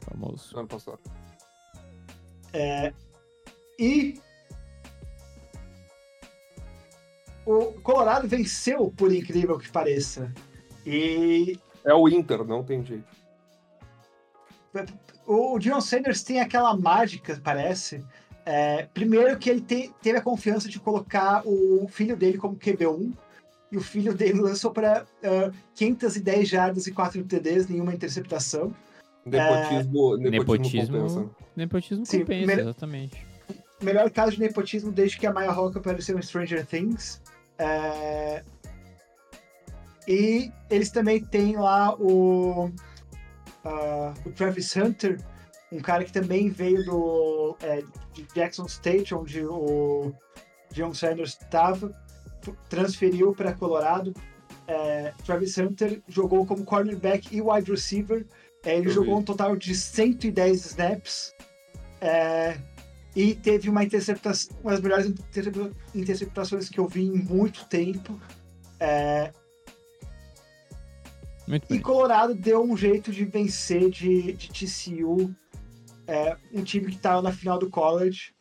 Famoso. 0.00 0.58
Ano 0.58 0.66
passado. 0.66 0.98
É, 2.52 2.92
e 3.78 4.20
o 7.46 7.72
Colorado 7.82 8.26
venceu, 8.26 8.92
por 8.96 9.12
incrível 9.12 9.58
que 9.58 9.70
pareça. 9.70 10.32
E 10.86 11.58
É 11.84 11.92
o 11.94 12.08
Inter, 12.08 12.44
não 12.44 12.62
tem 12.62 12.84
jeito. 12.84 13.04
o 15.26 15.58
Dion 15.58 15.80
Sanders 15.80 16.22
tem 16.22 16.40
aquela 16.40 16.76
mágica, 16.76 17.40
parece. 17.42 18.04
É, 18.44 18.88
primeiro 18.92 19.38
que 19.38 19.48
ele 19.48 19.60
te- 19.60 19.92
teve 20.02 20.18
a 20.18 20.22
confiança 20.22 20.68
de 20.68 20.80
colocar 20.80 21.42
o 21.46 21.86
filho 21.88 22.16
dele 22.16 22.38
como 22.38 22.56
QB1. 22.56 23.12
E 23.70 23.76
o 23.76 23.80
filho 23.80 24.12
dele 24.12 24.38
lançou 24.40 24.70
para 24.70 25.06
510 25.74 26.46
jardas 26.48 26.86
e 26.86 26.92
4 26.92 27.24
TDs, 27.24 27.68
nenhuma 27.68 27.94
interceptação. 27.94 28.74
Nepotismo, 29.24 30.16
nepotismo, 30.18 30.96
compensa. 30.98 31.30
Nepotismo, 31.56 32.04
Sim, 32.04 32.18
compensa, 32.20 32.38
primeiro- 32.46 32.60
exatamente. 32.62 33.26
melhor 33.80 34.10
caso 34.10 34.32
de 34.32 34.40
nepotismo 34.40 34.92
desde 34.92 35.18
que 35.18 35.26
a 35.26 35.32
Maya 35.32 35.50
Roca 35.52 35.78
apareceu 35.78 36.18
em 36.18 36.22
Stranger 36.22 36.66
Things. 36.66 37.22
É, 37.58 38.42
E 40.08 40.50
eles 40.68 40.90
também 40.90 41.24
têm 41.24 41.56
lá 41.56 41.94
o, 41.94 42.70
ah, 43.64 44.14
o 44.26 44.30
Travis 44.30 44.74
Hunter, 44.76 45.20
um 45.70 45.80
cara 45.80 46.04
que 46.04 46.12
também 46.12 46.48
veio 46.50 46.84
do 46.84 47.56
é, 47.62 47.82
de 48.12 48.26
Jackson 48.34 48.66
State, 48.66 49.14
onde 49.14 49.44
o 49.44 50.12
John 50.72 50.92
Sanders 50.92 51.38
estava, 51.40 51.94
transferiu 52.68 53.32
para 53.34 53.52
Colorado. 53.52 54.12
É, 54.66 55.12
Travis 55.24 55.56
Hunter 55.58 56.02
jogou 56.08 56.44
como 56.46 56.64
cornerback 56.64 57.34
e 57.34 57.40
wide 57.40 57.70
receiver. 57.70 58.26
É, 58.64 58.76
ele 58.76 58.88
Eu 58.88 58.92
jogou 58.92 59.16
vi. 59.16 59.20
um 59.22 59.24
total 59.24 59.56
de 59.56 59.74
110 59.74 60.66
snaps. 60.66 61.34
É, 62.00 62.56
e 63.14 63.34
teve 63.34 63.68
uma 63.68 63.84
interceptação, 63.84 64.56
uma 64.62 64.72
das 64.72 64.80
melhores 64.80 65.06
intercepta- 65.06 65.70
interceptações 65.94 66.68
que 66.68 66.80
eu 66.80 66.86
vi 66.88 67.04
em 67.06 67.12
muito 67.18 67.66
tempo. 67.66 68.18
É, 68.80 69.32
Muito 71.46 71.64
e 71.64 71.68
bem. 71.74 71.80
Colorado 71.80 72.34
deu 72.34 72.62
um 72.62 72.76
jeito 72.76 73.10
de 73.10 73.24
vencer 73.24 73.90
de, 73.90 74.32
de 74.32 74.48
TCU, 74.48 75.34
é, 76.06 76.36
um 76.52 76.62
time 76.62 76.86
que 76.86 76.96
estava 76.96 77.20
na 77.22 77.32
final 77.32 77.58
do 77.58 77.68
college. 77.68 78.32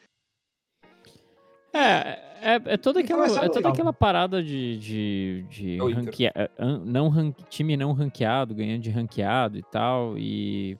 É, 1.74 2.20
é, 2.42 2.62
é 2.66 2.78
toda 2.78 3.00
E 3.00 3.04
aquela, 3.04 3.26
é 3.28 3.50
toda 3.50 3.70
aquela 3.70 3.94
parada 3.94 4.44
de, 4.44 4.78
de, 4.78 5.46
de 5.50 5.78
É 5.80 5.94
ranquea- 5.94 6.34
é, 6.36 6.50
não 6.86 7.08
ran- 7.10 7.32
time 7.50 7.78
não 7.78 7.94
ranqueado, 7.94 8.54
ganhando 8.54 8.82
de 8.82 8.90
ranqueado 8.90 9.58
e 9.58 9.64
tal. 9.64 10.18
E, 10.18 10.78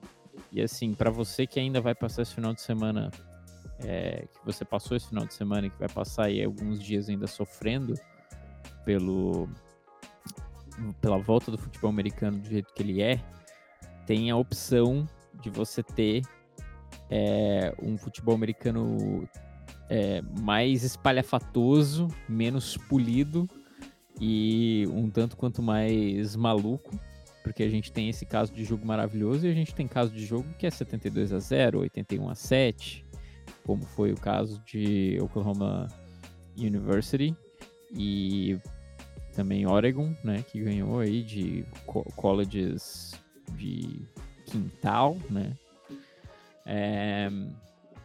e 0.50 0.60
assim, 0.60 0.92
pra 0.92 1.10
você 1.10 1.46
que 1.46 1.58
ainda 1.58 1.80
vai 1.80 1.94
passar 1.94 2.22
esse 2.22 2.34
final 2.34 2.52
de 2.52 2.60
semana, 2.60 3.10
é, 3.84 4.26
que 4.32 4.44
você 4.44 4.64
passou 4.64 4.96
esse 4.96 5.08
final 5.08 5.24
de 5.26 5.32
semana 5.34 5.66
e 5.66 5.70
que 5.70 5.78
vai 5.78 5.88
passar 5.88 6.26
aí 6.26 6.44
alguns 6.44 6.82
dias 6.82 7.08
ainda 7.08 7.26
sofrendo 7.26 7.94
pelo 8.84 9.48
pela 11.00 11.18
volta 11.18 11.50
do 11.50 11.58
futebol 11.58 11.90
americano 11.90 12.38
do 12.38 12.48
jeito 12.48 12.72
que 12.74 12.82
ele 12.82 13.02
é, 13.02 13.20
tem 14.06 14.30
a 14.30 14.36
opção 14.36 15.08
de 15.40 15.50
você 15.50 15.82
ter 15.82 16.22
é, 17.10 17.74
um 17.82 17.96
futebol 17.96 18.34
americano 18.34 19.28
é, 19.88 20.22
mais 20.40 20.84
espalhafatoso, 20.84 22.08
menos 22.28 22.76
polido 22.76 23.48
e 24.20 24.86
um 24.92 25.10
tanto 25.10 25.36
quanto 25.36 25.62
mais 25.62 26.36
maluco, 26.36 26.98
porque 27.42 27.62
a 27.62 27.68
gente 27.68 27.92
tem 27.92 28.08
esse 28.08 28.24
caso 28.24 28.52
de 28.52 28.64
jogo 28.64 28.86
maravilhoso 28.86 29.46
e 29.46 29.50
a 29.50 29.54
gente 29.54 29.74
tem 29.74 29.86
caso 29.86 30.12
de 30.12 30.24
jogo 30.24 30.46
que 30.58 30.66
é 30.66 30.70
72 30.70 31.32
a 31.32 31.38
0, 31.38 31.80
81 31.80 32.28
a 32.28 32.34
7, 32.34 33.04
como 33.64 33.84
foi 33.84 34.12
o 34.12 34.16
caso 34.16 34.62
de 34.64 35.18
Oklahoma 35.20 35.88
University 36.56 37.36
e 37.94 38.58
também 39.34 39.66
Oregon, 39.66 40.14
né, 40.22 40.42
que 40.42 40.60
ganhou 40.62 40.98
aí 41.00 41.22
de 41.22 41.64
co- 41.86 42.04
colleges 42.16 43.14
de 43.56 44.02
quintal, 44.46 45.16
né? 45.30 45.56
É, 46.64 47.28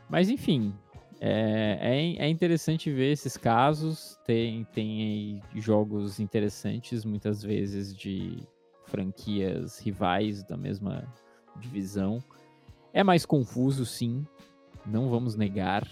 mas 0.09 0.29
enfim, 0.29 0.73
é, 1.19 1.77
é, 2.19 2.25
é 2.25 2.29
interessante 2.29 2.91
ver 2.91 3.11
esses 3.11 3.37
casos. 3.37 4.17
Tem, 4.25 4.65
tem 4.73 5.41
jogos 5.55 6.19
interessantes, 6.19 7.03
muitas 7.05 7.41
vezes 7.43 7.95
de 7.95 8.37
franquias 8.85 9.79
rivais 9.79 10.43
da 10.43 10.55
mesma 10.57 11.03
divisão. 11.57 12.23
É 12.93 13.03
mais 13.03 13.25
confuso, 13.25 13.85
sim. 13.85 14.25
Não 14.85 15.09
vamos 15.09 15.35
negar. 15.35 15.85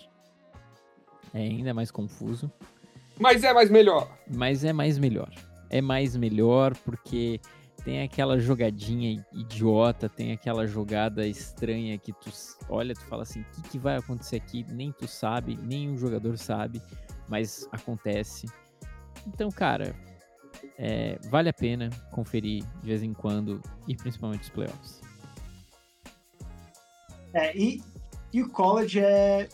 É 1.34 1.40
ainda 1.40 1.74
mais 1.74 1.92
confuso. 1.92 2.52
Mas 3.20 3.43
é 3.43 3.53
mais 3.53 3.70
melhor. 3.70 4.09
Mas 4.34 4.63
é 4.63 4.74
mais 4.74 4.97
melhor. 4.97 5.30
É 5.70 5.82
mais 5.82 6.16
melhor 6.16 6.76
porque 6.78 7.39
tem 7.84 8.01
aquela 8.01 8.39
jogadinha 8.39 9.24
idiota, 9.32 10.09
tem 10.09 10.32
aquela 10.32 10.66
jogada 10.66 11.28
estranha 11.28 11.97
que 11.97 12.11
tu 12.11 12.32
olha, 12.68 12.95
tu 12.95 13.01
fala 13.01 13.22
assim, 13.24 13.41
o 13.41 13.45
que, 13.51 13.70
que 13.70 13.80
vai 13.80 13.95
acontecer 13.95 14.38
aqui? 14.38 14.66
Nem 14.70 14.91
tu 14.91 15.07
sabe, 15.07 15.57
nem 15.61 15.93
o 15.93 15.97
jogador 15.97 16.38
sabe, 16.38 16.82
mas 17.28 17.68
acontece. 17.72 18.47
Então, 19.28 19.51
cara, 19.51 19.95
é, 20.78 21.20
vale 21.30 21.49
a 21.49 21.53
pena 21.53 21.89
conferir 22.11 22.63
de 22.82 22.88
vez 22.88 23.03
em 23.03 23.13
quando 23.13 23.61
e 23.88 23.95
principalmente 23.95 24.41
os 24.41 24.49
playoffs. 24.49 25.01
É, 27.34 27.55
e, 27.55 27.84
e 28.34 28.41
o 28.41 28.49
college 28.49 28.99
é 28.99 29.47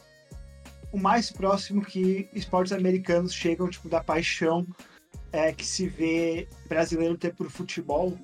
o 0.92 1.00
mais 1.00 1.32
próximo 1.32 1.82
que 1.82 2.30
esportes 2.34 2.72
americanos 2.72 3.34
chegam, 3.34 3.70
tipo, 3.70 3.90
da 3.90 4.04
paixão 4.04 4.66
é, 5.32 5.52
que 5.54 5.66
se 5.66 5.88
vê 5.88 6.48
brasileiro 6.68 7.18
ter 7.18 7.34
por 7.34 7.50
futebol. 7.50 8.18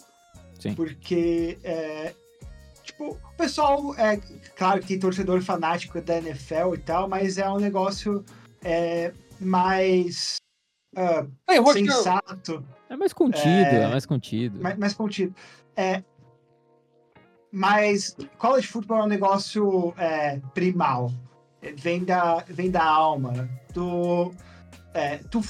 Sim. 0.59 0.73
Porque, 0.73 1.57
é, 1.63 2.13
tipo, 2.83 3.11
o 3.11 3.37
pessoal, 3.37 3.95
é 3.95 4.17
claro 4.55 4.81
que 4.81 4.87
tem 4.87 4.99
torcedor 4.99 5.41
fanático 5.41 6.01
da 6.01 6.17
NFL 6.17 6.73
e 6.73 6.79
tal, 6.79 7.07
mas 7.07 7.37
é 7.37 7.49
um 7.49 7.59
negócio 7.59 8.25
é, 8.63 9.13
mais 9.39 10.37
Aí, 11.45 11.59
Rocha, 11.59 11.79
sensato. 11.79 12.65
É 12.89 12.95
mais 12.95 13.13
contido, 13.13 13.47
é, 13.47 13.83
É, 13.83 13.87
mais 13.87 14.05
contido. 14.05 14.59
mais, 14.59 14.77
mais 14.77 14.93
contido. 14.93 15.35
É, 15.75 16.03
mas 17.51 18.15
college 18.37 18.67
football 18.67 19.01
é 19.01 19.03
um 19.03 19.07
negócio 19.07 19.93
é, 19.97 20.39
primal. 20.53 21.11
É, 21.67 21.71
Vem 21.73 22.03
da, 22.03 22.43
vem 22.47 22.71
da 22.71 22.83
alma. 22.83 23.49
Tu, 23.73 24.33
é, 24.93 25.17
tu, 25.29 25.41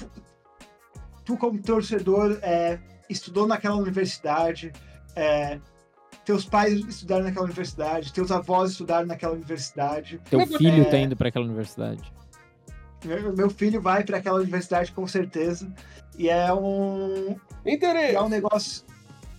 tu 1.24 1.38
como 1.38 1.62
torcedor, 1.62 2.40
é, 2.42 2.80
estudou 3.10 3.48
naquela 3.48 3.76
universidade, 3.76 4.74
é, 5.16 5.60
teus 6.26 6.46
pais 6.46 6.74
estudaram 6.88 7.24
naquela 7.24 7.46
universidade, 7.46 8.12
teus 8.12 8.32
avós 8.32 8.72
estudaram 8.72 9.08
naquela 9.08 9.34
universidade. 9.34 10.20
Teu 10.30 10.42
É, 10.42 10.46
filho 10.46 10.90
tá 10.90 10.98
é. 10.98 11.02
indo 11.02 11.16
pra 11.16 11.30
aquela 11.30 11.46
universidade. 11.46 12.12
Meu, 13.06 13.34
meu 13.34 13.50
filho 13.50 13.82
vai 13.82 14.04
para 14.04 14.18
aquela 14.18 14.40
universidade 14.40 14.92
com 14.92 15.08
certeza. 15.08 15.72
E 16.18 16.30
é 16.30 16.52
um, 16.52 17.38
interesse. 17.66 18.16
É 18.16 18.22
um 18.22 18.28
negócio. 18.28 18.84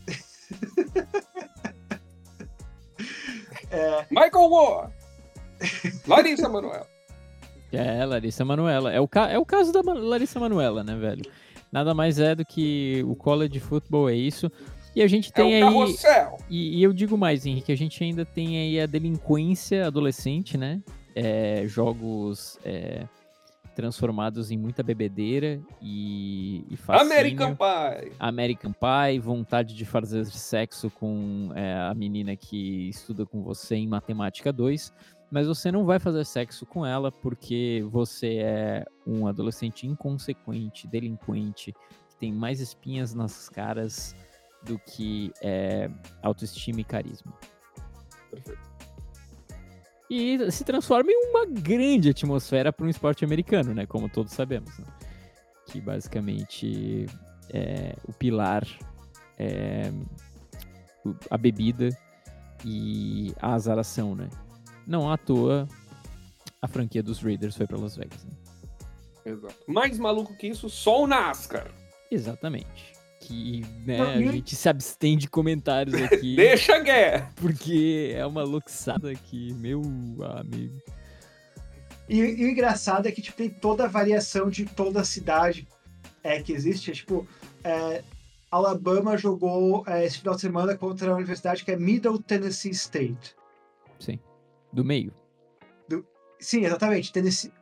Michael 4.10 4.48
Moore. 4.48 4.92
Larissa 6.06 6.48
Manoel. 6.48 6.86
É, 7.72 8.04
Larissa 8.04 8.44
Manuela. 8.44 8.92
É 8.92 9.00
o, 9.00 9.06
ca- 9.08 9.28
é 9.30 9.38
o 9.38 9.44
caso 9.44 9.72
da 9.72 9.80
Larissa 9.82 10.40
Manuela, 10.40 10.82
né, 10.82 10.96
velho? 10.96 11.22
Nada 11.70 11.92
mais 11.92 12.18
é 12.18 12.34
do 12.34 12.44
que 12.44 13.04
o 13.06 13.14
college 13.14 13.60
football 13.60 14.08
é 14.08 14.14
isso. 14.14 14.50
E 14.96 15.02
a 15.02 15.06
gente 15.06 15.28
É 15.30 15.32
tem 15.32 15.44
o 15.44 15.54
aí. 15.54 15.60
carrossel. 15.60 16.38
E, 16.48 16.78
e 16.78 16.82
eu 16.82 16.92
digo 16.92 17.16
mais, 17.18 17.44
Henrique, 17.44 17.70
a 17.70 17.76
gente 17.76 18.02
ainda 18.02 18.24
tem 18.24 18.58
aí 18.58 18.80
a 18.80 18.86
delinquência 18.86 19.86
adolescente, 19.86 20.56
né? 20.56 20.80
É, 21.14 21.64
jogos 21.66 22.58
é, 22.64 23.04
transformados 23.74 24.50
em 24.50 24.56
muita 24.56 24.82
bebedeira 24.82 25.60
e, 25.82 26.64
e 26.70 26.76
fascínio. 26.76 27.12
American 27.12 27.54
Pie. 27.54 28.12
American 28.18 28.72
Pie, 28.72 29.18
vontade 29.20 29.74
de 29.74 29.84
fazer 29.84 30.24
sexo 30.26 30.90
com 30.90 31.50
é, 31.54 31.74
a 31.74 31.94
menina 31.94 32.34
que 32.34 32.88
estuda 32.88 33.26
com 33.26 33.42
você 33.42 33.76
em 33.76 33.86
Matemática 33.86 34.52
2, 34.52 34.92
mas 35.30 35.46
você 35.46 35.70
não 35.70 35.84
vai 35.84 35.98
fazer 35.98 36.24
sexo 36.24 36.64
com 36.64 36.84
ela 36.84 37.12
porque 37.12 37.84
você 37.90 38.38
é 38.38 38.86
um 39.06 39.26
adolescente 39.26 39.86
inconsequente, 39.86 40.86
delinquente, 40.86 41.72
que 42.08 42.16
tem 42.16 42.32
mais 42.32 42.60
espinhas 42.60 43.14
nas 43.14 43.48
caras 43.48 44.16
do 44.62 44.78
que 44.78 45.32
é, 45.42 45.90
autoestima 46.22 46.80
e 46.80 46.84
carisma. 46.84 47.32
Perfeito. 48.30 48.68
E 50.10 50.50
se 50.50 50.64
transforma 50.64 51.10
em 51.12 51.30
uma 51.30 51.44
grande 51.44 52.08
atmosfera 52.08 52.72
para 52.72 52.86
um 52.86 52.88
esporte 52.88 53.24
americano, 53.24 53.74
né? 53.74 53.84
Como 53.84 54.08
todos 54.08 54.32
sabemos. 54.32 54.78
Né? 54.78 54.86
Que 55.66 55.80
basicamente 55.82 57.04
é, 57.50 57.94
o 58.08 58.12
pilar 58.14 58.66
é 59.38 59.92
a 61.30 61.36
bebida 61.36 61.90
e 62.64 63.34
a 63.38 63.52
azaração, 63.52 64.14
né? 64.14 64.30
Não 64.88 65.10
à 65.10 65.18
toa 65.18 65.68
a 66.60 66.66
franquia 66.66 67.02
dos 67.02 67.20
Raiders 67.20 67.56
foi 67.56 67.66
para 67.66 67.78
Las 67.78 67.96
Vegas. 67.96 68.24
Né? 68.24 68.32
Exato. 69.24 69.54
Mais 69.66 69.98
maluco 69.98 70.34
que 70.36 70.48
isso, 70.48 70.68
só 70.68 71.02
o 71.02 71.06
NASCAR. 71.06 71.70
Exatamente. 72.10 72.92
Que 73.20 73.62
né, 73.84 74.00
a 74.00 74.32
gente 74.32 74.56
se 74.56 74.68
abstém 74.68 75.18
de 75.18 75.28
comentários 75.28 76.00
aqui. 76.02 76.34
Deixa 76.34 76.76
a 76.76 76.80
guerra! 76.80 77.30
Porque 77.36 78.12
é 78.14 78.24
uma 78.24 78.42
luxada 78.42 79.10
aqui, 79.10 79.52
meu 79.54 79.82
amigo. 80.38 80.80
E, 82.08 82.18
e, 82.18 82.44
o 82.46 82.48
engraçado 82.48 83.06
é 83.06 83.12
que 83.12 83.20
tipo, 83.20 83.36
tem 83.36 83.50
toda 83.50 83.84
a 83.84 83.88
variação 83.88 84.48
de 84.48 84.64
toda 84.64 85.02
a 85.02 85.04
cidade 85.04 85.68
é, 86.24 86.42
que 86.42 86.52
existe. 86.52 86.90
É, 86.90 86.94
tipo, 86.94 87.28
é, 87.62 88.02
Alabama 88.50 89.16
jogou 89.18 89.84
é, 89.86 90.06
esse 90.06 90.18
final 90.18 90.34
de 90.34 90.40
semana 90.40 90.74
contra 90.74 91.10
a 91.10 91.14
universidade 91.14 91.64
que 91.64 91.70
é 91.70 91.76
Middle 91.76 92.18
Tennessee 92.18 92.70
State. 92.70 93.36
Sim. 93.98 94.18
Do 94.72 94.84
meio. 94.84 95.12
Do, 95.88 96.06
sim, 96.38 96.64
exatamente. 96.64 97.12
Tennessee 97.12 97.52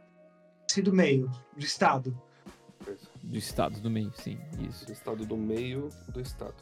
do 0.83 0.93
meio, 0.93 1.31
do 1.57 1.65
estado. 1.65 2.17
Do 3.23 3.39
estado 3.39 3.81
do 3.81 3.91
meio, 3.91 4.13
sim. 4.15 4.39
Isso. 4.61 4.87
Do 4.87 4.93
estado 4.93 5.27
do 5.27 5.37
meio 5.37 5.89
do 6.09 6.21
estado. 6.21 6.55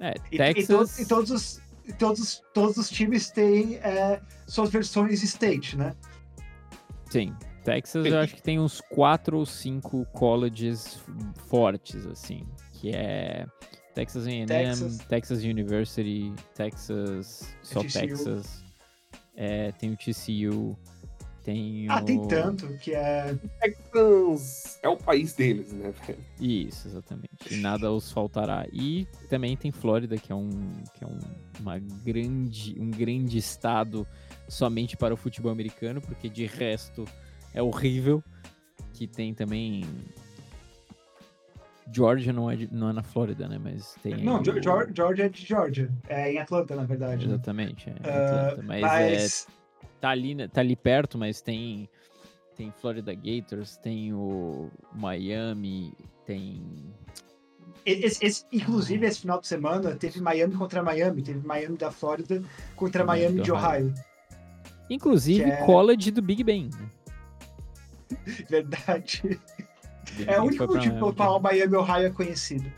É, 0.00 0.14
e, 0.30 0.36
Texas... 0.36 0.98
E, 0.98 1.02
e, 1.02 1.06
to, 1.06 1.06
e 1.06 1.06
todos, 1.06 1.30
os, 1.30 1.62
todos, 1.98 2.42
todos 2.52 2.76
os 2.76 2.90
times 2.90 3.30
têm 3.30 3.76
é, 3.76 4.20
suas 4.46 4.70
versões 4.70 5.22
state, 5.22 5.76
né? 5.76 5.94
Sim. 7.10 7.34
Texas 7.64 8.04
eu 8.04 8.18
acho 8.18 8.34
que 8.34 8.42
tem 8.42 8.60
uns 8.60 8.80
quatro 8.80 9.38
ou 9.38 9.46
cinco 9.46 10.04
colleges 10.12 11.00
fortes, 11.48 12.04
assim. 12.06 12.46
Que 12.74 12.90
é 12.90 13.46
Texas 13.94 14.26
A&M, 14.26 14.46
Texas. 14.46 14.98
Texas. 15.08 15.44
University, 15.44 16.32
Texas, 16.54 17.56
só. 17.62 17.80
Texas. 17.80 18.63
É, 19.36 19.72
tem 19.72 19.90
o 19.90 19.96
TCU, 19.96 20.76
tem 21.44 21.86
Ah, 21.90 22.00
o... 22.00 22.04
tem 22.04 22.26
tanto 22.26 22.66
que 22.78 22.94
é. 22.94 23.36
Texas 23.60 24.78
é 24.82 24.88
o 24.88 24.96
país 24.96 25.34
deles, 25.34 25.72
né, 25.72 25.92
velho? 26.06 26.18
Isso, 26.40 26.88
exatamente. 26.88 27.52
E 27.52 27.56
nada 27.56 27.92
os 27.92 28.10
faltará. 28.10 28.66
E 28.72 29.06
também 29.28 29.56
tem 29.56 29.70
Flórida, 29.70 30.16
que 30.16 30.32
é 30.32 30.34
um, 30.34 30.48
que 30.94 31.04
é 31.04 31.06
um, 31.06 31.18
uma 31.60 31.78
grande, 31.78 32.74
um 32.80 32.90
grande 32.90 33.36
estado 33.36 34.06
somente 34.48 34.96
para 34.96 35.12
o 35.12 35.16
futebol 35.16 35.52
americano, 35.52 36.00
porque 36.00 36.28
de 36.30 36.46
resto 36.46 37.04
é 37.52 37.62
horrível. 37.62 38.22
Que 38.94 39.06
tem 39.08 39.34
também 39.34 39.84
Georgia 41.92 42.32
não 42.32 42.50
é, 42.50 42.56
de, 42.56 42.72
não 42.72 42.88
é 42.88 42.92
na 42.92 43.02
Flórida, 43.02 43.48
né? 43.48 43.58
Mas 43.62 43.96
tem. 44.02 44.24
Não, 44.24 44.40
o... 44.40 44.44
Georgia 44.44 45.26
é 45.26 45.28
de 45.28 45.44
Georgia. 45.44 45.90
É 46.08 46.32
em 46.32 46.38
Atlanta, 46.38 46.74
na 46.74 46.84
verdade. 46.84 47.26
Né? 47.26 47.34
Exatamente. 47.34 47.90
É 47.90 47.92
Atlanta, 47.92 48.60
uh, 48.60 48.64
mas, 48.64 48.80
mas... 48.80 49.46
É, 49.82 49.86
tá, 50.00 50.10
ali, 50.10 50.48
tá 50.48 50.60
ali 50.60 50.76
perto, 50.76 51.18
mas 51.18 51.40
tem. 51.40 51.88
Tem 52.56 52.70
Florida 52.70 53.12
Gators, 53.12 53.76
tem 53.78 54.12
o 54.12 54.70
Miami, 54.94 55.92
tem. 56.24 56.62
Esse, 57.84 58.24
esse, 58.24 58.44
inclusive, 58.52 59.04
esse 59.04 59.20
final 59.20 59.40
de 59.40 59.48
semana 59.48 59.96
teve 59.96 60.20
Miami 60.20 60.54
contra 60.54 60.82
Miami, 60.82 61.20
teve 61.20 61.44
Miami 61.44 61.76
da 61.76 61.90
Flórida 61.90 62.40
contra 62.76 63.04
Miami 63.04 63.42
de 63.42 63.50
Ohio. 63.50 63.86
Ohio. 63.86 63.94
Inclusive, 64.88 65.50
é... 65.50 65.66
college 65.66 66.12
do 66.12 66.22
Big 66.22 66.44
Ben. 66.44 66.70
Né? 66.70 66.90
Verdade. 68.48 69.40
É 70.26 70.40
o 70.40 70.44
único 70.44 70.66
motivo 70.66 70.94
pelo 70.94 71.14
qual 71.14 71.38
o 71.38 71.42
Miami 71.42 71.76
Ohio 71.76 72.06
é 72.06 72.10
conhecido. 72.10 72.70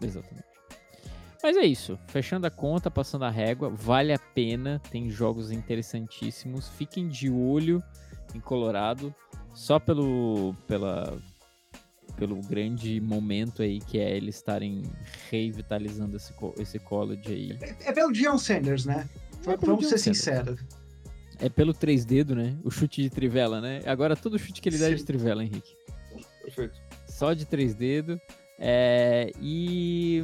Exatamente. 0.00 0.44
Mas 1.42 1.56
é 1.58 1.66
isso. 1.66 1.98
Fechando 2.06 2.46
a 2.46 2.50
conta, 2.50 2.90
passando 2.90 3.26
a 3.26 3.30
régua, 3.30 3.68
vale 3.68 4.12
a 4.12 4.18
pena. 4.18 4.80
Tem 4.90 5.10
jogos 5.10 5.50
interessantíssimos. 5.50 6.70
Fiquem 6.70 7.06
de 7.06 7.28
olho 7.30 7.82
em 8.34 8.40
Colorado, 8.40 9.14
só 9.52 9.78
pelo, 9.78 10.54
pela, 10.66 11.18
pelo 12.16 12.36
grande 12.40 13.00
momento 13.00 13.62
aí 13.62 13.78
que 13.78 13.98
é 13.98 14.16
eles 14.16 14.36
estarem 14.36 14.82
revitalizando 15.30 16.16
esse, 16.16 16.32
esse 16.58 16.78
college 16.78 17.30
aí. 17.30 17.58
É, 17.60 17.90
é 17.90 17.92
pelo 17.92 18.10
Dion 18.10 18.38
Sanders, 18.38 18.86
né? 18.86 19.08
É 19.46 19.56
Vamos 19.58 19.88
ser 19.88 19.98
sinceros. 19.98 20.60
É 21.38 21.48
pelo 21.48 21.74
três 21.74 22.04
dedos, 22.04 22.36
né? 22.36 22.56
O 22.64 22.70
chute 22.70 23.02
de 23.02 23.10
trivela, 23.10 23.60
né? 23.60 23.80
Agora 23.84 24.16
todo 24.16 24.38
chute 24.38 24.62
que 24.62 24.68
ele 24.68 24.78
dá 24.78 24.90
é 24.90 24.94
de 24.94 25.04
trivela, 25.04 25.44
Henrique. 25.44 25.76
Perfeito. 26.54 26.80
Só 27.06 27.32
de 27.32 27.44
três 27.44 27.74
dedos. 27.74 28.18
É, 28.58 29.32
e 29.40 30.22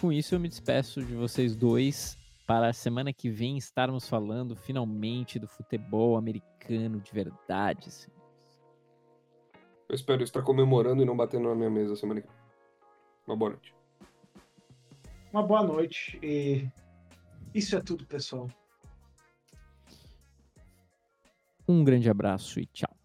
com 0.00 0.12
isso 0.12 0.34
eu 0.34 0.40
me 0.40 0.48
despeço 0.48 1.02
de 1.02 1.14
vocês 1.14 1.54
dois 1.54 2.18
para 2.46 2.68
a 2.68 2.72
semana 2.72 3.12
que 3.12 3.30
vem 3.30 3.56
estarmos 3.56 4.08
falando 4.08 4.54
finalmente 4.56 5.38
do 5.38 5.46
futebol 5.46 6.16
americano 6.16 7.00
de 7.00 7.12
verdade. 7.12 7.88
Eu 9.88 9.94
espero 9.94 10.22
estar 10.22 10.42
comemorando 10.42 11.02
e 11.02 11.04
não 11.04 11.16
batendo 11.16 11.48
na 11.48 11.54
minha 11.54 11.70
mesa 11.70 11.94
semana 11.94 12.20
que 12.20 12.26
vem. 12.26 12.36
Uma 13.26 13.36
boa 13.36 13.50
noite. 13.50 13.74
Uma 15.32 15.42
boa 15.42 15.62
noite 15.62 16.18
e 16.22 16.68
isso 17.54 17.76
é 17.76 17.80
tudo, 17.80 18.04
pessoal. 18.06 18.48
Um 21.68 21.82
grande 21.82 22.08
abraço 22.08 22.60
e 22.60 22.66
tchau. 22.66 22.95